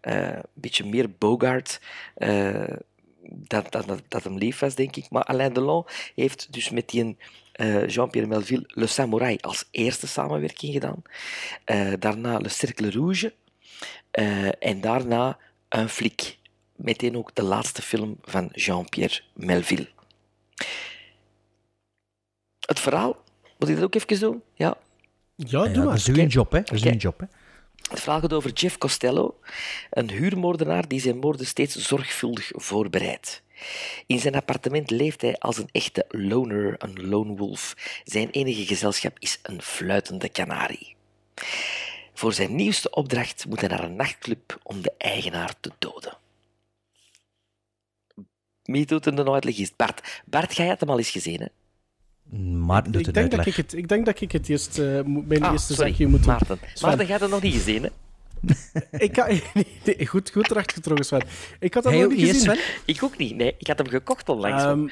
[0.00, 1.80] Eh, een beetje meer Bogart,
[2.14, 2.64] eh,
[3.36, 5.10] dat, dat, dat, dat hem lief was, denk ik.
[5.10, 7.16] Maar Alain Delon heeft dus met die
[7.52, 11.02] eh, Jean-Pierre Melville Le Samouraï als eerste samenwerking gedaan.
[11.64, 13.34] Eh, daarna Le Cercle Rouge.
[14.10, 15.38] eh, en daarna
[15.76, 16.38] Un Flic.
[16.76, 19.88] Meteen ook de laatste film van Jean-Pierre Melville.
[22.60, 23.16] Het verhaal,
[23.58, 24.42] moet ik dat ook even doen?
[24.54, 24.76] Ja.
[25.36, 26.60] Ja, Ja, dat is uw job, hè.
[26.60, 27.26] Dat is uw job, hè.
[27.90, 29.38] Het verhaal gaat over Jeff Costello,
[29.90, 33.42] een huurmoordenaar die zijn moorden steeds zorgvuldig voorbereidt.
[34.06, 37.74] In zijn appartement leeft hij als een echte loner, een lone wolf.
[38.04, 40.96] Zijn enige gezelschap is een fluitende kanarie.
[42.14, 46.16] Voor zijn nieuwste opdracht moet hij naar een nachtclub om de eigenaar te doden.
[48.62, 50.22] Wie doet er de uitleg is Bart.
[50.24, 51.46] Bart, jij had hem al eens gezien, hè?
[52.66, 53.58] Maarten doet Ik het denk, dat uitleg.
[53.58, 56.06] ik, het, ik denk dat ik het eerst, eh, moet- mijn Ah, eerste sorry, zegje
[56.06, 56.28] moet doen.
[56.32, 56.58] Maarten.
[56.74, 57.88] Sven, Maarten, jij had het nog niet gezien, hè?
[59.06, 59.16] ik
[59.54, 61.22] nee, nee, goed, goed terechtgetrokken, Sven.
[61.60, 62.40] Ik had dat Hij nog niet gezien.
[62.40, 62.58] Sven?
[62.84, 63.54] Ik ook niet, nee.
[63.58, 64.62] Ik had hem gekocht onlangs.
[64.62, 64.86] Ehm,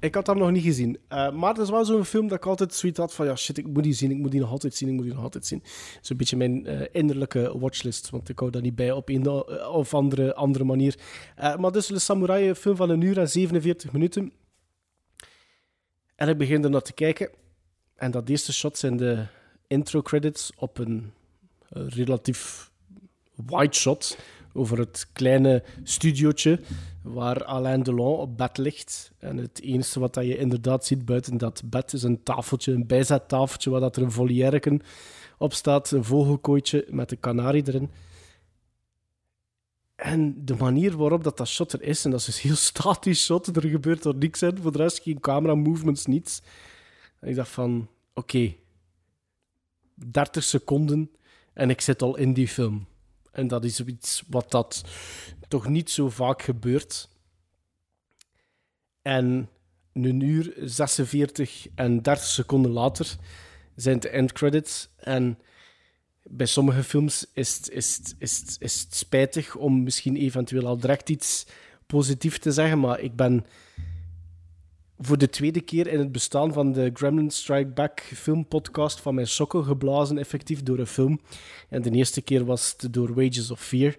[0.00, 0.98] ik had hem nog niet gezien.
[1.08, 3.26] Eh, maar het is wel zo'n film dat ik altijd zoiets had van...
[3.26, 5.14] Ja, shit, ik moet die zien, ik moet die nog altijd zien, ik moet die
[5.14, 5.62] nog altijd zien.
[6.00, 9.28] Zo'n beetje mijn eh, innerlijke watchlist, want ik hou daar niet bij op een
[9.68, 10.94] of andere, andere manier.
[11.36, 14.32] Eh, maar dus Le Samurai, een film van een uur en 47 minuten.
[16.24, 17.28] En ik begin er naar te kijken.
[17.96, 19.24] En dat eerste shot zijn de
[19.66, 21.12] intro credits op een
[21.68, 22.70] eh, relatief
[23.34, 24.18] wide shot
[24.52, 26.60] over het kleine studiootje
[27.02, 29.12] waar Alain Delon op bed ligt.
[29.18, 33.70] En het enige wat je inderdaad ziet buiten dat bed is een tafeltje, een bijzettafeltje
[33.70, 34.80] waar dat er een volièreken
[35.38, 37.90] op staat, een vogelkooitje met een kanarie erin.
[40.04, 43.24] En de manier waarop dat, dat shot er is, en dat is dus heel statisch
[43.24, 46.42] shot, er gebeurt er niks in, voor de rest geen camera movements, niets.
[47.20, 48.54] Ik dacht van, oké,
[49.94, 51.10] 30 seconden
[51.52, 52.86] en ik zit al in die film.
[53.32, 54.84] En dat is iets wat dat
[55.48, 57.08] toch niet zo vaak gebeurt.
[59.02, 59.48] En
[59.92, 63.16] een uur 46 en 30 seconden later
[63.74, 64.88] zijn de endcredits.
[64.96, 65.38] En
[66.30, 71.46] bij sommige films is het, is, is, is spijtig om misschien eventueel al direct iets
[71.86, 73.46] positiefs te zeggen, maar ik ben
[74.98, 79.26] voor de tweede keer in het bestaan van de Gremlin Strike Back filmpodcast van mijn
[79.26, 81.20] sokken geblazen, effectief door een film.
[81.68, 83.96] En de eerste keer was het door Wages of Fear.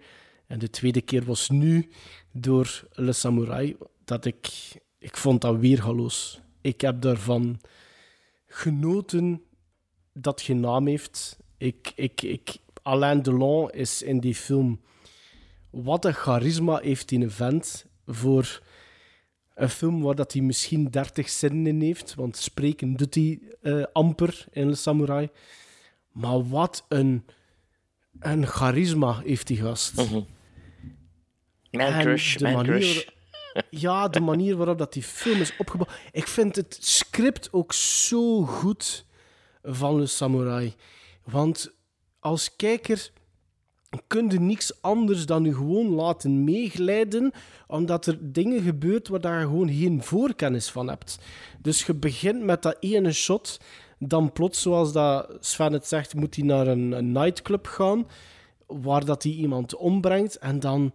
[0.47, 1.89] En de tweede keer was nu
[2.31, 3.75] door Le Samurai.
[4.05, 4.49] Dat ik,
[4.99, 6.41] ik vond dat weergaloos.
[6.61, 7.61] Ik heb daarvan
[8.47, 9.41] genoten
[10.13, 11.37] dat geen naam heeft.
[11.57, 14.81] Ik, ik, ik, Alain Delon is in die film...
[15.69, 18.61] Wat een charisma heeft die vent voor
[19.55, 22.15] een film waar dat hij misschien 30 zinnen in heeft.
[22.15, 25.29] Want spreken doet hij eh, amper in Le Samurai.
[26.11, 27.25] Maar wat een,
[28.19, 29.95] een charisma heeft die gast.
[29.95, 30.25] Man
[31.69, 33.05] En crush, de man manier crush.
[33.69, 35.91] ja, de manier waarop dat die film is opgebouwd.
[36.11, 39.05] Ik vind het script ook zo goed
[39.63, 40.73] van Le Samurai.
[41.25, 41.73] Want
[42.19, 43.11] als kijker
[44.07, 47.31] kun je niks anders dan je gewoon laten meeglijden,
[47.67, 51.19] omdat er dingen gebeuren waar je gewoon geen voorkennis van hebt.
[51.61, 53.59] Dus je begint met dat ene shot,
[53.99, 58.07] dan plots, zoals dat Sven het zegt, moet hij naar een, een nightclub gaan,
[58.67, 60.91] waar dat hij iemand ombrengt, en dan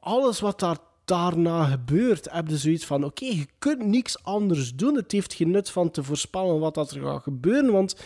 [0.00, 4.94] alles wat daar daarna gebeurt, heb je zoiets van: oké, je kunt niks anders doen.
[4.94, 7.96] Het heeft geen nut van te voorspellen wat dat er gaat gebeuren, want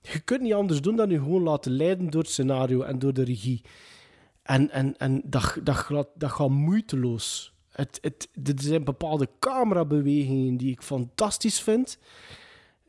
[0.00, 3.12] je kunt niet anders doen dan je gewoon laten leiden door het scenario en door
[3.12, 3.62] de regie.
[4.42, 7.52] En, en, en dat, dat, gaat, dat gaat moeiteloos.
[7.70, 11.98] Het, het, er zijn bepaalde camerabewegingen die ik fantastisch vind.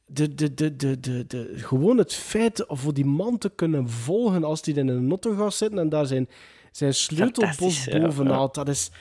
[0.05, 4.43] De, de, de, de, de, de, gewoon het feit voor die man te kunnen volgen
[4.43, 6.29] als hij in een auto gaat zitten en daar zijn,
[6.71, 8.53] zijn sleutelbos ja, bovenhaalt.
[8.53, 8.91] Dat, is,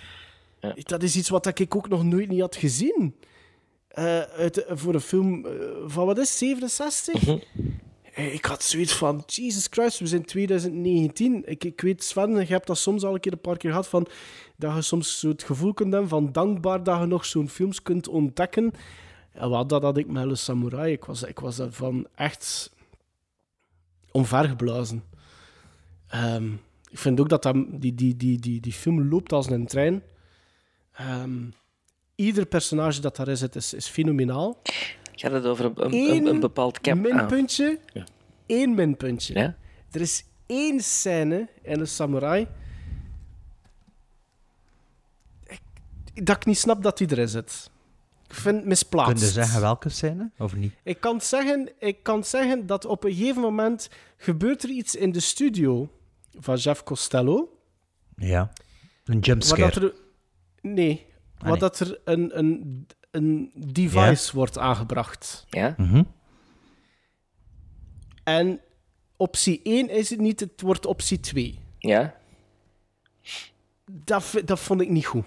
[0.77, 3.15] dat is iets wat ik ook nog nooit niet had gezien.
[3.89, 5.53] Eh, uit, voor een film eh,
[5.87, 7.23] van wat is 67?
[7.23, 7.31] Mhm.
[7.31, 7.39] Eh,
[8.27, 11.43] Ik had zoiets van, Jesus Christ, we zijn 2019.
[11.47, 13.89] Ik, ik weet, Sven, je hebt dat soms al een keer een paar keer gehad,
[13.89, 14.07] van,
[14.57, 17.83] dat je soms zo het gevoel kunt hebben van dankbaar dat je nog zo'n films
[17.83, 18.73] kunt ontdekken.
[19.35, 20.93] Ja, wat, dat had ik met Le Samurai.
[20.93, 22.73] Ik was, ik was daarvan echt
[24.11, 25.05] omvergeblazen.
[26.09, 26.53] Ehm,
[26.91, 30.03] ik vind ook dat, dat die, die, die, die, die film loopt als een trein.
[30.93, 31.51] Ehm,
[32.15, 34.63] ieder personage dat daarin zit, is, is fenomenaal.
[35.21, 36.99] Gaat het over een, een, een, een bepaald cap?
[36.99, 37.79] minpuntje.
[37.93, 38.05] Ja.
[38.47, 39.35] Eén minpuntje.
[39.35, 39.57] Ja?
[39.91, 42.47] Er is één scène in een samurai.
[46.15, 47.71] Ik- dat ik niet snap dat die erin zit.
[48.29, 49.13] Ik vind het misplaatst.
[49.13, 50.73] Kun je zeggen welke scène, of niet?
[50.83, 55.13] Ik kan, zeggen, ik kan zeggen dat op een gegeven moment gebeurt er iets in
[55.13, 55.91] de studio
[56.39, 57.59] van Jeff Costello.
[58.17, 58.53] Ja.
[59.05, 59.63] Een jumpscare.
[59.71, 59.95] dat er,
[60.61, 61.07] nee,
[61.39, 61.59] Ah, nee.
[61.59, 65.47] dat er een, een, een device wordt aangebracht.
[65.51, 65.75] Ja?
[65.77, 66.03] Mhm.
[68.25, 68.61] En
[69.17, 71.59] optie 1 is het niet, het wordt optie 2.
[71.79, 72.15] Ja?
[73.91, 75.25] Dat, dat vond ik niet goed.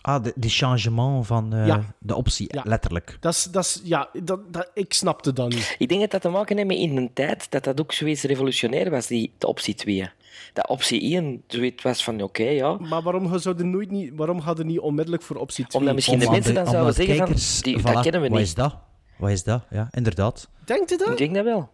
[0.00, 1.94] Ah, de, die changement van eh, Ja.
[1.98, 2.62] de optie, Ja.
[2.64, 3.16] letterlijk.
[3.20, 5.74] Dat is, dat is, ja, dat, dat, ik snapte dat niet.
[5.78, 8.22] Ik denk dat dat te maken heeft met in een tijd dat dat ook zoiets
[8.22, 10.10] revolutionair was, die, de optie 2.
[10.52, 12.76] Dat optie 1 zoiets was van oké, ja.
[12.78, 15.80] Maar waarom zouden nooit niet, waarom hadden niet onmiddellijk voor optie 2?
[15.80, 18.38] Omdat misschien de Omdat mensen dan zouden zeggen van, die, voilà, dat kennen we Wat
[18.38, 18.46] niet.
[18.46, 18.76] is dat?
[19.18, 19.62] Wat is dat?
[19.70, 20.48] Ja, inderdaad.
[20.64, 21.08] Denkt u dat?
[21.10, 21.70] Ik denk dat wel.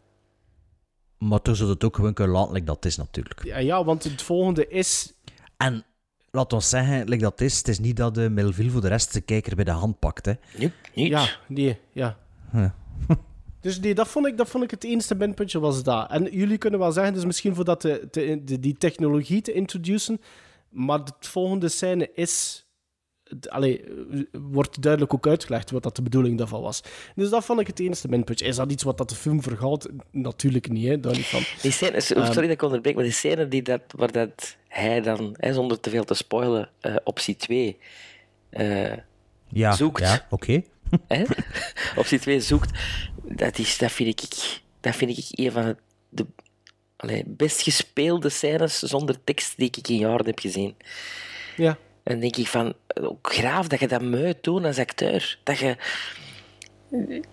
[1.19, 3.45] Maar toen zou het ook gewoon kunnen laten like dat is, natuurlijk.
[3.45, 5.13] Ja, ja, want het volgende is...
[5.57, 5.85] En
[6.31, 9.13] laat ons zeggen, like dat is, het is niet dat de Melville voor de rest
[9.13, 10.27] de kijker bij de hand pakt.
[10.27, 10.33] Hè.
[10.57, 10.73] Niet.
[10.95, 11.09] niet.
[11.09, 12.17] Ja, nee, ja.
[12.53, 12.75] Ja.
[13.61, 16.11] Dus nee, dat vond ik, dat vond ik het enige minpuntje was dat.
[16.11, 19.53] En jullie kunnen wel zeggen, dus misschien voor dat te, te- de, die technologie te
[19.53, 20.21] introduceren,
[20.69, 22.65] maar het volgende scène is...
[23.49, 26.83] Allee, eh, wordt duidelijk ook uitgelegd wat dat de bedoeling daarvan was.
[27.15, 28.47] Dus dat vond ik het enige minpuntje.
[28.47, 29.89] Is dat iets wat dat de film vergaat?
[30.11, 31.01] Natuurlijk niet, hè.
[31.01, 31.43] Daar niet van.
[31.63, 32.03] Die scène, Ehm.
[32.25, 35.81] sorry dat ik onderbreek, maar die scène die dat, waar dat hij dan, hè, zonder
[35.81, 37.79] te veel te spoilen, eh, optie 2
[38.51, 38.93] eh,
[39.49, 40.01] Ja, zoekt.
[40.01, 40.63] ja oké.
[41.09, 41.25] Hè?
[41.97, 42.79] optie 2 zoekt.
[43.23, 45.77] Dat, is, dat, vind ik, dat vind ik een van
[46.09, 46.27] de
[46.97, 50.77] allee, best gespeelde scènes zonder tekst die ik in jaren heb gezien.
[51.57, 51.79] Ja.
[52.03, 55.39] En dan denk ik van, ook graaf dat je dat moet doen als acteur.
[55.45, 55.77] Dat je...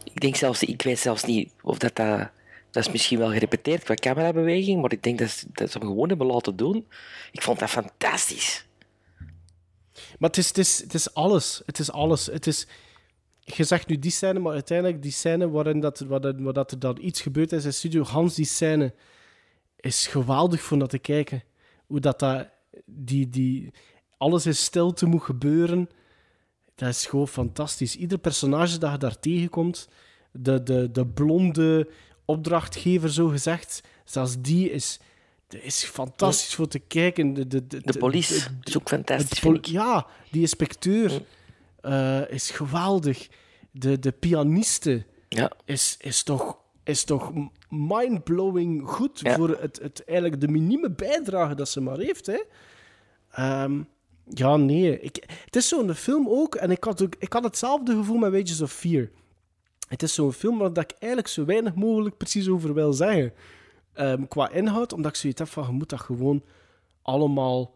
[0.04, 2.30] Ik denk zelfs, ik weet zelfs niet of dat dat...
[2.72, 5.88] Dat is misschien wel gerepeteerd qua camerabeweging, maar ik denk dat, ze- dat ze hem
[5.88, 6.88] gewoon hebben laten doen.
[7.32, 8.66] Ik vond dat fantastisch.
[10.20, 11.62] Maar het is, het, is, het is alles.
[11.66, 12.26] Het is alles.
[12.26, 12.68] Het is...
[13.56, 16.22] Je zegt nu die scène, maar uiteindelijk die scène waarin dat, waar,
[16.54, 18.94] dat- er dan iets gebeurd is in studio, Hans, die scène
[19.80, 21.44] is geweldig voor naar te kijken.
[21.86, 22.48] Hoe dat, dat
[22.86, 23.72] die, die,
[24.18, 25.90] alles in stilte moet gebeuren.
[26.76, 27.96] Dat is gewoon fantastisch.
[27.96, 29.88] Ieder personage dat je daar tegenkomt,
[30.32, 31.90] de, de, de blonde
[32.26, 35.00] opdrachtgever, zo gezegd, zelfs die is,
[35.48, 37.34] dat is fantastisch voor te kijken.
[37.34, 39.72] De, de, de, De police de- is ook fantastisch.
[39.72, 41.22] Ja, die inspecteur
[41.82, 43.28] eh, is geweldig.
[43.72, 45.52] De, de pianiste Ja.
[45.66, 47.32] is, is toch, is toch
[47.70, 49.36] mind-blowing goed Ja.
[49.36, 52.26] voor het, het, eigenlijk de minieme bijdrage dat ze maar heeft.
[52.26, 52.42] Hè?
[53.32, 53.82] Ehm,
[54.30, 55.00] ja, nee.
[55.00, 58.32] Ik, het is zo'n film ook, en ik had, ook, ik had hetzelfde gevoel met
[58.32, 59.10] Wages of Fear.
[59.88, 63.34] Het is zo'n film waar dat ik eigenlijk zo weinig mogelijk precies over wil zeggen.
[63.94, 66.44] ehm, qua inhoud, omdat ik zoiets heb van, je moet dat gewoon
[67.02, 67.76] allemaal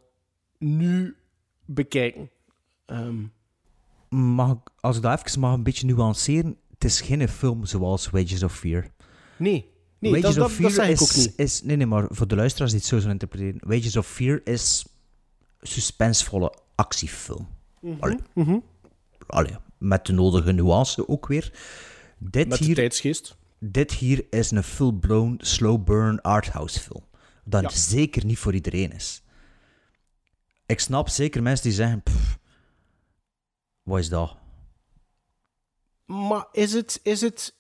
[0.58, 1.16] nu
[1.66, 2.30] bekijken.
[2.86, 3.24] Ehm,
[4.16, 8.10] Mag, ik- als ik dat even mag een beetje nuanceren, het is geen film zoals
[8.10, 8.92] Wages of Fear.
[9.38, 9.70] nee,
[10.00, 11.34] nee Wages dat, of dat, Fear dat is, ook niet.
[11.38, 11.62] is...
[11.64, 13.60] Nee, nee, maar voor de luisteraars die het zo zullen interpreteren.
[13.68, 14.86] Wages of Fear is
[15.62, 17.48] suspensvolle actiefilm.
[17.82, 18.18] Mhm, Allee.
[18.34, 18.58] mhm.
[19.28, 21.54] Allee, met de nodige nuance ook weer.
[22.18, 23.38] Dit Met hier, tijdsgeest.
[23.60, 27.04] Dit hier is een full-blown, slow-burn arthouse film.
[27.46, 27.70] Dat Ja.
[27.70, 29.24] zeker niet voor iedereen is.
[30.66, 32.02] Ik snap zeker mensen die zeggen...
[32.04, 32.38] "Pff,
[33.92, 34.36] wat is dat?
[36.06, 37.00] Maar is het...
[37.04, 37.54] Is het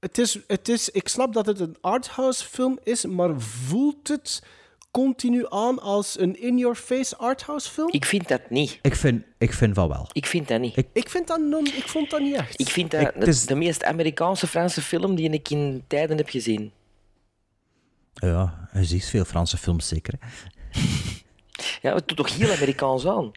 [0.00, 4.42] het is, het is, ik snap dat het een arthouse film is, maar voelt het
[4.90, 7.88] continu aan als een in-your-face arthouse film?
[7.92, 8.78] Ik vind dat niet.
[8.82, 10.08] Ik vind, ik vind van wel.
[10.12, 10.76] Ik vind dat niet.
[10.76, 12.60] Ik, Ik, vind dat non, ik vond dat niet echt.
[12.60, 16.16] Ik vind dat Ik- het is- de meest Amerikaanse Franse film die ik in tijden
[16.16, 16.72] heb gezien.
[18.14, 20.14] Ja, je ziet veel Franse films zeker.
[20.20, 20.26] hè.
[21.80, 23.30] Ja, het doet toch heel Amerikaans aan.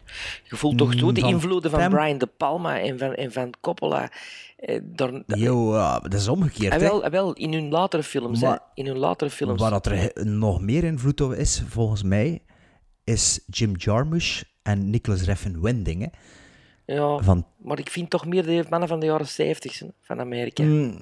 [0.44, 3.52] Je voelt toch zo de Van invloeden van Brian De Palma en van, en van
[3.60, 4.10] Coppola.
[4.56, 6.72] Eh, daar, Yo, ja, dat is omgekeerd.
[6.72, 6.84] Ah, hè.
[6.86, 8.40] wel, ah, wel, in hun latere films.
[8.40, 9.60] Maar- In hun latere films.
[9.60, 12.42] Waar dat er nog meer invloed op is, volgens mij,
[13.04, 16.00] is Jim Jarmusch en Nicholas Refn Winding.
[16.02, 16.08] Hè.
[16.94, 20.20] Ja, Van- maar ik vind toch meer de mannen van de jaren 70 hè, van
[20.20, 20.62] Amerika.
[20.62, 20.98] Mm,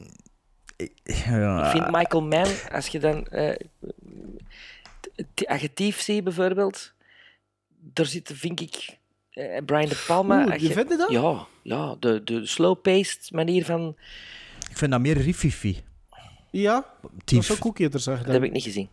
[1.03, 6.93] ja, Ik vind Michael Mann, als je dan eh, het- het adjectief ziet bijvoorbeeld,
[7.83, 8.99] daar zit, vind ik,
[9.31, 10.43] eh, Brian De Palma.
[10.43, 11.11] Oeh, als je vindt je dat?
[11.11, 13.97] Ja, ja de, de slow-paced manier van...
[14.71, 15.83] Ik vind dat meer rififi.
[16.51, 17.47] Ja, dat Tief.
[17.47, 18.25] zou ik ook eerder zeggen.
[18.25, 18.89] Dat heb ik niet gezien.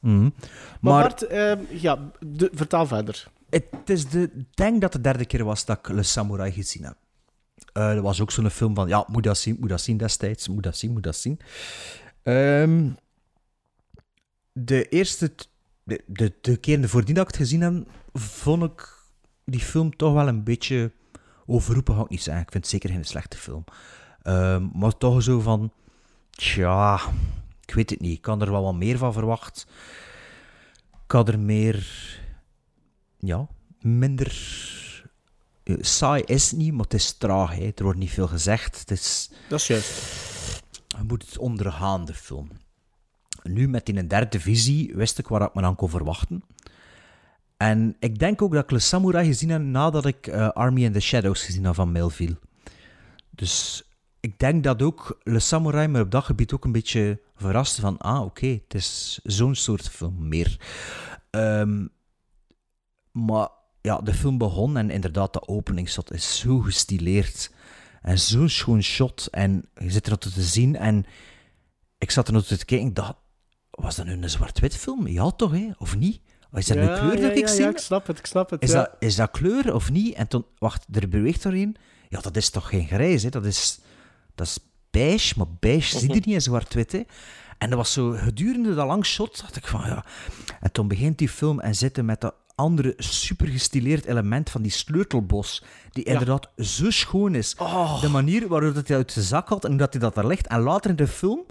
[0.00, 0.20] Mhm.
[0.20, 0.30] Maar,
[0.80, 3.28] Maar Bart, ehm, ja, de, vertaal verder.
[3.50, 6.84] het is de, ik denk dat de derde keer was dat ik Le Samurai gezien
[6.84, 6.96] heb.
[7.72, 10.48] Eh dat was ook zo'n film van, ja, moet dat zien, moet dat zien destijds,
[10.48, 11.40] moet dat zien, moet dat zien.
[12.22, 12.90] Ehm,
[14.52, 15.32] de eerste,
[15.88, 19.02] de, de, de keren voordien dat ik het gezien heb, vond ik
[19.44, 20.92] die film toch wel een beetje
[21.46, 22.42] overroepen, ga ik niet zeggen.
[22.42, 23.64] Ik vind het zeker geen slechte film.
[24.22, 25.72] Ehm, maar toch zo van,
[26.30, 27.00] tja,
[27.66, 28.16] ik weet het niet.
[28.16, 29.66] Ik kan er wel wat meer van verwacht.
[31.04, 31.86] Ik had er meer,
[33.18, 33.46] ja,
[33.80, 34.32] minder...
[35.62, 37.54] eh, saai is het niet, maar het is traag.
[37.54, 37.70] Hè.
[37.74, 38.78] Er wordt niet veel gezegd.
[38.78, 39.30] Het is...
[39.48, 40.02] Dat is juist.
[40.86, 42.50] Je moet het ondergaan, de film.
[43.48, 46.42] Nu, met die derde visie, wist ik waar ik me aan kon verwachten.
[47.56, 50.92] En ik denk ook dat ik Le Samurai gezien heb nadat ik eh, Army in
[50.92, 52.36] the Shadows gezien heb van Melville.
[53.30, 53.82] Dus
[54.20, 57.98] ik denk dat ook Le Samurai me op dat gebied ook een beetje verraste van,
[57.98, 60.60] ah, oké, het is zo'n soort film meer.
[61.30, 61.86] Ehm,
[63.12, 63.48] maar
[63.80, 67.50] ja, de film begon en inderdaad, de openingsshot is zo gestileerd.
[68.02, 69.28] En zo'n schoon shot.
[69.30, 70.76] En je zit er altijd te zien.
[70.76, 71.06] En
[71.98, 72.94] ik zat er altijd te kijken.
[72.94, 73.14] Dacht,
[73.78, 75.06] was dat nu een zwart-wit film?
[75.06, 75.70] Ja, toch, hè?
[75.78, 76.20] Of niet?
[76.52, 77.62] Is dat Ja, kleur ja, dat ik ja, zie?
[77.62, 78.62] Ja, ik snap het, ik snap het.
[78.62, 80.14] Is, dat, is dat kleur of niet?
[80.14, 81.76] En toen, wacht, er beweegt doorheen.
[82.08, 83.28] Ja, dat is toch geen grijs, hè?
[83.28, 83.80] Dat is,
[84.34, 84.58] dat is
[84.90, 87.02] beige, maar beige zie je niet in zwart-wit, hè?
[87.58, 90.04] En dat was zo, gedurende dat lang shot, dacht ik van, ja...
[90.60, 94.70] En toen begint die film en zitten met dat andere super gestileerd element van die
[94.70, 97.54] sleutelbos, die inderdaad zo schoon is.
[97.58, 98.00] Oh.
[98.00, 100.46] De manier waarop dat hij uit zijn zak haalt en dat hij dat daar legt.
[100.46, 101.46] En later in de film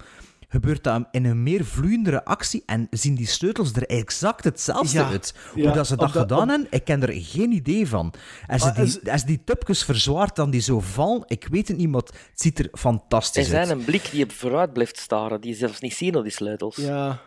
[0.48, 5.08] gebeurt dat in een meer vloeiendere actie en zien die sleutels er exact hetzelfde Ja.
[5.08, 5.34] uit.
[5.54, 8.14] Ja, Hoe dat ze dat gedaan op- hebben, ik ken er geen idee van.
[8.46, 11.76] Als ze die, is- als die tupjes verzwaart, dan die zo vallen, ik weet het
[11.76, 13.78] niet, maar het ziet er Er fantastisch zijn uit.
[13.78, 16.76] een blik die op vooruit blijft staren, die je zelfs niet zien op die sleutels.
[16.76, 17.20] Ja.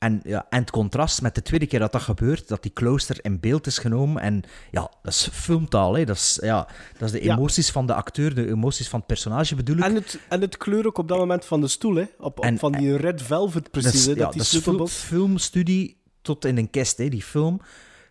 [0.00, 3.18] En, ja, en het contrast met de tweede keer dat dat gebeurt, dat die klooster
[3.22, 4.22] in beeld is genomen.
[4.22, 5.94] En ja, dat is filmtaal.
[5.96, 6.04] Hè.
[6.04, 6.68] Dat, is, ja,
[6.98, 7.36] dat is de Ja.
[7.36, 9.84] emoties van de acteur, de emoties van het personage bedoel ik.
[9.84, 12.04] En het, en het kleur ook op dat moment van de stoel, hè?
[12.18, 16.56] Op, op En- van die red velvet precies, dat ja, die dat filmstudie tot in
[16.58, 17.60] een kist, hè, die film.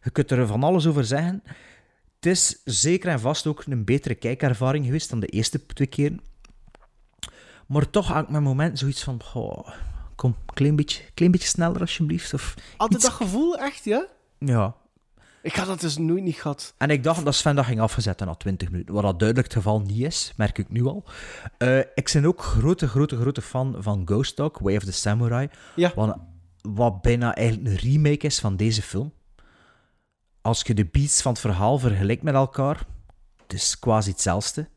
[0.03, 1.43] Je kunt er van alles over zeggen.
[2.15, 6.21] Het is zeker en vast ook een betere kijkervaring geweest dan de eerste twee keren.
[7.67, 9.23] Maar toch had ik mijn moment zoiets van...
[9.23, 9.67] goh,
[10.19, 12.33] kom, klein beetje, klein beetje sneller alsjeblieft.
[12.33, 14.05] Of Altijd iets- dat gevoel, echt, ja?
[14.39, 14.75] Ja.
[15.41, 16.73] Ik had dat dus nooit niet gehad.
[16.77, 18.93] En ik dacht dat Sven dat ging afzetten na 20 minuten.
[18.93, 21.03] Wat dat duidelijk het geval niet is, merk ik nu al.
[21.57, 25.49] Eh, ik ben ook grote, grote, grote fan van Ghost Dog, Way of the Samurai.
[25.75, 25.91] Ja.
[25.95, 26.17] Wat,
[26.61, 29.13] wat bijna eigenlijk een remake is van deze film.
[30.41, 32.85] Als je de beats van het verhaal vergelijkt met elkaar,
[33.43, 34.67] het is quasi hetzelfde.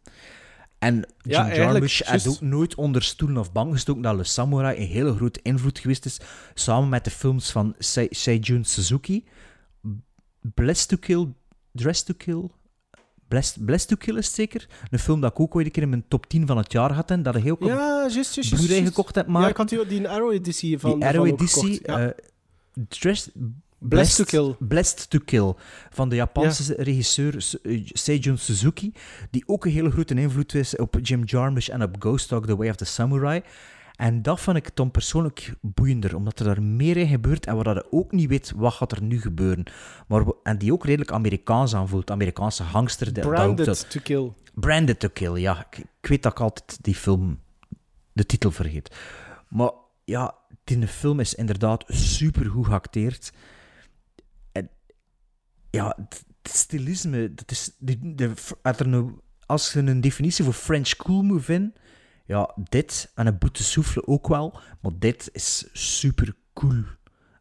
[0.83, 2.27] En Jim Ja, Jarmusch juist.
[2.29, 6.05] ook nooit onder stoelen of bank gestoken dat Le Samurai een hele grote invloed geweest
[6.05, 6.21] is,
[6.55, 9.25] samen met de films van Se- Seijun Suzuki,
[10.55, 11.29] Blessed to Kill,
[11.73, 12.49] Dress to Kill,
[13.29, 14.69] Blessed, Blessed to Kill is zeker.
[14.91, 16.93] Een film dat ik ook ooit een keer in mijn top 10 van het jaar
[16.93, 17.11] had.
[17.11, 18.55] En dat ik op Ja, juist, juist.
[18.55, 19.27] Blu-ray gekocht heb.
[19.27, 22.07] Maar Ja, ik had die, die Arrow-editie van die Arrow daarvan ook editie, gekocht, ja.
[22.07, 23.31] eh, Dress-
[23.83, 24.55] Blessed to Kill.
[24.59, 25.53] Blessed to Kill.
[25.91, 28.93] Van de Japanse regisseur eh, Seijun Suzuki.
[29.31, 32.57] Die ook een hele grote invloed is op Jim Jarmusch en op Ghost Dog, The
[32.57, 33.43] Way of the Samurai.
[33.97, 37.75] En dat vond ik dan persoonlijk boeiender, omdat er daar meer in gebeurt en waar
[37.75, 39.65] je ook niet weet wat gaat er nu gebeuren.
[40.07, 42.11] Maar, en die ook redelijk Amerikaans aanvoelt.
[42.11, 44.33] Amerikaanse ook Branded dat- to Kill.
[44.55, 45.67] Branded to Kill, ja.
[45.71, 47.39] Ik, ik weet dat ik altijd die film,
[48.13, 48.97] de titel vergeet.
[49.49, 49.71] Maar
[50.05, 50.35] ja,
[50.65, 53.33] die film is inderdaad super goed geacteerd.
[55.73, 58.33] Ja, het, stilisme, dat is, de, de,
[58.63, 61.75] als er nou- als een definitie voor French cool moet vinden,
[62.27, 66.83] ja, dit en een boete souffle ook wel, maar dit is super cool.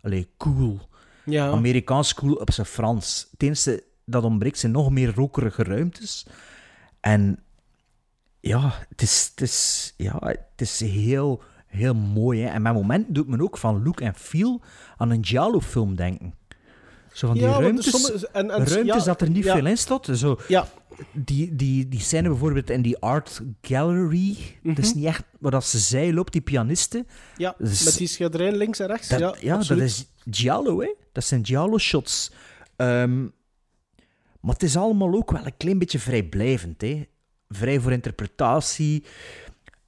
[0.02, 0.80] Allee, cool.
[1.26, 1.50] Ja.
[1.50, 3.28] Amerikaans cool op zijn Frans.
[3.32, 6.26] Het enige dat ontbreekt zijn nog meer rokerige ruimtes.
[7.00, 7.44] En
[8.40, 12.42] ja, het is, het is, ja, het is heel, heel mooi.
[12.42, 12.50] Hè?
[12.50, 14.62] En met moment doet men ook van look en feel
[14.98, 16.34] aan een Giallo-film denken.
[17.14, 19.56] Zo van die Ja, ruimtes, sommige- en- en- ruimtes ja, dat er niet ja.
[19.56, 20.08] veel in staat.
[20.14, 20.68] Zo, Ja.
[21.14, 24.38] die, die, die scène bijvoorbeeld in die art gallery.
[24.64, 24.98] Dat is Mhm.
[24.98, 27.06] niet echt waar dat ze zij loopt, die pianiste.
[27.38, 29.08] Ja, Dus- met die schilderij links en rechts.
[29.08, 30.94] dat, ja, dat is Giallo, hè?
[31.12, 32.32] Dat zijn Giallo-shots.
[32.76, 33.22] Ehm,
[34.42, 37.08] maar het is allemaal ook wel een klein beetje vrijblijvend, hè?
[37.50, 39.04] Vrij voor interpretatie.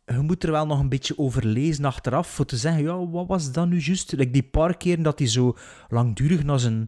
[0.06, 3.28] Je moet er wel nog een beetje over lezen achteraf, voor te zeggen, ja, wat
[3.28, 4.12] was dat nu juist?
[4.12, 5.58] Like die paar keren dat hij zo
[5.90, 6.88] langdurig naar zijn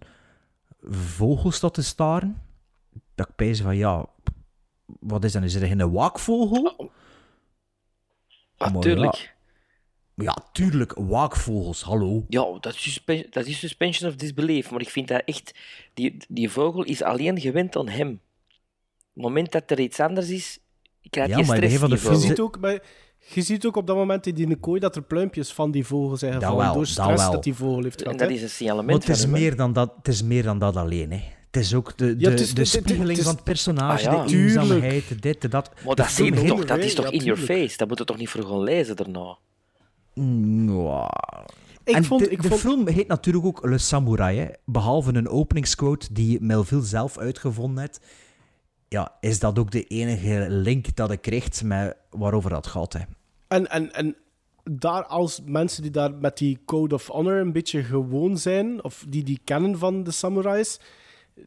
[0.89, 2.41] vogel staat te staren,
[3.15, 4.05] dat ik pijs van, ja,
[4.99, 5.43] wat is dat?
[5.43, 6.91] Is er een waakvogel?
[8.57, 9.15] Ah, Maar tuurlijk.
[9.15, 12.25] Ja, ja, tuurlijk, waakvogels, hallo.
[12.29, 14.71] Ja, dat is, suspe- dat is suspension of disbelief.
[14.71, 15.55] Maar ik vind dat echt...
[15.93, 18.09] Die, die vogel is alleen gewend aan hem.
[18.09, 18.19] Op
[19.13, 20.59] het moment dat er iets anders is,
[21.09, 22.81] krijgt Ja, hij maar in stress, een van de Je ook bij,
[23.33, 26.17] je ziet ook op dat moment in die kooi dat er pluimpjes van die vogel
[26.17, 26.63] zijn Dat gevallen.
[26.65, 27.41] wel, door dat stress dat, wel.
[27.41, 28.19] die vogel heeft En gehad.
[28.19, 30.75] dat is een signalement Maar het is, meer dan dat, het is meer dan dat
[30.75, 31.11] alleen.
[31.11, 31.21] Hè.
[31.51, 34.15] Het is ook de, de, Ja, het is- de spiegeling is- van het personage, Ah,
[34.15, 34.25] ja.
[34.31, 35.71] de eenzaamheid, de dit, dat.
[35.85, 37.77] Maar dat zie je film toch, dat is Ja, toch in your face?
[37.77, 39.37] Dat moet je toch niet voor gaan lezen daarna?
[40.13, 41.11] Ja.
[41.83, 44.39] Ik en vond- de, ik de vond- film heet natuurlijk ook Le Samurai.
[44.39, 44.45] Hè.
[44.65, 47.99] Behalve een openingsquote die Melville zelf uitgevonden heeft,
[48.87, 52.93] ja, is dat ook de enige link dat ik kreeg met waarover dat gaat.
[52.93, 52.99] Hè.
[53.47, 54.15] En, en, en
[54.71, 59.05] daar als mensen die daar met die Code of Honor een beetje gewoon zijn, of
[59.09, 60.79] die die kennen van de samurais,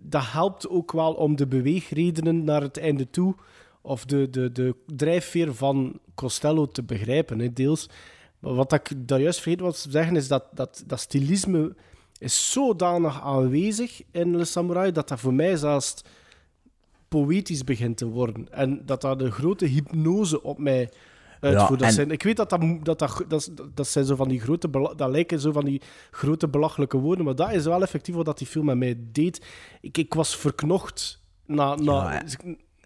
[0.00, 3.34] dat helpt ook wel om de beweegredenen naar het einde toe,
[3.80, 7.88] of de, de, de drijfveer van Costello te begrijpen, hè, deels.
[8.38, 11.74] Maar wat ik daar juist vergeten was te zeggen, is dat, dat dat stilisme
[12.18, 16.02] is zodanig aanwezig in Le Samurai, dat dat voor mij zelfs
[17.08, 18.52] poëtisch begint te worden.
[18.52, 20.90] En dat dat een grote hypnose op mij
[21.40, 21.78] uitvoert.
[21.78, 24.40] dat en- zijn, ik weet dat dat, dat, dat, dat, dat zijn zo van die
[24.40, 24.70] grote...
[24.96, 28.46] Dat lijken zo van die grote belachelijke woorden, maar dat is wel effectief wat die
[28.46, 29.46] film met mij deed.
[29.80, 31.74] Ik, ik was verknocht na...
[31.74, 32.22] na Ja,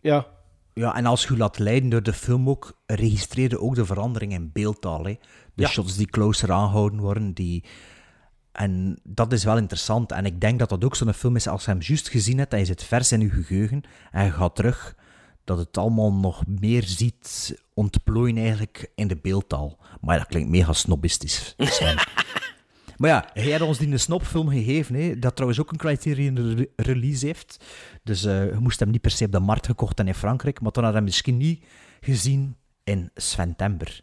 [0.01, 0.27] ja.
[0.74, 4.51] Ja, en als je laat leiden door de film ook, registreerde ook de verandering in
[4.53, 5.05] beeldtaal.
[5.05, 5.19] Hè.
[5.55, 5.69] De Ja.
[5.69, 7.65] shots die closer aangehouden worden, die...
[8.53, 10.12] En dat is wel interessant.
[10.12, 12.53] En ik denk dat dat ook zo'n film is, als je hem juist gezien hebt
[12.53, 14.97] en je zit vers in je geheugen en je gaat terug,
[15.44, 19.78] dat het allemaal nog meer ziet ontplooien eigenlijk in de beeldtaal.
[20.01, 21.55] Maar dat klinkt mega snobistisch.
[22.97, 26.55] Maar ja, hij had ons die een snopfilm gegeven, hè, dat trouwens ook een Criterion
[26.56, 27.64] re- release heeft.
[28.02, 30.60] Dus eh, je moest hem niet per se op de markt gekocht en in Frankrijk,
[30.60, 31.64] maar dan had hij hem misschien niet
[32.01, 34.01] gezien in Sventember.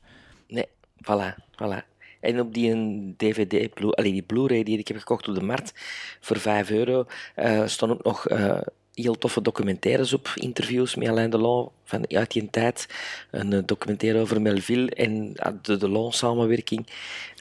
[0.48, 1.88] Nee, voilà, voilà.
[2.20, 5.41] En op die een DVD, Blu- allee, die Blu-ray die ik heb gekocht op de
[5.44, 5.72] markt
[6.20, 7.06] voor 5 euro,
[7.36, 8.61] eh staan ook nog eh,
[9.02, 10.32] heel toffe documentaires op.
[10.36, 12.88] Interviews met Alain Delon van uit die tijd.
[13.32, 16.88] Een eh, documentaire over Melville en ah, de Delon-samenwerking.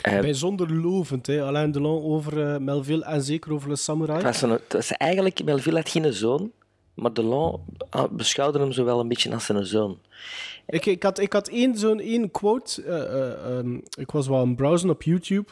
[0.00, 1.42] Eh, Bijzonder lovend, hè.
[1.42, 4.16] Alain Delon over eh, Melville en zeker over Le Samurai.
[4.16, 6.52] het was een- het was eigenlijk, Melville had geen zoon,
[6.94, 7.60] maar Delon
[7.90, 9.98] ah, beschouwde hem zo wel een beetje als zijn zoon.
[10.66, 12.82] Ik, ik, had, ik had één zo'n één quote.
[12.82, 15.48] eh, eh, ehm, ik was wel aan het browsen op YouTube.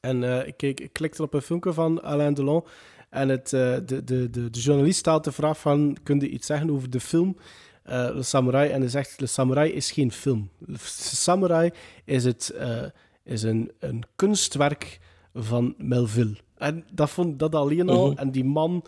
[0.00, 2.64] En ik, ik klikte op een filmpje van Alain Delon.
[3.10, 5.96] En het, eh, de, de, de, de journalist stelt de vraag van...
[6.02, 7.36] Kun je iets zeggen over de film
[7.82, 8.70] eh Le Samurai?
[8.70, 10.50] En hij zegt, Le Samurai is geen film.
[10.58, 11.70] Le Samurai
[12.04, 12.82] is, het, eh,
[13.24, 14.98] is een, een kunstwerk
[15.34, 16.36] van Melville.
[16.56, 18.10] En dat vond dat alleen al.
[18.10, 18.18] Mhm.
[18.18, 18.84] En die man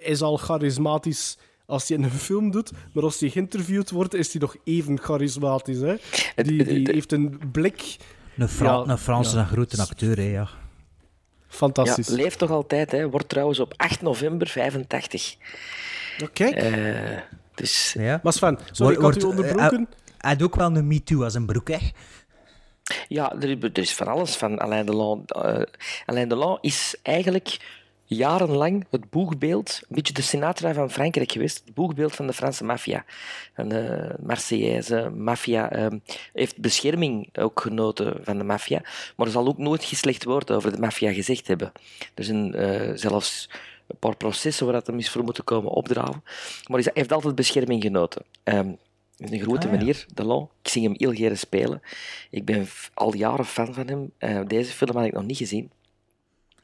[0.00, 4.32] is al charismatisch als hij in een film doet, maar als hij geïnterviewd wordt, is
[4.32, 5.78] hij nog even charismatisch.
[5.80, 5.94] Hè?
[6.42, 7.96] Die, die heeft een blik.
[8.36, 9.44] Een, Fra Ja, een Franse ja.
[9.44, 10.48] grote acteur, hè, ja.
[11.50, 12.08] Fantastisch.
[12.08, 13.08] Ja, leeft toch altijd, hè.
[13.10, 15.34] Wordt trouwens op 8 november 85.
[16.22, 16.44] Oké.
[16.44, 17.18] Eh,
[17.54, 17.94] dus...
[17.98, 18.20] Ja.
[18.22, 19.88] Maar Sven, sorry, ik had u Wordt- onderbroken.
[19.90, 21.78] eh, Hij had ook wel een MeToo als een broek, hè?
[23.08, 25.22] Ja, er, er is van alles van Alain Delon.
[25.26, 25.62] Eh,
[26.06, 27.56] Alain Delon is eigenlijk
[28.16, 32.64] jarenlang het boegbeeld, een beetje de Sinatra van Frankrijk geweest, het boegbeeld van de Franse
[32.64, 33.04] maffia.
[33.54, 35.98] Van de Marseillaise maffia ehm,
[36.32, 38.80] heeft bescherming ook genoten van de maffia,
[39.16, 41.72] maar er zal ook nooit geen slecht woord over de maffia gezegd hebben.
[42.14, 43.50] Er zijn eh, zelfs
[43.86, 46.22] een paar processen waar dat hem is voor moeten komen opdraven,
[46.66, 48.22] maar hij heeft altijd bescherming genoten.
[48.42, 48.72] Ehm,
[49.16, 49.78] is een grote Ah, ja.
[49.78, 50.48] manier, Delon.
[50.62, 51.82] Ik zie hem heel graag spelen.
[52.30, 54.12] Ik ben al jaren fan van hem.
[54.18, 55.70] Eh, deze film had ik nog niet gezien.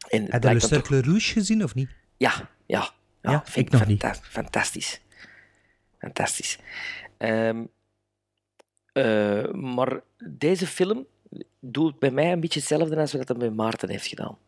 [0.09, 1.91] En Heb je Le Cercle Rouge gezien, of niet?
[2.17, 2.91] Ja, ja.
[3.23, 4.01] ja, Ja, vind ik nog niet.
[4.01, 5.01] fanta- Fantastisch.
[5.99, 6.59] Fantastisch.
[7.17, 7.65] Ehm,
[8.93, 11.07] eh, maar deze film
[11.61, 14.39] doet bij mij een beetje hetzelfde als wat dat bij Maarten heeft gedaan.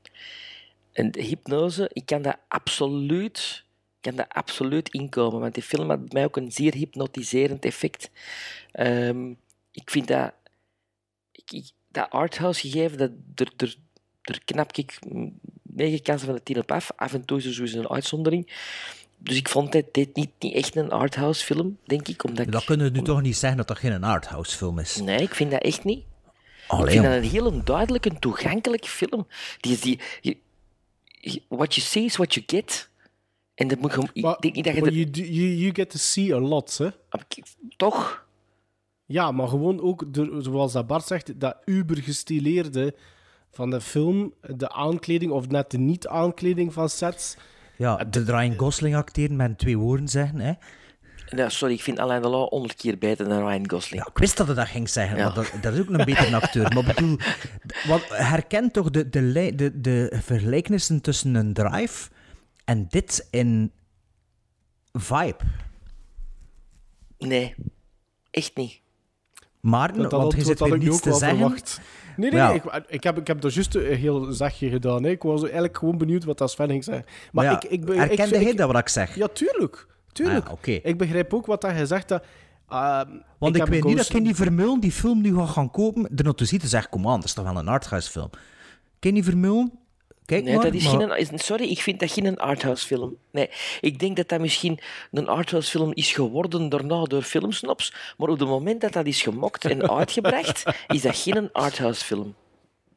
[0.93, 3.65] En de hypnose, ik kan dat absoluut,
[4.01, 8.11] kan dat absoluut inkomen, want die film had bij mij ook een zeer hypnotiserend effect.
[8.73, 9.31] Ehm,
[9.71, 10.33] ik vind dat,
[11.33, 13.77] ik, ik- dat arthouse gegeven, dat, er, er,
[14.29, 14.99] er knap ik
[15.63, 16.91] negen kansen van de tien op af.
[16.97, 18.53] Af en toe is er sowieso een uitzondering.
[19.19, 22.25] Dus ik vond dit, dit niet, niet echt een arthouse film, denk ik.
[22.25, 24.97] Omdat Dan kunnen we nu toch niet zeggen dat dat geen arthouse film is.
[24.97, 26.05] Nee, ik vind dat echt niet.
[26.67, 29.27] Allee, ik vind dat een heel duidelijk en toegankelijke film.
[29.61, 30.01] Die is die,
[31.49, 32.91] what you see is what you get.
[33.55, 34.81] En dat moet je, ik denk niet dat je...
[34.81, 36.89] Maar you, do- you, you get to see a lot, hè?
[37.77, 38.27] Toch?
[39.05, 42.95] Ja, maar gewoon ook, door, zoals dat Bart zegt, dat uber-gestileerde
[43.51, 47.37] van de film, de aankleding of net de niet-aankleding van sets.
[47.77, 50.53] Ja, de Ryan Gosling acteren met twee woorden zeggen, hè?
[51.37, 54.07] Ja, sorry, ik vind Alain Delon honderd keer beter dan Ryan Gosling.
[54.07, 55.25] Ik wist dat hij dat ging zeggen, Ja.
[55.25, 56.73] maar dat, dat is ook een betere acteur.
[56.75, 57.17] Maar bedoel,
[57.87, 62.11] wat, herkent toch de, de, de, de vergelijkenissen tussen een drive
[62.65, 63.73] en dit in
[64.93, 65.37] vibe?
[67.19, 67.55] Nee,
[68.31, 68.81] echt niet.
[69.69, 71.39] Maarten, Dat, dat want je zit weer niets te zeggen.
[71.39, 71.81] verwacht.
[72.17, 72.51] Nee, nee, Ja.
[72.51, 75.03] ik, ik, heb, ik heb er juist een heel zegje gedaan.
[75.03, 75.11] Hè.
[75.11, 77.05] Ik was eigenlijk gewoon benieuwd wat dat Sven ging zeggen.
[77.07, 79.15] Maar Maar ja, ik, ik, ik, herkende ik, dat wat ik zeg?
[79.15, 79.87] Ja, tuurlijk.
[80.13, 80.47] tuurlijk.
[80.47, 80.71] Ah, oké.
[80.71, 82.09] Ik begrijp ook wat dat hij zegt.
[82.09, 82.25] Dat,
[82.73, 83.01] uh,
[83.39, 86.35] Want ik, weet niet dat Kenny Vermeulen die film nu gaat gaan kopen.
[86.37, 88.31] Te zien te zeggen, kom aan, dat is toch wel een arthouse film.
[88.99, 89.73] Kenny Vermeulen,
[90.29, 90.65] kijk Nee, maar.
[90.65, 93.17] dat is maar- geen, is- sorry, ik vind dat geen arthouse film.
[93.31, 93.51] Nee,
[93.81, 94.79] ik denk dat dat misschien
[95.11, 99.23] een arthouse film is geworden daarna door filmsnops, maar op het moment dat dat is
[99.23, 102.35] gemokt en uitgebracht, is dat geen arthouse film.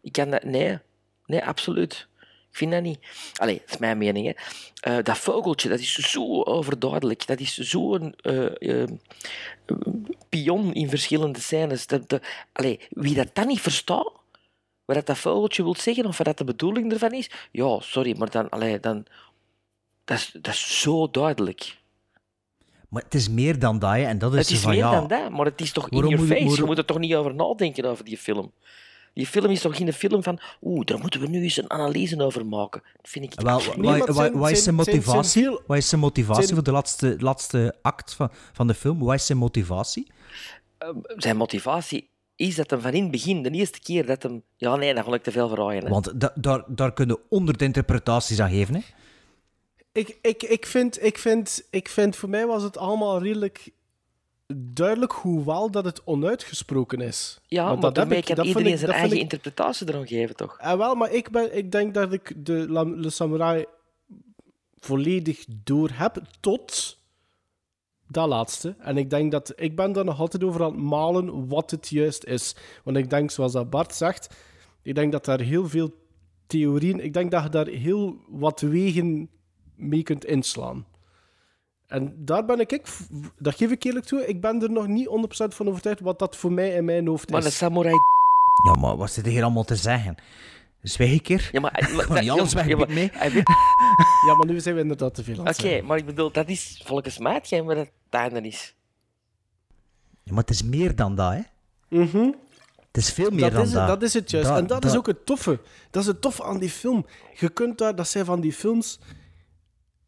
[0.02, 0.44] Ik kan dat...
[0.44, 0.78] Nee,
[1.26, 2.08] nee, absoluut.
[2.52, 3.00] Ik vind dat niet.
[3.36, 4.26] Allee, dat is mijn mening.
[4.28, 4.34] Hè.
[4.98, 7.28] Eh, dat vogeltje, dat is zo overduidelijk.
[7.28, 8.88] Dat is zo'n eh, eh,
[10.30, 11.88] pion in verschillende scènes.
[11.88, 12.22] Dat, dat,
[12.54, 14.12] allee, wie dat dan niet verstaat,
[14.86, 18.18] wat dat, dat vogeltje wil zeggen of wat dat de bedoeling ervan is, ja, sorry,
[18.18, 19.06] maar dan, allee, dan
[20.04, 21.80] dat, is, dat is zo duidelijk.
[22.90, 24.92] Maar het is meer dan dat, hè, en dat is, het is van, meer ja,
[24.92, 26.56] dan dat, maar het is toch in moet- face.
[26.56, 28.52] Je moet er toch niet over nadenken over die film.
[29.14, 32.24] Die film is toch geen film van, oeh, daar moeten we nu eens een analyse
[32.24, 32.82] over maken.
[32.96, 35.50] Dat vind ik Wel, wat is zijn motivatie?
[35.68, 39.00] Wat is zijn motivatie voor de laatste, laatste act van, van de film?
[39.00, 40.12] Wat is zijn motivatie?
[41.16, 42.10] Zijn motivatie
[42.48, 44.44] is dat hem van in het begin, de eerste keer dat hem...
[44.58, 45.90] Ja, nee, dan ga ik te veel verraaien.
[45.90, 48.76] Want da- daar, daar kunnen honderd interpretaties aan geven.
[48.76, 48.82] Hè?
[49.92, 53.70] Ik, ik, ik, vind, ik, vind, ik vind, voor mij was het allemaal redelijk
[54.56, 57.40] duidelijk hoe wel dat het onuitgesproken is.
[57.48, 59.22] ja, Want maar dat heb daarmee ik- kan dat vind iedereen ik- zijn eigen ik-
[59.24, 60.58] interpretatie eraan geven, toch?
[60.60, 62.66] Ah, wel, maar ik, ben, ik denk dat ik de
[62.98, 63.66] Le Samurai
[64.80, 66.98] volledig door heb tot
[68.12, 68.76] dat laatste.
[68.80, 71.88] En ik denk dat ik ben daar nog altijd over aan het malen wat het
[71.88, 72.56] juist is.
[72.84, 74.36] Want ik denk, zoals dat Bart zegt,
[74.84, 75.90] ik denk dat daar heel veel
[76.48, 79.30] theorieën, ik denk dat je daar heel wat wegen
[79.76, 80.86] mee kunt inslaan.
[81.88, 82.88] En daar ben ik, ik,
[83.38, 85.12] dat geef ik eerlijk toe, ik ben er nog niet 100%
[85.48, 87.32] van overtuigd wat dat voor mij in mijn hoofd is.
[87.32, 87.94] Maar een samurai...
[88.66, 90.16] Ja, maar wat zit er hier allemaal te zeggen?
[90.82, 91.50] Zwijg ik hier?
[91.52, 91.90] Ja, maar...
[92.22, 93.12] Niet alles weg ja, maar- mee.
[94.28, 96.50] Ja, maar nu zijn we inderdaad te veel aan het Oké, maar ik bedoel, dat
[96.50, 98.76] is volgens mij hetgeen wat het einde is.
[100.24, 101.42] Ja, maar het is meer dan dat, hè?
[102.00, 102.32] Mhm.
[102.88, 103.80] Het is veel meer dat dan is, dat.
[103.90, 104.50] het, dat is het juist.
[104.50, 105.60] En dat, dat- is ook het toffe.
[105.90, 107.06] Dat is het toffe aan die film.
[107.36, 109.00] Je kunt daar, dat zijn van die films,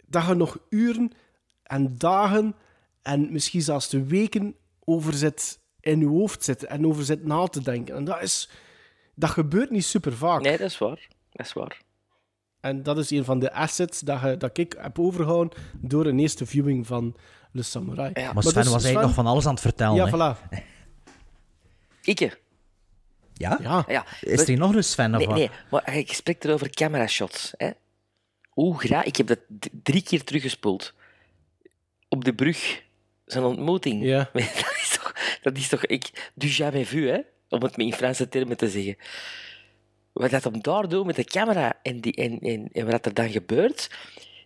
[0.08, 1.12] dat je nog uren
[1.64, 2.56] en dagen
[3.02, 7.46] en misschien zelfs de weken over zit in je hoofd zitten en over zit na
[7.48, 7.96] te denken.
[7.96, 8.50] En dat is,
[9.16, 10.42] dat gebeurt niet super vaak.
[10.42, 11.08] Nee, dat is waar.
[11.32, 11.82] Dat is waar.
[12.60, 16.20] En dat is een van de assets dat, je, dat ik heb overgehouden door een
[16.20, 17.16] eerste viewing van
[17.52, 18.12] Le Samurai.
[18.14, 19.96] Maar Sven was eigenlijk nog van alles aan het vertellen.
[19.96, 20.36] Ja, hè?
[20.36, 20.40] voilà.
[22.02, 22.38] Ikke.
[23.34, 23.60] Ja?
[23.62, 23.84] Ja.
[23.88, 25.12] Ja, Is er nog een Sven?
[25.12, 25.38] Of Nee, wat?
[25.38, 27.54] nee, maar je spreekt erover camera shots.
[27.58, 27.70] Hè?
[28.50, 29.04] Hoe graag...
[29.04, 29.40] Ik heb dat
[29.84, 30.94] drie keer teruggespoeld.
[32.10, 32.84] op de brug,
[33.26, 34.04] zijn ontmoeting.
[34.04, 34.30] Ja.
[34.34, 37.20] Dat is toch, dat is toch ik, du jamais vu, hè?
[37.54, 38.96] Om het met in Franse termen te zeggen.
[40.12, 43.14] Wat dat hem daar doet met de camera en, die, en, en, en wat er
[43.14, 43.90] dan gebeurt,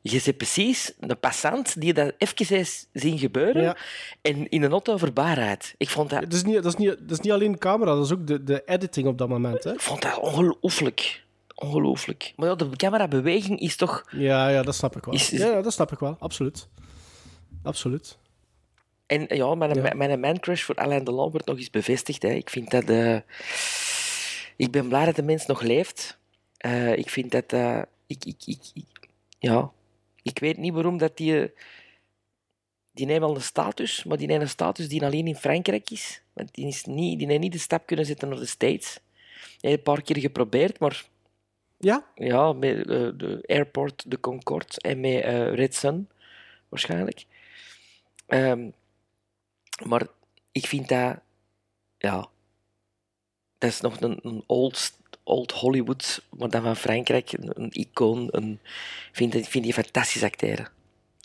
[0.02, 3.78] je ziet precies een passant die dat even heeft zien gebeuren Ja.
[4.22, 5.74] en in een auto rijdt.
[5.78, 7.96] Ik vond dat, Dat is, niet, dat, is niet, dat is niet alleen de camera,
[7.96, 9.64] dat is ook de, de editing op dat moment.
[9.64, 9.74] Hè?
[9.74, 11.26] ik vond dat ongelooflijk.
[11.56, 12.34] Ongelooflijk.
[12.36, 14.04] Maar ja, de camerabeweging is toch...
[14.12, 15.14] Ja, ja, dat snap ik wel.
[15.14, 16.68] Is- is- Ja, ja, dat snap ik wel, absoluut.
[17.64, 18.18] Absoluut.
[19.08, 19.94] En ja, mijn, Ja.
[19.94, 22.22] mijn man-crush voor Alain Delon wordt nog eens bevestigd.
[22.22, 22.30] Hè.
[22.30, 22.90] Ik vind dat...
[22.90, 23.20] eh,
[24.56, 26.18] ik ben blij dat de mens nog leeft.
[26.58, 27.54] Eh, ik vind dat...
[27.54, 29.10] eh, ik, ik, ik, ik-
[29.40, 29.72] ja,
[30.22, 31.52] ik weet niet waarom dat die...
[32.92, 36.22] Die neemt al een status, maar die neemt een status die alleen in Frankrijk is.
[36.34, 39.00] Want die, is niet, die heeft niet de stap kunnen zetten naar de States.
[39.34, 41.06] Hij heeft een paar keer geprobeerd, maar
[41.78, 42.06] Ja?
[42.16, 45.24] ja, met de Airport, de Concorde en met
[45.56, 46.10] Red Sun,
[46.70, 47.26] waarschijnlijk.
[48.28, 48.70] Ehm,
[49.86, 50.08] maar
[50.52, 51.20] ik vind dat,
[51.98, 52.28] ja,
[53.58, 58.28] dat is nog een, een old, old Hollywood, maar dan van Frankrijk, een, een icoon.
[58.32, 58.52] Een,
[59.12, 60.68] ik vind, vind die fantastisch acteren.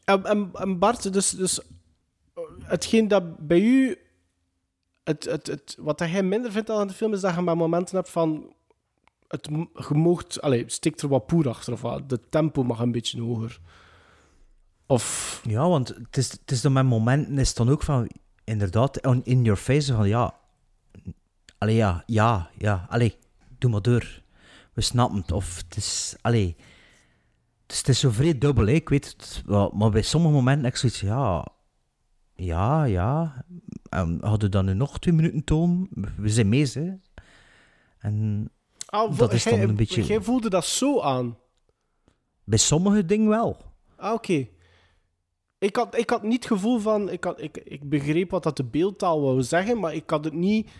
[0.05, 1.61] En, en, en Bart, dus, dus
[2.63, 3.99] hetgeen dat bij u,
[5.05, 7.57] het, het, het, wat dat jij minder vindt aan de film, is dat je maar
[7.57, 8.55] momenten hebt van,
[9.29, 12.79] het, m- je moogt, allez, stikt er wat poer achter, of wat, de tempo mag
[12.79, 13.61] een beetje hoger.
[14.87, 18.09] Of, Ja, want het is, het is dan met momenten is het dan ook van,
[18.45, 20.35] inderdaad, on- in your face van ja,
[21.59, 23.17] allee, ja, ja, ja, allee,
[23.59, 24.21] doe maar door.
[24.73, 25.33] We snappen het.
[25.33, 26.57] Of het is, allee,
[27.63, 28.73] het is, het is zo vrij dubbel, hè.
[28.73, 31.47] ik weet het, wel, maar bij sommige momenten heb ik zoiets, ja,
[32.35, 33.45] ja, ja,
[33.89, 35.89] en hadden we dan nu nog twee minuten toon?
[36.17, 36.93] We zijn mee, hè.
[37.99, 38.49] En
[38.87, 41.37] Ah, dat is dan een beetje, Jij voelde dat zo aan.
[42.45, 43.57] bij sommige dingen wel.
[43.97, 44.49] Ah, oké.
[45.63, 47.11] Ik had, ik had niet het gevoel van...
[47.11, 50.35] Ik, had, ik, ik begreep wat dat de beeldtaal wou zeggen, maar ik had het
[50.35, 50.71] niet...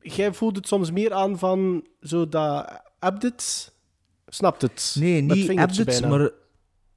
[0.00, 1.86] Jij voelde het soms meer aan van...
[2.00, 2.82] Zo dat...
[2.98, 3.72] Heb dit?
[4.26, 4.96] Snapt het?
[4.98, 5.46] Nee, niet
[5.84, 6.08] bijna.
[6.08, 6.30] maar...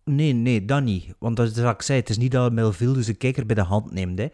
[0.03, 1.13] Nee, nee, dat niet.
[1.17, 3.61] Want dat is wat ik zei, het is niet dat Melville zijn kijker bij de
[3.61, 4.27] hand neemt, hè.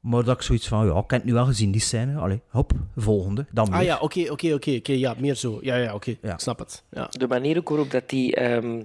[0.00, 2.18] Maar dat ik zoiets van, ja, ik heb het nu wel gezien, die scène.
[2.18, 3.86] Allee, hop, volgende, dan Ah weer.
[3.86, 4.92] ja, oké, oké, oké.
[4.92, 5.58] Ja, meer zo.
[5.62, 6.10] Ja, ja, oké.
[6.10, 6.82] Ik snap het.
[6.90, 7.08] Ja.
[7.10, 8.82] De manier ook waarop dat die, ehm,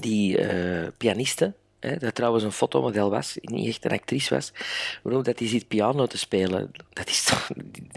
[0.00, 4.52] die eh, pianiste, hè, dat trouwens een fotomodel was, niet echt een actrice was,
[5.02, 7.88] waarop dat die zit piano te spelen, dat is toch, die,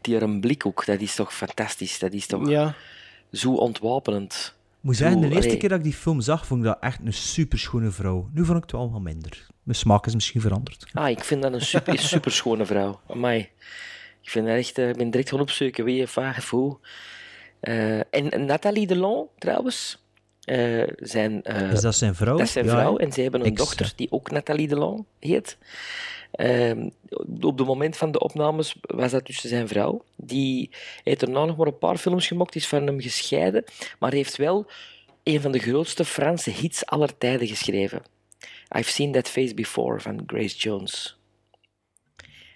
[0.00, 2.74] die haar een blik ook, dat is toch fantastisch, dat is toch Ja.
[3.32, 4.54] zo ontwapenend.
[4.80, 6.78] Ik moet zeggen, de eerste allee, keer dat ik die film zag, vond ik dat
[6.80, 8.28] echt een superschone vrouw.
[8.32, 9.46] Nu vond ik het wel wat minder.
[9.62, 10.86] Mijn smaak is misschien veranderd.
[10.92, 13.00] Ah, ik vind dat een super, super schone vrouw.
[13.08, 13.38] Amai.
[14.22, 16.78] Ik vind dat echt, eh, ik ben direct gaan opzoeken wie, vaag hoe.
[17.60, 20.02] Eh, en Nathalie Delon, trouwens,
[20.44, 22.36] eh, zijn, eh, Is dat zijn vrouw?
[22.36, 22.96] Dat is zijn Ja, vrouw.
[22.96, 25.58] En ze hebben een dochter die ook Nathalie Delon heet.
[26.30, 26.88] Ehm,
[27.40, 30.04] op het moment van de opnames was dat dus zijn vrouw.
[30.16, 30.70] Die
[31.04, 33.64] heeft daarna nog maar een paar films gemaakt, is van hem gescheiden,
[33.98, 34.66] maar heeft wel
[35.22, 38.02] een van de grootste Franse hits aller tijden geschreven.
[38.78, 41.18] I've Seen That Face Before van Grace Jones.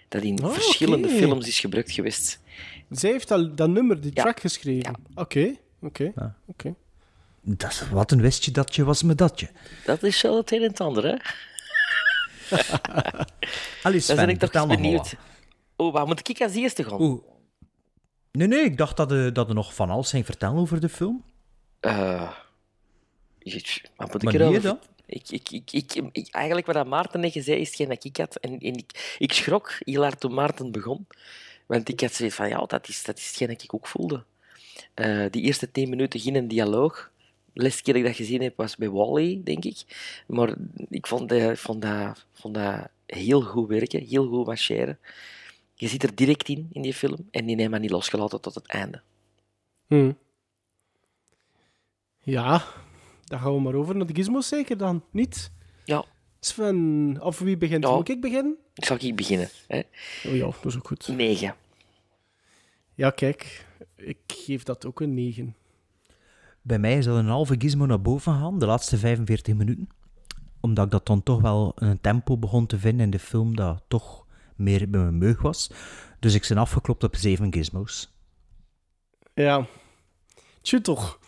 [0.07, 2.41] Dat in Oh, verschillende films is gebruikt geweest.
[2.89, 4.95] Zij heeft dat, dat nummer, die track geschreven.
[5.15, 6.13] Oké, oké,
[6.45, 6.75] oké.
[7.47, 9.49] Dat wat een wistje datje was me datje.
[9.85, 11.15] Dat is wel het een en het ander, hè?
[13.83, 15.15] Allee, Sven, ben ik toch benieuwd.
[15.75, 17.01] Oh, waar moet ik als eerste gaan?
[17.01, 17.21] Oeh.
[18.31, 20.89] Nee, nee, ik dacht dat je, dat je nog van alles ging vertellen over de
[20.89, 21.23] film.
[21.79, 22.31] Eh,
[23.39, 24.79] je- wat moet ik erover dan?
[25.05, 28.35] Ik, ik, ik, ik, eigenlijk wat dat Maarten net zei, is hetgeen dat ik had.
[28.35, 31.07] En, en ik, ik schrok heel hard toen Maarten begon.
[31.65, 34.23] Want ik had zoiets van, ja, dat is, dat is hetgeen dat ik ook voelde.
[34.93, 37.11] Eh, die eerste tien minuten ging een dialoog.
[37.55, 39.83] De laatste keer dat ik dat gezien heb, was bij Wally, denk ik.
[40.27, 40.55] Maar
[40.89, 44.99] ik vond, dat- vond, dat, vond dat heel goed werken, heel goed marcheren.
[45.73, 47.27] Je zit er direct in, in die film.
[47.31, 49.01] En die heeft me niet losgelaten tot het einde.
[49.87, 50.11] Hm.
[52.21, 52.63] Ja,
[53.23, 55.51] dan gaan we maar over naar de gizmos zeker dan, niet?
[55.85, 56.05] Ja.
[56.39, 57.83] Sven, of wie begint?
[57.83, 57.95] Ja.
[57.95, 58.57] Moet ik beginnen?
[58.73, 59.49] Zal ik beginnen?
[59.67, 59.81] Hè?
[60.27, 61.07] Oh ja, dat is ook goed.
[61.07, 61.55] Negen.
[62.95, 63.65] Ja, kijk,
[63.95, 65.55] ik geef dat ook een 9.
[66.67, 69.87] Bij mij is dat een halve gizmo naar boven gegaan, de laatste 45 minuten.
[70.59, 73.83] Omdat ik dat dan toch wel een tempo begon te vinden in de film dat
[73.87, 74.25] toch
[74.55, 75.71] meer bij mijn meug was.
[76.19, 78.13] Dus ik ben afgeklopt op 7 gizmos.
[79.33, 79.65] Ja.
[80.61, 81.19] Tjoe toch.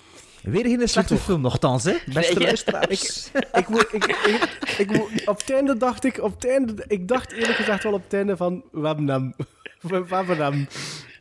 [0.43, 1.97] Weer geen slechte film nogthans, hè?
[2.13, 3.31] Beste Nee, luisteraars.
[3.53, 7.07] Ik, moet, ik, ik, ik moet- op het einde dacht ik, op het einde, ik
[7.07, 9.33] dacht eerlijk gezegd wel op het einde van, we hebben hem.
[9.81, 10.67] We hebben hem.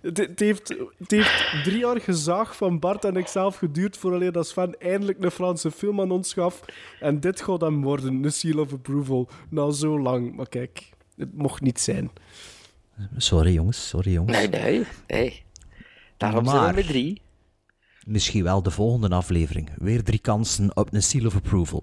[0.07, 0.69] Het, het heeft,
[0.99, 5.31] het heeft drie jaar gezaag van Bart en ikzelf geduurd vooraleer dat Sven eindelijk een
[5.31, 6.61] Franse film aan ons gaf.
[7.01, 9.29] En dit gaat hem worden, een seal of approval.
[9.51, 10.37] Na zo lang.
[10.37, 12.11] Maar kijk, het mocht niet zijn.
[13.17, 14.37] Sorry jongens, sorry jongens.
[14.39, 15.43] Nee, nee, nee.
[16.17, 17.21] Daarom zijn Maar- we met drie.
[18.07, 19.71] Misschien wel de volgende aflevering.
[19.77, 21.83] Weer drie kansen op een seal of approval.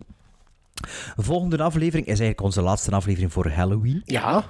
[1.16, 4.02] De volgende aflevering is eigenlijk onze laatste aflevering voor Halloween.
[4.06, 4.46] Ja.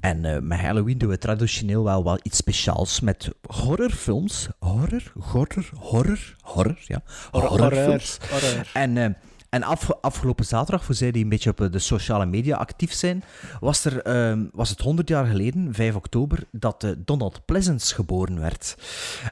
[0.00, 4.48] En eh, met Halloween doen we traditioneel wel wat iets speciaals met horrorfilms.
[4.58, 7.02] Horror, horror, horror, horror, ja.
[7.30, 8.18] Horror, Horrorfilms.
[8.30, 8.70] horror.
[8.74, 9.08] En, eh,
[9.48, 12.92] en af, afgelopen zaterdag, voor zij die een beetje op eh, de sociale media actief
[12.92, 13.24] zijn,
[13.60, 18.76] was, er, ehm, was het 100 jaar geleden, 5 oktober, dat Donald Pleasence geboren werd.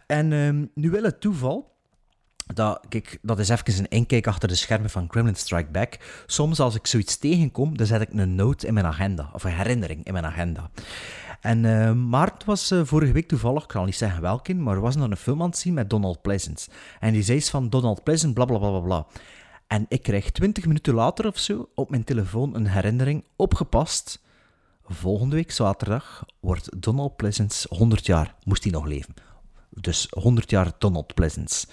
[0.06, 1.75] En ehm, nu wil het toeval
[2.54, 2.80] dat,
[3.22, 5.98] dat is even een inkijk achter de schermen van Gremlin Strike Back.
[6.26, 9.50] Soms als ik zoiets tegenkom, dan zet ik een note in mijn agenda, of een
[9.50, 10.70] herinnering in mijn agenda.
[11.40, 14.96] En eh Maarten was eh, vorige week toevallig, ik kan niet zeggen welke, maar was
[14.96, 16.70] naar een film aan het zien met Donald Pleasence.
[17.00, 19.06] En die zei van Donald Pleasence, bla bla bla bla bla.
[19.66, 24.22] En ik krijg 20 minuten later of zo op mijn telefoon een herinnering opgepast.
[24.84, 29.14] Volgende week zaterdag wordt Donald Pleasence 100 jaar, moest hij nog leven.
[29.70, 31.66] Dus 100 jaar Donald Pleasence.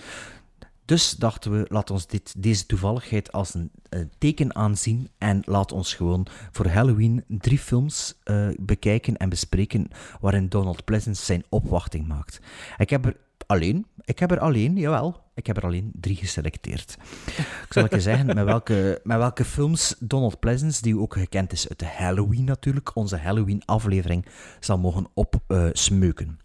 [0.85, 5.71] Dus dachten we, laat ons dit, deze toevalligheid als een eh, teken aanzien en laat
[5.71, 9.87] ons gewoon voor Halloween drie films eh, bekijken en bespreken
[10.21, 12.39] waarin Donald Pleasence zijn opwachting maakt.
[12.77, 16.97] Ik heb er alleen, ik heb er alleen, jawel, ik heb er alleen drie geselecteerd.
[17.37, 21.69] Ik zal je zeggen met welke, met welke films Donald Pleasence, die ook gekend is
[21.69, 24.25] uit de Halloween natuurlijk, onze Halloween-aflevering,
[24.59, 26.39] zal mogen opsmeuken.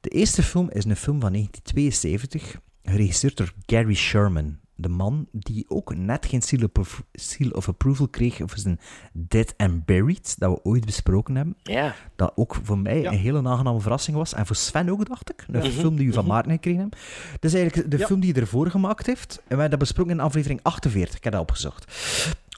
[0.00, 4.56] de eerste film is een film van 1972, geregisseerd door Gary Sherman.
[4.78, 8.80] De man die ook net geen seal of, seal of approval kreeg voor zijn
[9.12, 11.56] Dead and Buried, dat we ooit besproken hebben.
[11.62, 11.94] Ja.
[12.16, 13.12] Dat ook voor mij Ja.
[13.12, 14.34] een hele aangename verrassing was.
[14.34, 15.44] En voor Sven ook, dacht ik.
[15.48, 15.70] Een Mhm.
[15.70, 16.32] film die u van Mhm.
[16.32, 16.96] Maarten gekregen hebt.
[17.40, 18.06] Dat is eigenlijk de Ja.
[18.06, 19.36] film die hij ervoor gemaakt heeft.
[19.36, 21.16] En we hebben dat besproken in aflevering 48.
[21.16, 21.84] Ik heb dat opgezocht.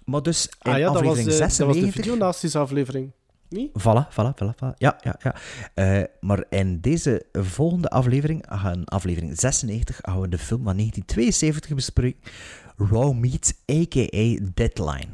[0.04, 2.04] Maar dus in Ah ja, dat was, aflevering dat was de 96...
[2.04, 3.10] videonasties aflevering.
[3.48, 3.70] Niet?
[3.78, 4.74] Voilà, voilà, voilà.
[4.76, 5.34] Ja, ja, ja.
[5.74, 11.74] Eh, maar in deze volgende aflevering, gaan aflevering 96, gaan we de film van 1972
[11.74, 12.20] bespreken.
[12.76, 14.50] Raw Meat, a.k.a.
[14.54, 15.08] Deadline.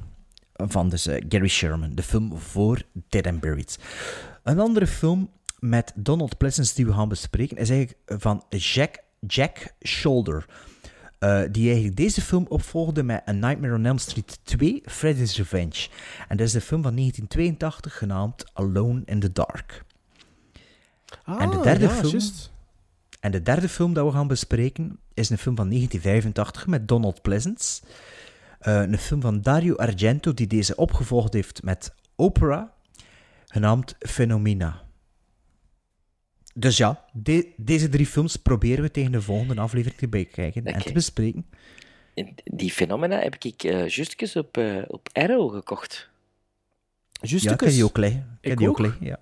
[0.53, 1.95] Van dus eh, Gary Sherman.
[1.95, 3.79] De film voor Dead and Buried.
[4.43, 9.75] Een andere film met Donald Pleasence die we gaan bespreken is eigenlijk van Jack, Jack
[9.87, 10.47] Shoulder.
[11.25, 15.89] Eh, die eigenlijk deze film opvolgde met A Nightmare on Elm Street 2, Freddy's Revenge.
[16.29, 19.85] En dat is de film van 1982 genaamd Alone in the Dark.
[21.25, 22.21] en, de Ah, derde ja, film,
[23.21, 27.23] en de derde film dat we gaan bespreken is een film van 1985 met Donald
[27.23, 27.83] Pleasence.
[28.59, 32.73] Eh, een film van Dario Argento die deze opgevolgd heeft met Opera,
[33.47, 34.84] genaamd Phenomena.
[36.55, 40.81] Dus ja, de- deze drie films proberen we tegen de volgende aflevering te bekijken en
[40.83, 41.47] te bespreken.
[42.15, 46.09] En Die fenomena heb ik uh, justjes op, eh, op Arrow gekocht.
[47.21, 48.39] Ja, ik heb die ook liggen.
[48.41, 48.87] Ik die ook ook.
[48.87, 49.19] liggen, ja.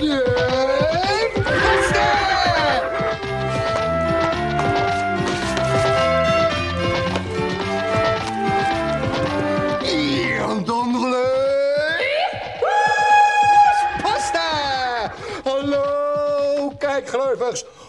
[0.00, 0.22] Hier,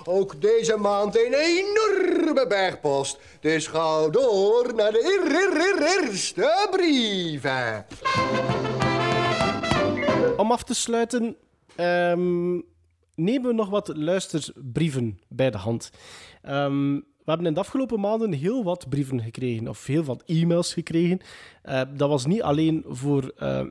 [0.06, 3.20] Ook deze maand een enorme bergpost.
[3.40, 7.86] Dus ga door naar de eer- eer- eer- eerste brieven.
[10.38, 11.36] Om af te sluiten,
[11.76, 12.52] ehm,
[13.16, 15.90] nemen we nog wat luisterbrieven bij de hand.
[16.42, 20.74] Ehm, we hebben in de afgelopen maanden heel wat brieven gekregen, of heel wat e-mails
[20.74, 21.20] gekregen.
[21.62, 23.66] Eh, dat was niet alleen voor, eh,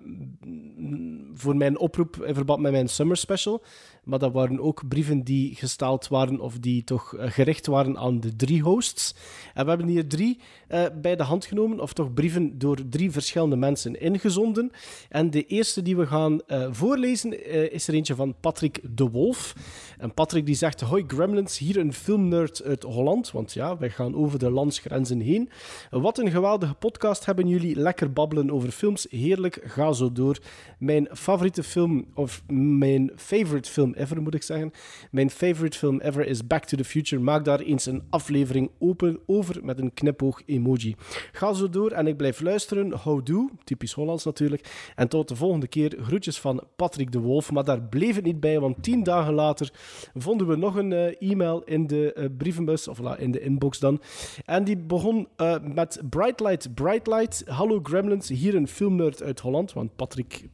[1.34, 3.62] voor mijn oproep in verband met mijn summer special,
[4.04, 8.20] maar dat waren ook brieven die gesteld waren of die toch eh, gericht waren aan
[8.20, 9.14] de drie hosts.
[9.54, 10.38] En we hebben hier drie
[11.00, 14.70] bij de hand genomen, of toch brieven door drie verschillende mensen ingezonden.
[15.08, 16.40] En de eerste die we gaan
[16.70, 19.54] voorlezen is er eentje van Patrick de Wolf.
[19.98, 24.14] En Patrick die zegt, hoi Gremlins, hier een filmnerd uit Holland, want ja, wij gaan
[24.14, 25.50] over de landsgrenzen heen.
[25.90, 30.38] Wat een geweldige podcast hebben jullie, lekker babbelen over films, heerlijk, ga zo door.
[30.78, 34.72] Mijn favoriete film, of mijn favorite film ever moet ik zeggen,
[35.10, 37.22] mijn favorite film ever is Back to the Future.
[37.22, 40.94] Maak daar eens een aflevering open over met een knipoog emoji.
[41.32, 42.92] Ga zo door en ik blijf luisteren.
[42.92, 44.92] Houdoe, typisch Hollands natuurlijk.
[44.96, 45.98] En tot de volgende keer.
[46.00, 47.52] Groetjes van Patrick de Wolf.
[47.52, 49.72] Maar daar bleef het niet bij, want tien dagen later
[50.14, 53.78] vonden we nog een eh, e-mail in de eh, brievenbus, of la, in de inbox
[53.78, 54.00] dan.
[54.44, 57.44] En die begon eh, met Brightlight, Brightlight.
[57.46, 60.48] Hallo Gremlins, hier een filmnerd uit Holland, want Patrick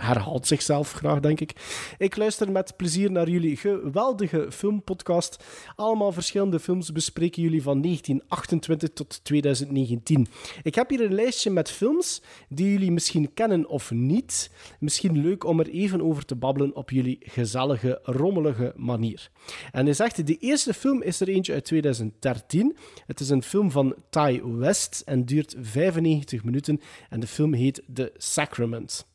[0.00, 1.52] herhaalt zichzelf graag, denk ik.
[1.98, 5.44] Ik luister met plezier naar jullie geweldige filmpodcast.
[5.74, 10.26] Allemaal verschillende films bespreken jullie van 1928 tot 2019.
[10.62, 14.50] Ik heb hier een lijstje met films die jullie misschien kennen of niet.
[14.80, 19.30] Misschien leuk om er even over te babbelen op jullie gezellige, rommelige manier.
[19.72, 22.76] En hij zegt, de eerste film is er eentje uit 2013.
[23.06, 26.80] Het is een film van Ty West en duurt 95 minuten.
[27.10, 29.06] En de film heet The Sacrament.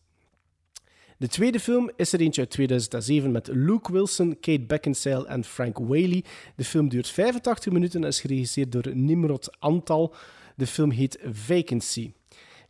[1.23, 5.77] De tweede film is er eentje uit 2007 met Luke Wilson, Kate Beckinsale en Frank
[5.77, 6.23] Whaley.
[6.55, 10.15] De film duurt 85 minuten en is geregisseerd door Nimrod Antal.
[10.55, 12.11] De film heet Vacancy.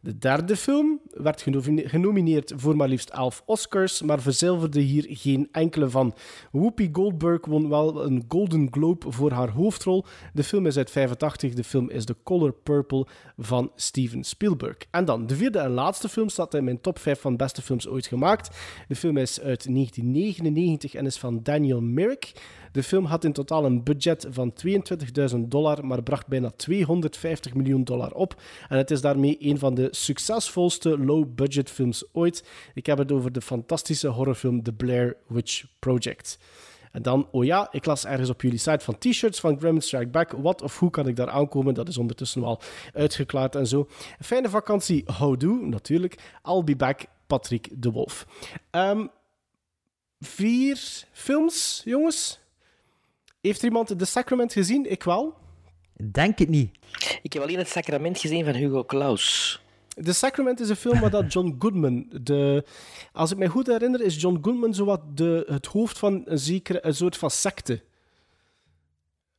[0.03, 5.47] De derde film werd genomine- genomineerd voor maar liefst 11 Oscars, maar verzilverde hier geen
[5.51, 6.13] enkele van.
[6.51, 10.05] Whoopi Goldberg won wel een Golden Globe voor haar hoofdrol.
[10.33, 13.07] De film is uit 85, de film is The Color Purple
[13.37, 14.77] van Steven Spielberg.
[14.91, 17.87] En dan, de vierde en laatste film staat in mijn top 5 van beste films
[17.87, 18.57] ooit gemaakt.
[18.87, 22.31] De film is uit 1999 en is van Daniel Myrick.
[22.73, 24.53] De film had in totaal een budget van
[25.33, 28.41] 22.000 dollar, maar bracht bijna 250 miljoen dollar op.
[28.69, 32.43] En het is daarmee een van de succesvolste low-budget films ooit.
[32.73, 36.37] Ik heb het over de fantastische horrorfilm The Blair Witch Project.
[36.91, 40.07] En dan, oh ja, ik las ergens op jullie site van t-shirts van Gremlin Strike
[40.07, 40.31] Back.
[40.31, 41.73] Wat of hoe kan ik daar aankomen?
[41.73, 42.61] Dat is ondertussen wel
[42.93, 43.87] uitgeklaard en zo.
[44.19, 46.17] Fijne vakantie, houdoe, natuurlijk.
[46.43, 48.27] I'll be back, Patrick de Wolf.
[48.69, 49.07] Ehm,
[50.19, 52.42] vier films, jongens.
[53.43, 54.91] Heeft er iemand The Sacrament gezien?
[54.91, 55.33] Ik wel.
[56.11, 56.71] Denk het niet.
[57.21, 59.61] Ik heb alleen het sacrament gezien van Hugo Claus.
[60.03, 62.65] The Sacrament is een film waar dat John Goodman, de,
[63.11, 66.85] als ik me goed herinner, is John Goodman zowat de, het hoofd van een, zekere,
[66.85, 67.81] een soort van secte.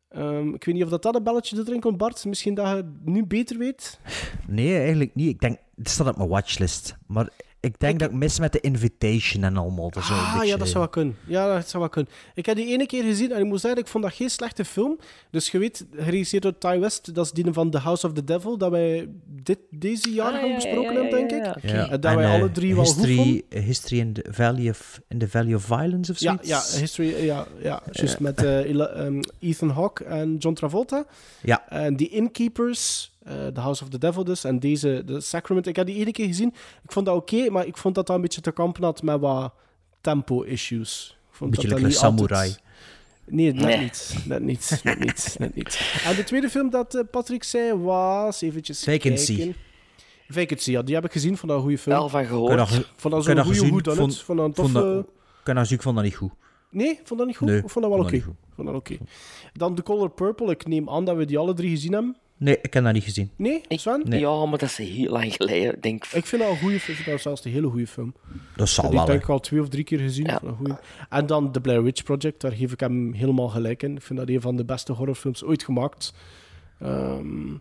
[0.08, 2.24] Ehm, ik weet niet of dat, dat een belletje erin komt, Bart.
[2.24, 4.00] Misschien dat je het nu beter weet.
[4.48, 5.28] Nee, eigenlijk niet.
[5.28, 6.96] Ik denk, het staat op mijn watchlist.
[7.06, 7.28] Maar
[7.64, 9.90] ik denk dat ik mis met de invitation en allemaal.
[9.90, 11.16] Dat Ah, beetje- ja, dat zou wel kunnen.
[11.26, 12.12] Ja, dat zou wel kunnen.
[12.34, 14.64] Ik heb die ene keer gezien en ik moet zeggen, ik vond dat geen slechte
[14.64, 14.98] film.
[15.30, 18.24] Dus je weet, geregisseerd door Ty West, dat is die van The House of the
[18.24, 21.56] Devil, dat wij dit, deze jaar Ah, hebben ja, besproken ja, hebben, ja, denk ja,
[21.56, 21.62] ik.
[21.70, 23.14] Ja, En dat en, wij eh, alle drie wel goed vonden.
[23.16, 26.72] history, History in the Valley of, in the Valley of Violence of Ja, zoiets.
[26.74, 28.18] ja, history, ja, ja juist Ja.
[28.20, 31.06] met eh, ehm, Ethan Hawke en John Travolta.
[31.42, 31.68] Ja.
[31.68, 35.66] En die Innkeepers, The House of the Devil dus, en deze, The Sacrament.
[35.66, 36.48] Ik heb die ene keer gezien.
[36.84, 39.20] Ik vond dat oké, maar ik vond dat dat een beetje te kampen had met
[39.20, 39.54] wat
[40.00, 41.18] tempo-issues.
[41.30, 42.48] Vond Beetje dat like dat een niet samurai.
[42.48, 42.62] altijd-
[43.26, 43.78] Nee, net Nee.
[43.78, 44.16] niet.
[44.26, 44.80] Net niet.
[44.84, 45.36] Net niet.
[45.38, 45.80] Net niet.
[46.04, 48.40] En de tweede film dat eh, Patrick zei was...
[48.40, 49.36] Eventjes Vacancy.
[49.36, 49.54] kijken.
[50.28, 50.82] Vacancy, ja.
[50.82, 51.36] Die heb ik gezien.
[51.36, 51.96] Vond dat een goede film.
[51.96, 52.68] Wel van gehoord.
[52.96, 54.22] Vond dat zo'n goede hoed aan Vond- het.
[54.22, 55.06] Vond dat een toffe...
[55.42, 56.30] kan dat ik vond dat niet goed.
[56.70, 57.48] Nee, vond dat niet goed?
[57.48, 58.20] Nee, vond dat wel oké.
[58.54, 58.96] Vond dat oké.
[59.52, 60.50] Dan The Color Purple.
[60.50, 62.16] Ik neem aan dat we die alle drie gezien hebben.
[62.44, 63.30] Nee, ik heb dat niet gezien.
[63.36, 64.02] Nee, Sven?
[64.04, 64.20] Nee.
[64.20, 65.74] Ja, maar dat is heel lang geleden.
[65.74, 66.96] Ik Denk, Ik vind dat een goede film.
[66.96, 68.14] Ik vind dat zelfs een hele goede film.
[68.56, 68.98] Dat zal Ik wel.
[68.98, 69.12] heb hè.
[69.12, 70.24] denk ik al twee of drie keer gezien.
[70.26, 70.40] Ja.
[70.56, 70.74] Goeie.
[71.08, 72.40] En dan The Blair Witch Project.
[72.40, 73.96] Daar geef ik hem helemaal gelijk in.
[73.96, 76.14] Ik vind dat een van de beste horrorfilms ooit gemaakt.
[76.80, 77.60] Ehm, Ik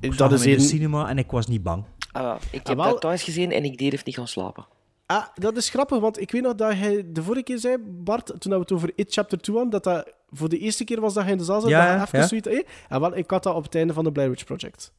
[0.00, 1.84] dat zag is hem in de cinema en ik was niet bang.
[2.12, 2.90] ah, ik Ah, heb wel.
[2.90, 4.66] dat thuis gezien en ik durf niet gaan slapen.
[5.10, 8.26] Ah, dat is grappig, want ik weet nog dat hij de vorige keer zei, Bart,
[8.26, 11.14] toen we het over It Chapter 2 hadden, dat dat voor de eerste keer was
[11.14, 12.26] dat hij in de zaal zat, Ja, dat hij ja, even ja.
[12.26, 12.48] zoiets...
[12.48, 12.66] Eh?
[12.88, 14.92] En wel, ik had dat op het einde van de Blair Witch Project.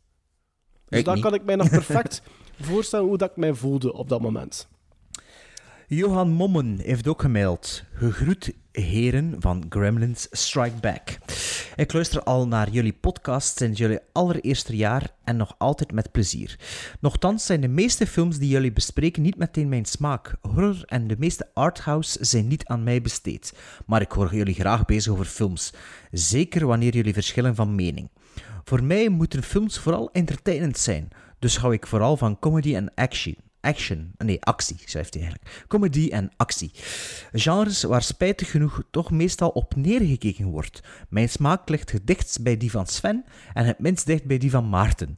[0.86, 1.20] Dus niet.
[1.20, 2.22] kan ik mij nog perfect
[2.60, 4.68] voorstellen hoe dat ik mij voelde op dat moment.
[5.92, 7.84] Johan Mommen heeft ook gemaild.
[7.94, 11.18] Gegroet heren van Gremlins Strike Back.
[11.76, 16.60] Ik luister al naar jullie podcast sinds jullie allereerste jaar en nog altijd met plezier.
[17.00, 20.36] Nochtans zijn de meeste films die jullie bespreken niet meteen mijn smaak.
[20.42, 23.54] Horror en de meeste arthouse zijn niet aan mij besteed.
[23.86, 25.74] Maar ik hoor jullie graag bezig over films.
[26.12, 28.10] Zeker wanneer jullie verschillen van mening.
[28.64, 31.08] Voor mij moeten films vooral entertainend zijn.
[31.40, 33.49] Dus hou ik vooral van comedy en action.
[33.62, 35.66] Action, nee, actie, schrijft hij eigenlijk.
[35.68, 36.72] Comedy en actie.
[37.32, 40.84] Genres waar spijtig genoeg toch meestal op neergekeken wordt.
[41.10, 44.52] Mijn smaak ligt het dichtst bij die van Sven en het minst dicht bij die
[44.52, 45.16] van Maarten.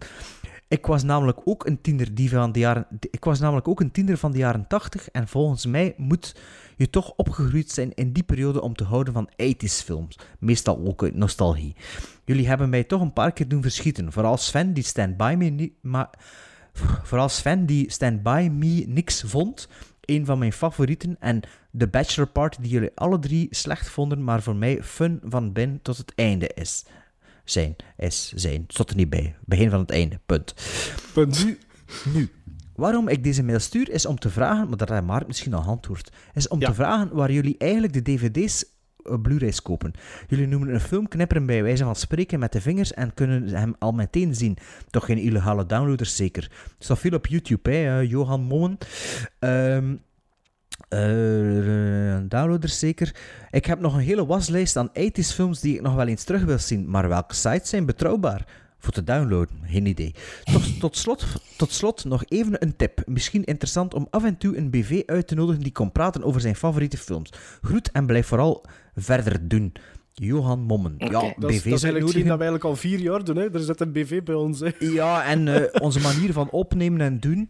[0.68, 3.92] Ik was namelijk ook een tiener, die van de jaren, ik was namelijk ook een
[3.92, 6.36] tiener van de jaren 80 en volgens mij moet
[6.78, 10.20] je toch opgegroeid zijn in die periode om te houden van 80s films.
[10.40, 11.76] Meestal ook uit nostalgie.
[12.26, 14.12] Jullie hebben mij toch een paar keer doen verschieten.
[14.12, 16.10] Vooral Sven, die Stand By Me, niet, maar,
[17.04, 19.68] vooral Sven, die Stand By Me niks vond.
[20.02, 21.16] Een van mijn favorieten.
[21.20, 21.40] En
[21.78, 25.80] The Bachelor Party, die jullie alle drie slecht vonden, maar voor mij fun van begin
[25.82, 26.86] tot het einde is.
[27.44, 28.64] Zijn, is, zijn.
[28.68, 29.36] Stond er niet bij.
[29.46, 30.20] Begin van het einde.
[30.26, 30.54] Punt.
[31.14, 31.46] Punt.
[31.46, 31.58] Nu,
[32.14, 32.30] nu.
[32.76, 35.64] Waarom ik deze mail stuur, is om te vragen, maar dat heeft Maart misschien al
[35.64, 38.66] antwoord, is om te vragen waar jullie eigenlijk de dvd's
[39.22, 39.94] Blu-rays kopen.
[40.28, 43.76] Jullie noemen een film knipperen bij wijze van spreken met de vingers en kunnen hem
[43.80, 44.58] al meteen zien.
[44.90, 46.44] Toch geen illegale downloaders zeker.
[46.44, 48.78] Er staat veel op YouTube, hè, eh, Johan Mommen.
[49.40, 49.96] Ehm,
[50.90, 53.16] Eh, downloaders zeker.
[53.52, 56.44] Ik heb nog een hele waslijst aan 80s films die ik nog wel eens terug
[56.44, 56.90] wil zien.
[56.90, 58.46] Maar welke sites zijn betrouwbaar?
[58.82, 60.14] Voor te downloaden, geen idee.
[60.44, 61.26] Tot, tot, slot,
[61.58, 63.02] tot slot nog even een tip.
[63.06, 66.42] Misschien interessant om af en toe een BV uit te nodigen die komt praten over
[66.42, 67.30] zijn favoriete films.
[67.62, 69.74] Groet en blijf vooral verder doen.
[70.14, 70.96] Johan Mommen.
[70.98, 73.36] Ja, Dat is, dat is eigenlijk dat we eigenlijk al vier jaar doen.
[73.36, 73.54] Hè.
[73.54, 74.60] Er zit een BV bij ons.
[74.60, 74.70] Hè.
[74.80, 77.50] Ja, en eh, onze manier van opnemen en doen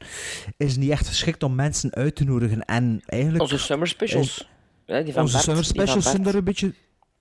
[0.57, 2.65] is niet echt geschikt om mensen uit te nodigen.
[2.65, 3.43] En eigenlijk...
[3.43, 4.49] Onze summer specials.
[4.85, 6.73] Ja, die van onze summer die van specials zijn daar een beetje...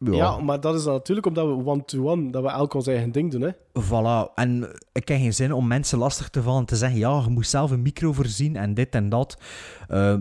[0.05, 0.39] Ja.
[0.39, 3.41] maar dat is dan natuurlijk omdat we one-to-one, dat we elk ons eigen ding doen.
[3.41, 3.51] Hè.
[3.83, 4.35] Voilà.
[4.35, 4.63] En
[4.93, 7.47] ik heb geen zin om mensen lastig te vallen en te zeggen, ja, je moet
[7.47, 9.39] zelf een micro voorzien en dit en dat.
[9.89, 10.15] Eh,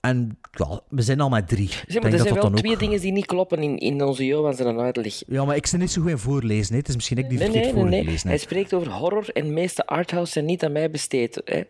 [0.00, 1.68] en ja, we zijn al met drie.
[1.68, 2.78] Zeg Ik maar, denk er dat zijn dat wel dan twee ook...
[2.80, 5.22] dingen die niet kloppen in, in onze Johan zijn uitleg.
[5.26, 6.72] Ja, maar ik ben niet zo goed in voorlezen.
[6.72, 6.78] hè.
[6.78, 8.00] Het is misschien ik die Nee, verkeerd nee, nee, nee.
[8.00, 11.40] voorgelezen Hij spreekt over horror en de meeste arthouse zijn niet aan mij besteed.
[11.44, 11.62] Hè.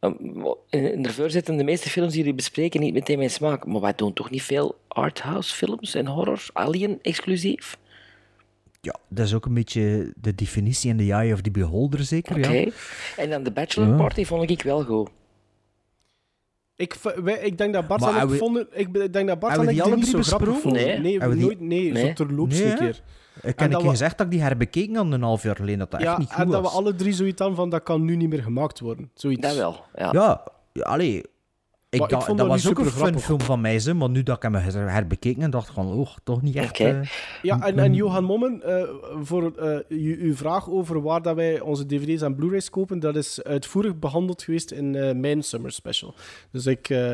[0.00, 3.66] Um, In de zitten de meeste films die jullie bespreken niet meteen mijn smaak.
[3.66, 6.46] Maar wij doen toch niet veel arthouse films en horror?
[6.52, 7.76] Alien exclusief?
[8.80, 12.36] Ja, dat is ook een beetje de definitie in the eye of the beholder, zeker.
[12.36, 12.52] Oké.
[12.52, 12.70] Ja.
[13.16, 13.96] En dan de Bachelor Ja.
[13.96, 15.10] Party vond ik wel goed.
[16.76, 16.94] Ik,
[17.42, 18.66] ik denk dat Bart Maar en ik vonden...
[18.72, 21.02] Ik, denk dat Bart hebben en ik die niet zo grappig vonden.
[21.02, 21.18] Nee.
[21.18, 22.06] Nee, nooit, nee, Nee.
[22.06, 22.90] zo terloops Nee, een hè?
[23.42, 26.00] Ik heb we- gezegd dat ik die herbekeken had een half jaar geleden, dat dat
[26.00, 26.74] echt niet goed en dat we was.
[26.74, 29.10] alle drie zoiets aan van, dat kan nu niet meer gemaakt worden.
[29.14, 29.40] Zoiets.
[29.46, 30.08] Dat wel, ja.
[30.12, 30.42] Ja,
[30.82, 31.22] allee.
[31.88, 34.36] Ik vond dat dat was ook een fun film van mij, ze, maar nu dat
[34.36, 36.80] ik hem her- herbekeken en dacht ik van, oh, toch niet echt...
[36.80, 37.00] Eh,
[37.42, 38.88] Ja, en, en Johan Mommen, eh,
[39.22, 43.16] voor eh, u- uw vraag over waar dat wij onze dvd's en blu-rays kopen, dat
[43.16, 46.14] is uitvoerig behandeld geweest in eh, mijn summer special.
[46.50, 47.12] Dus ik, eh,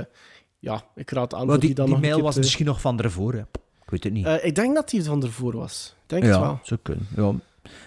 [0.59, 2.81] ja, ik raad aan maar die, die dan die nog mail was te- misschien nog
[2.81, 3.43] van ervoor, hè.
[3.93, 4.27] Ik weet het niet.
[4.41, 5.95] Eh, ik denk dat die van ervoor was.
[6.03, 6.59] Ik denk het ja, wel.
[6.63, 7.07] zou kunnen.
[7.17, 7.33] Ja.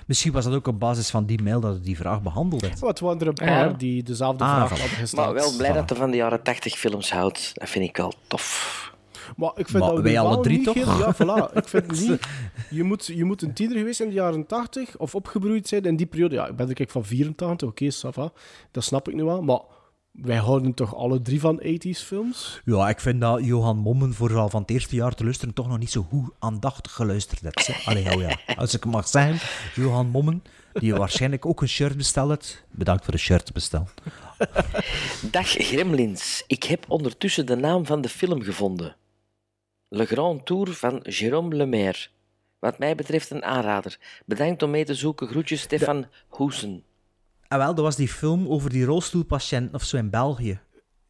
[0.06, 2.70] Misschien was dat ook op basis van die mail dat het die vraag behandelde.
[2.82, 3.74] Oh, het waren er een paar Ja.
[3.74, 5.26] die dezelfde Ah, vraag hadden gesteld.
[5.26, 5.74] Maar wel blij Voilà.
[5.76, 7.52] dat hij van de jaren 80 films houdt.
[7.54, 8.94] Dat vind ik wel tof.
[9.38, 10.74] Maar ik vind Maar dat we wij alle drie toch?
[10.74, 11.54] heel- Ja, voilà.
[11.54, 12.28] Ik vind niet...
[12.70, 15.96] Je moet, je moet een tiener geweest in de jaren 80 of opgebroeid zijn in
[15.96, 16.36] die periode.
[16.36, 18.32] Ja, ik ben er kijk van 84, oké, va.
[18.72, 19.42] Dat snap ik nu wel.
[19.42, 19.60] Maar
[20.22, 22.62] wij houden toch alle drie van 80s films?
[22.66, 25.78] Ja, ik vind dat Johan Mommen vooral van het eerste jaar te luisteren toch nog
[25.78, 27.68] niet zo goed aandachtig geluisterd heeft.
[27.68, 27.92] hè.
[27.92, 28.40] Allee, oh ja.
[28.62, 30.44] Als ik mag zeggen, Johan Mommen,
[30.74, 32.66] die waarschijnlijk ook een shirt besteld heeft.
[32.72, 33.88] Bedankt voor de shirt bestellen.
[35.32, 36.44] Dag Gremlins.
[36.48, 38.96] Ik heb ondertussen de naam van de film gevonden.
[39.88, 42.08] Le Grand Tour van Jérôme Lemaire.
[42.60, 43.98] Wat mij betreft een aanrader.
[44.26, 45.28] Bedankt om mee te zoeken.
[45.28, 46.84] Groetjes Stefan Hoesen.
[47.48, 50.60] En wel, dat was die film over die rolstoelpatiënten of zo in België.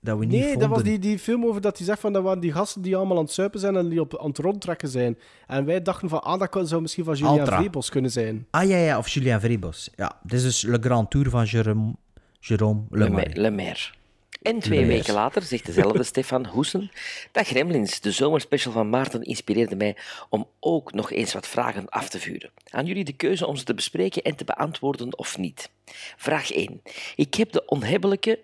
[0.01, 0.59] Dat we niet Nee, vonden.
[0.59, 2.95] dat was die, die film over dat hij zegt van dat waren die gasten die
[2.95, 5.17] allemaal aan het suipen zijn en die op, aan het rondtrekken zijn.
[5.47, 7.57] En wij dachten van, ah, dat kan- zou misschien van Altra.
[7.59, 8.47] Vrebos kunnen zijn.
[8.51, 9.89] Ah ja, ja, of Julien Vrebos.
[9.95, 11.93] Ja, dit is dus Le Grand Tour van Jérôme,
[12.39, 13.41] Jérôme Lemaire.
[13.41, 13.79] Lemaire.
[14.45, 16.91] En twee weken later zegt dezelfde Stefan Hoesen...
[17.31, 19.95] Dag Gremlins, de zomerspecial van Maarten inspireerde mij
[20.29, 22.51] om ook nog eens wat vragen af te vuren.
[22.69, 25.69] Aan jullie de keuze om ze te bespreken en te beantwoorden of niet.
[26.17, 26.81] Vraag 1.
[27.15, 28.39] Ik heb de onhebbelijke,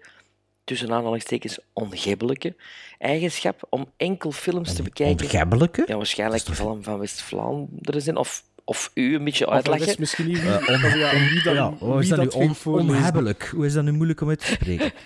[0.64, 2.56] tussen aanhalingstekens ongebbelijke,
[3.00, 5.26] eigenschap om enkel films te bekijken...
[5.26, 5.84] Ongebbelijke?
[5.88, 9.88] Ja, waarschijnlijk film van West-Vlaanderen zijn, of, of u een beetje dat uitleggen.
[9.88, 12.36] is misschien niet wie, Eh, on- of ja, wie dat, ja, hoe wie is dat
[12.36, 12.50] nu?
[12.72, 13.48] onhebbelijk.
[13.56, 14.92] Hoe is dat nu moeilijk om uit te spreken?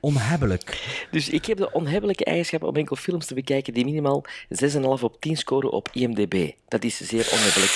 [0.00, 0.82] onhebbelijk.
[1.10, 4.24] Dus ik heb de onhebbelijke eigenschap om enkel films te bekijken die minimaal
[4.62, 6.50] 6,5 op 10 scoren op IMDb.
[6.68, 7.72] Dat is zeer onhebbelijk.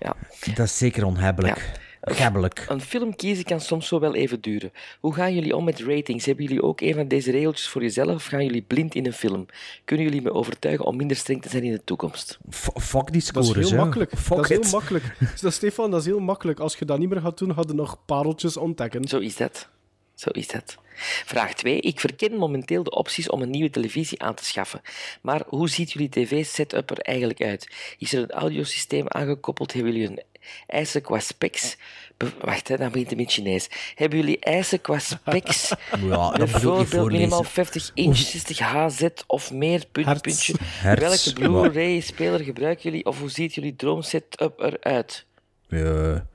[0.00, 0.16] Ja.
[0.54, 1.82] Dat is zeker onhebbelijk.
[2.06, 2.64] Gebbelijk.
[2.68, 4.72] Een film kiezen kan soms zo wel even duren.
[5.00, 6.24] Hoe gaan jullie om met ratings?
[6.26, 9.12] Hebben jullie ook een van deze regeltjes voor jezelf of gaan jullie blind in een
[9.12, 9.46] film?
[9.84, 12.38] Kunnen jullie me overtuigen om minder streng te zijn in de toekomst?
[12.54, 13.84] F- Fuck die Dat is scores, heel hè.
[13.84, 14.10] makkelijk.
[14.16, 14.62] Fuck dat is it.
[14.64, 15.04] heel makkelijk.
[15.40, 16.60] Dat, Stefan, dat is heel makkelijk.
[16.60, 19.08] Als je dat niet meer gaat doen, hadden nog pareltjes ontdekken.
[19.08, 19.68] Zo is dat.
[20.14, 20.76] Zo is dat.
[21.24, 21.80] Vraag 2.
[21.80, 24.80] Ik verken momenteel de opties om een nieuwe televisie aan te schaffen.
[25.22, 27.68] Maar hoe ziet jullie tv-setup er eigenlijk uit?
[27.98, 29.72] Is er een audiosysteem aangekoppeld?
[29.72, 30.22] Hebben jullie een
[30.66, 31.76] eisen qua specs?
[32.16, 33.68] Be- Wacht, hè, dan begint het met Chinees.
[33.94, 35.68] Hebben jullie eisen qua specs?
[36.08, 37.44] Ja, Bijvoorbeeld minimaal voorlezen.
[37.44, 40.20] 50 inch, 60 HZ of meer, punt, Hertz.
[40.20, 40.54] puntje.
[40.60, 45.26] Hertz, Welke Blu-ray-speler gebruiken jullie of hoe ziet jullie droomsetup eruit?
[45.68, 46.26] Ja.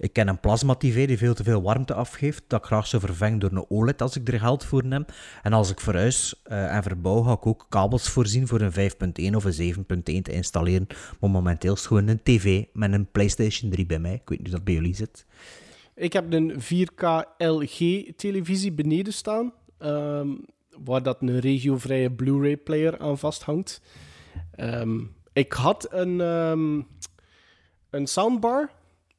[0.00, 3.38] Ik ken een plasma-tv die veel te veel warmte afgeeft, dat ik graag zou vervangen
[3.38, 5.04] door een OLED als ik er geld voor neem.
[5.42, 9.34] En als ik verhuis eh, en verbouw, ga ik ook kabels voorzien voor een 5.1
[9.34, 9.82] of een 7.1
[10.22, 10.86] te installeren.
[11.20, 14.14] Maar momenteel is gewoon een tv met een PlayStation 3 bij mij.
[14.14, 15.26] Ik weet niet of dat bij jullie zit.
[15.94, 20.28] Ik heb een 4K LG-televisie beneden staan, ehm,
[20.84, 23.80] waar dat een regiovrije Blu-ray-player aan vasthangt.
[24.50, 25.00] Ehm,
[25.32, 26.80] ik had een, ehm,
[27.90, 28.70] een soundbar,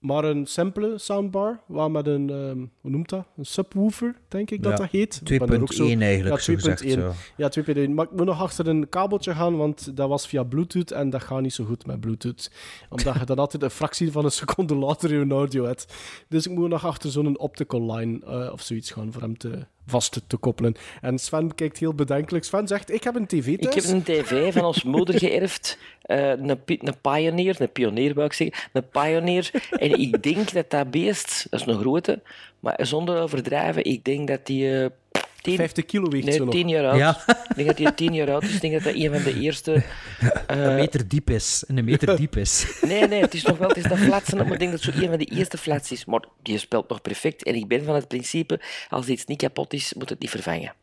[0.01, 3.25] maar een simpele soundbar, waar met een, ehm, hoe noemt dat?
[3.37, 5.15] Een subwoofer, denk ik dat Ja, dat heet.
[5.15, 6.91] Ik 2.1 ben er ook zo- eigenlijk, Ja, zo gezegd, 2.1.
[7.01, 7.11] zo.
[7.37, 7.93] Ja, 2.1.
[7.93, 11.21] Maar ik moet nog achter een kabeltje gaan, want dat was via Bluetooth en dat
[11.23, 12.51] gaat niet zo goed met Bluetooth.
[12.89, 15.93] Omdat je dan altijd een fractie van een seconde later je audio hebt.
[16.27, 19.65] Dus ik moet nog achter zo'n optical line eh, of zoiets gaan voor hem te,
[19.91, 20.75] vast te, koppelen.
[21.01, 22.43] En Sven kijkt heel bedenkelijk.
[22.45, 23.75] Sven zegt, ik heb een tv Ik thuis.
[23.75, 25.77] heb een tv van ons moeder geërfd.
[26.01, 28.69] eh, een, een Pioneer, een pionier wou ik zeggen.
[28.73, 29.51] Een Pioneer.
[29.71, 32.21] En ik denk dat dat beest, dat is een grote,
[32.61, 34.81] maar zonder overdrijven, ik denk dat die...
[34.81, 34.89] eh,
[35.41, 36.53] 10, 50 kilo weegt nee, zo nog.
[36.53, 36.97] 10 jaar oud.
[36.97, 37.23] Ja.
[37.27, 38.55] Ik denk dat hij 10 jaar oud is.
[38.55, 39.83] Ik denk dat dat een van de eerste...
[40.47, 41.63] een meter diep is.
[41.67, 42.79] En een meter diep is.
[42.81, 44.95] Nee, nee, het is nog wel het is dat flatsen, maar ik denk dat het
[44.95, 46.05] zo een van de eerste flats is.
[46.05, 47.43] Maar die speelt nog perfect.
[47.43, 48.59] En ik ben van het principe,
[48.89, 50.73] als iets niet kapot is, moet het niet vervangen.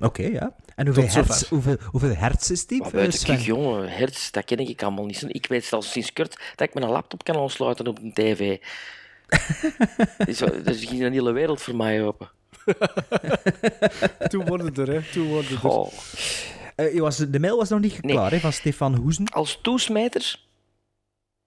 [0.00, 0.54] Oké, ja.
[0.74, 2.82] En hoeveel hertz, hoeveel, hoeveel hertz is die?
[3.42, 5.24] Jongen, hertz, dat ken ik allemaal niet.
[5.28, 8.58] Ik weet zelfs sinds kort dat ik mijn laptop kan aansluiten op een tv.
[10.24, 12.30] dus, dus ging een hele wereld voor mij open.
[14.28, 15.02] Toen worden er, hè.
[15.12, 15.56] Toen worden er.
[15.58, 15.92] Goh.
[16.76, 18.14] Eh, je was, de mail was nog niet Nee.
[18.14, 19.28] klaar, hè, van Stefan Hoezen.
[19.28, 20.40] Als toesmijter,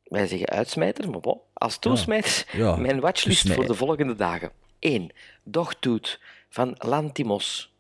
[0.04, 4.52] wij zeggen uitsmijter, maar bon, als toesmijter, Ja, mijn watchlist voor de volgende dagen.
[4.80, 5.10] 1.
[5.44, 6.20] Dogtooth
[6.50, 7.73] van Lantimos.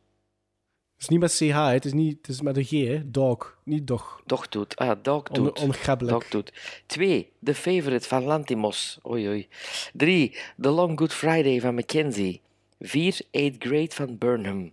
[1.03, 1.71] Het is niet met CH.
[1.71, 3.11] Het, is niet, het is met een G, hè.
[3.11, 4.21] Dog, niet dog.
[4.25, 5.59] Dogtooth, ah, Dogtooth.
[5.59, 6.13] On- ongebbelijk.
[6.13, 6.53] Dogtooth.
[6.85, 7.31] 2.
[7.43, 8.99] The Favorite van Lantimos.
[9.09, 9.47] Oei, oei.
[9.93, 10.35] 3.
[10.61, 12.41] The Long Good Friday van Mackenzie.
[12.79, 13.21] 4.
[13.31, 14.71] 8th Grade van Burnham.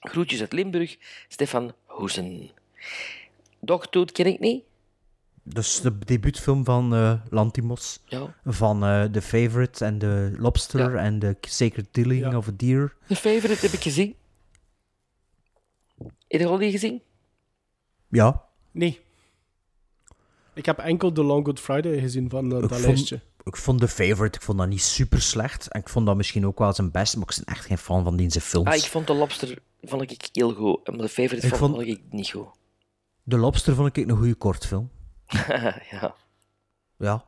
[0.00, 0.96] Groetjes uit Limburg,
[1.28, 2.50] Stefan Hoesen.
[3.60, 4.62] Dogtooth ken ik niet.
[5.42, 8.00] Dus de debuutfilm van eh, Lantimos.
[8.04, 8.34] Ja.
[8.44, 12.94] Van eh The Favorite en The Lobster en The Sacred Dealing of a Deer.
[13.06, 14.18] The Favorite heb ik gezien.
[16.28, 17.02] Heb je al die gezien?
[18.08, 18.44] Ja.
[18.70, 19.00] Nee.
[20.54, 23.20] Ik heb enkel The Long Good Friday gezien van eh, Ik dat vond, lijstje.
[23.44, 25.68] ik vond The Favorite ik vond dat niet super slecht.
[25.68, 28.04] En ik vond dat misschien ook wel zijn best, maar ik ben echt geen fan
[28.04, 28.68] van deze films.
[28.68, 30.86] Ah, ik vond de Lobster vond ik heel goed.
[30.88, 32.46] Maar de Favorite Ik vond, vond- ik niet goed.
[33.28, 34.90] The Lobster vond ik een goede kortfilm.
[35.90, 36.14] ja.
[36.98, 37.24] Ja.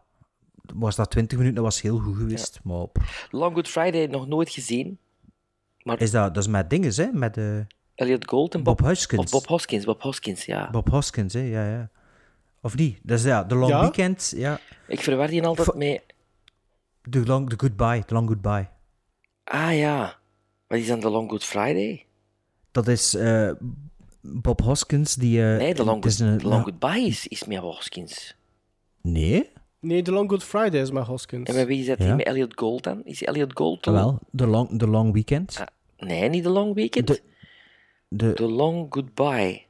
[0.74, 2.60] Was dat 20 minuten, dat was heel goed geweest.
[2.64, 2.86] Maar
[3.30, 4.98] Long Good Friday nog nooit gezien.
[5.82, 7.06] Maar is dat, dat is met dinges, hè?
[7.12, 7.58] Met eh,
[8.02, 9.24] Elliot Gold en Bob Bob, Hoskins.
[9.24, 10.70] Of Bob Hoskins, Bob Hoskins, ja.
[10.70, 11.40] Bob Hoskins, hè?
[11.40, 11.90] Ja, ja.
[12.60, 12.98] Of niet?
[13.02, 13.80] Dat is ja, The Long Ja?
[13.80, 14.32] Weekend.
[14.36, 14.58] Ja.
[14.88, 16.00] Ik verwar die altijd mee...
[17.10, 18.04] The, long, the Goodbye.
[18.06, 18.68] The Long Goodbye.
[19.44, 20.16] Ah ja.
[20.66, 22.04] Wat is dan de Long Good Friday?
[22.70, 23.50] Dat is eh,
[24.20, 25.42] Bob Hoskins die...
[25.52, 28.36] eh, Nee, de Long, het is good, een- The Long Goodbye is, is met Hoskins.
[29.02, 29.50] Nee?
[29.80, 31.48] Nee, The Long Good Friday is met Hoskins.
[31.48, 32.14] En met wie is dat Ja.
[32.14, 33.04] met Elliot Gold dan?
[33.04, 35.56] Is Elliot Gold de- Wel, The Long, the long Weekend.
[35.60, 35.66] Ah,
[36.08, 37.06] nee, niet The Long Weekend.
[37.06, 37.22] De,
[38.16, 39.62] de, The Long Goodbye.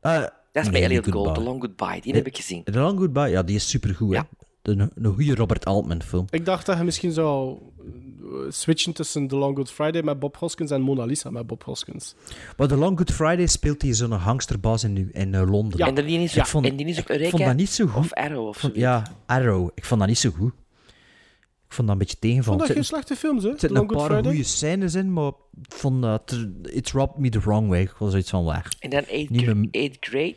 [0.00, 1.40] ah, Dat is nee, met Elliot Gold, The.
[1.42, 2.00] Long Goodbye.
[2.00, 2.64] Die De- heb ik gezien.
[2.64, 4.20] The Long Goodbye, ja, die is supergoed, hè.
[4.62, 6.26] Een, een goede Robert Altman film.
[6.30, 10.36] Ik dacht dat je misschien zou eh, switchen tussen The Long Good Friday met Bob
[10.36, 12.14] Hoskins en Mona Lisa met Bob Hoskins.
[12.56, 15.78] Maar The Long Good Friday speelt hij zo'n gangsterbaas in, in eh, Londen.
[15.80, 17.86] En die is, Ik vond, en die is op ik Eureka vond dat niet zo
[17.86, 18.04] goed.
[18.04, 18.78] of Arrow of Ik zoiets.
[18.78, 19.70] Ja, Arrow.
[19.74, 20.52] Ik vond dat niet zo goed.
[21.74, 22.66] Ik vond dat een beetje Ik vond tegenvallen.
[22.66, 23.48] dat geen slechte films, hè?
[23.50, 25.26] Er zitten een paar goede scènes in, maar
[25.62, 26.46] ik vond dat...
[26.62, 27.80] It rubbed me the wrong way.
[27.80, 28.72] Ik was zoiets van weg.
[28.80, 30.36] En dan 8th Niet mijn- Eighth Grade.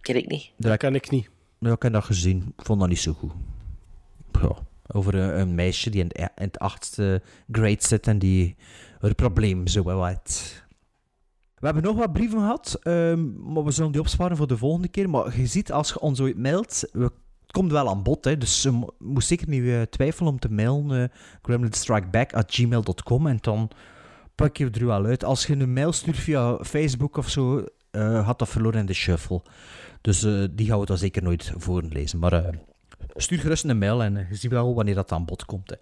[0.00, 0.50] Ken ik niet.
[0.56, 1.28] Dat ken ik niet.
[1.58, 2.52] Ja, ik heb dat gezien.
[2.58, 3.32] Ik vond dat niet zo goed.
[4.40, 8.56] Ja, over een, een meisje die in, het- in het achtste grade zit en die
[9.00, 10.54] haar probleem zo wel wat.
[11.58, 14.88] We hebben nog wat brieven gehad, ehm, maar we zullen die opsparen voor de volgende
[14.88, 15.10] keer.
[15.10, 17.12] Maar je ziet, als je ons ooit mailt, we,
[17.50, 18.24] het komt wel aan bod.
[18.24, 21.00] Hè, dus je mo- moet zeker niet eh, twijfelen om te mailen.
[21.00, 21.04] Uh,
[21.42, 23.70] gremlinstrikeback.gmail.com en dan
[24.34, 25.24] pak je er wel uit.
[25.24, 28.92] Als je een mail stuurt via Facebook of zo, eh, had dat verloren in de
[28.94, 29.42] shuffle.
[30.00, 32.18] Dus eh, die gaan we dan zeker nooit voorlezen.
[32.18, 32.54] Maar eh,
[33.16, 35.70] stuur gerust een mail en eh, je ziet wel wanneer dat aan bod komt.
[35.70, 35.76] Hè.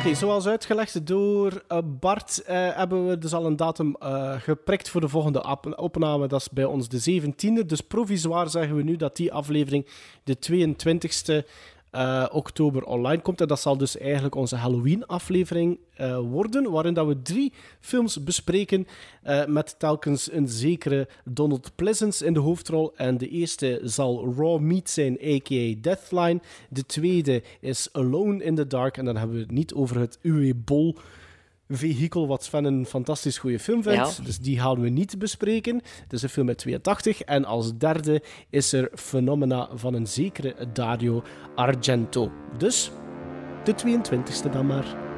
[0.00, 4.88] Oké, zoals uitgelegd door eh, Bart, eh, hebben we dus al een datum eh, geprikt
[4.88, 6.26] voor de volgende op- opname.
[6.26, 7.66] Dat is bij ons de 17e.
[7.66, 9.86] Dus provisoir zeggen we nu dat die aflevering
[10.24, 11.46] de 22e
[11.90, 13.40] eh, oktober online komt.
[13.40, 18.86] En dat zal dus eigenlijk onze Halloween-aflevering eh, worden, waarin dat we drie films bespreken
[19.22, 22.92] eh, met telkens een zekere Donald Pleasance in de hoofdrol.
[22.96, 25.74] En de eerste zal Raw Meat zijn, a.k.a.
[25.80, 26.40] Deathline.
[26.68, 28.96] De tweede is Alone in the Dark.
[28.96, 30.94] En dan hebben we het niet over het Uwe Boll
[31.70, 34.16] vehikel wat Sven een fantastisch goede film vindt.
[34.16, 34.24] Ja.
[34.24, 35.74] Dus die gaan we niet bespreken.
[36.02, 37.22] Het is een film uit 82.
[37.22, 41.22] En als derde is er Phenomena van een zekere Dario
[41.54, 42.32] Argento.
[42.58, 42.90] Dus
[43.64, 45.08] de 22e dan maar.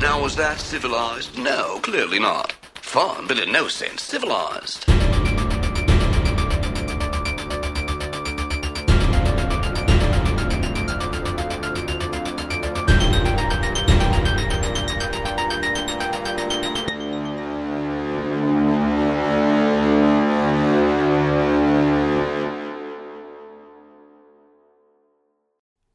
[0.00, 1.36] Now, was that civilized?
[1.36, 2.56] No, clearly not.
[2.80, 5.49] Fun, but in no sense civilized.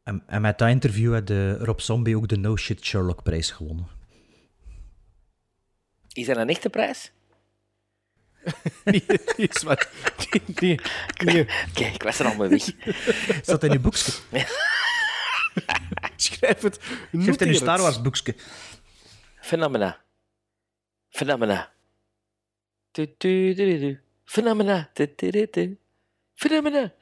[0.05, 3.51] En, en met dat interview had de Rob Zombie ook de No Shit Sherlock prijs
[3.51, 3.87] gewonnen.
[6.13, 7.11] Is dat een echte prijs?
[8.83, 9.03] Nee,
[9.37, 9.77] nee, Sven.
[10.31, 10.79] Nee, nee,
[11.23, 11.47] nee.
[11.69, 12.63] Oké, ik was er al mee weg.
[13.43, 14.11] Zat in uw boekje.
[16.15, 16.79] Schrijf het.
[17.11, 17.55] Schrijf in het.
[17.55, 18.35] Star Wars boekje.
[19.41, 20.01] Phenomena.
[21.09, 21.71] Phenomena.
[22.91, 23.99] Du, du, du, du, du.
[24.23, 24.89] Phenomena.
[24.93, 25.77] Du, du, du, du.
[26.33, 26.93] Phenomena.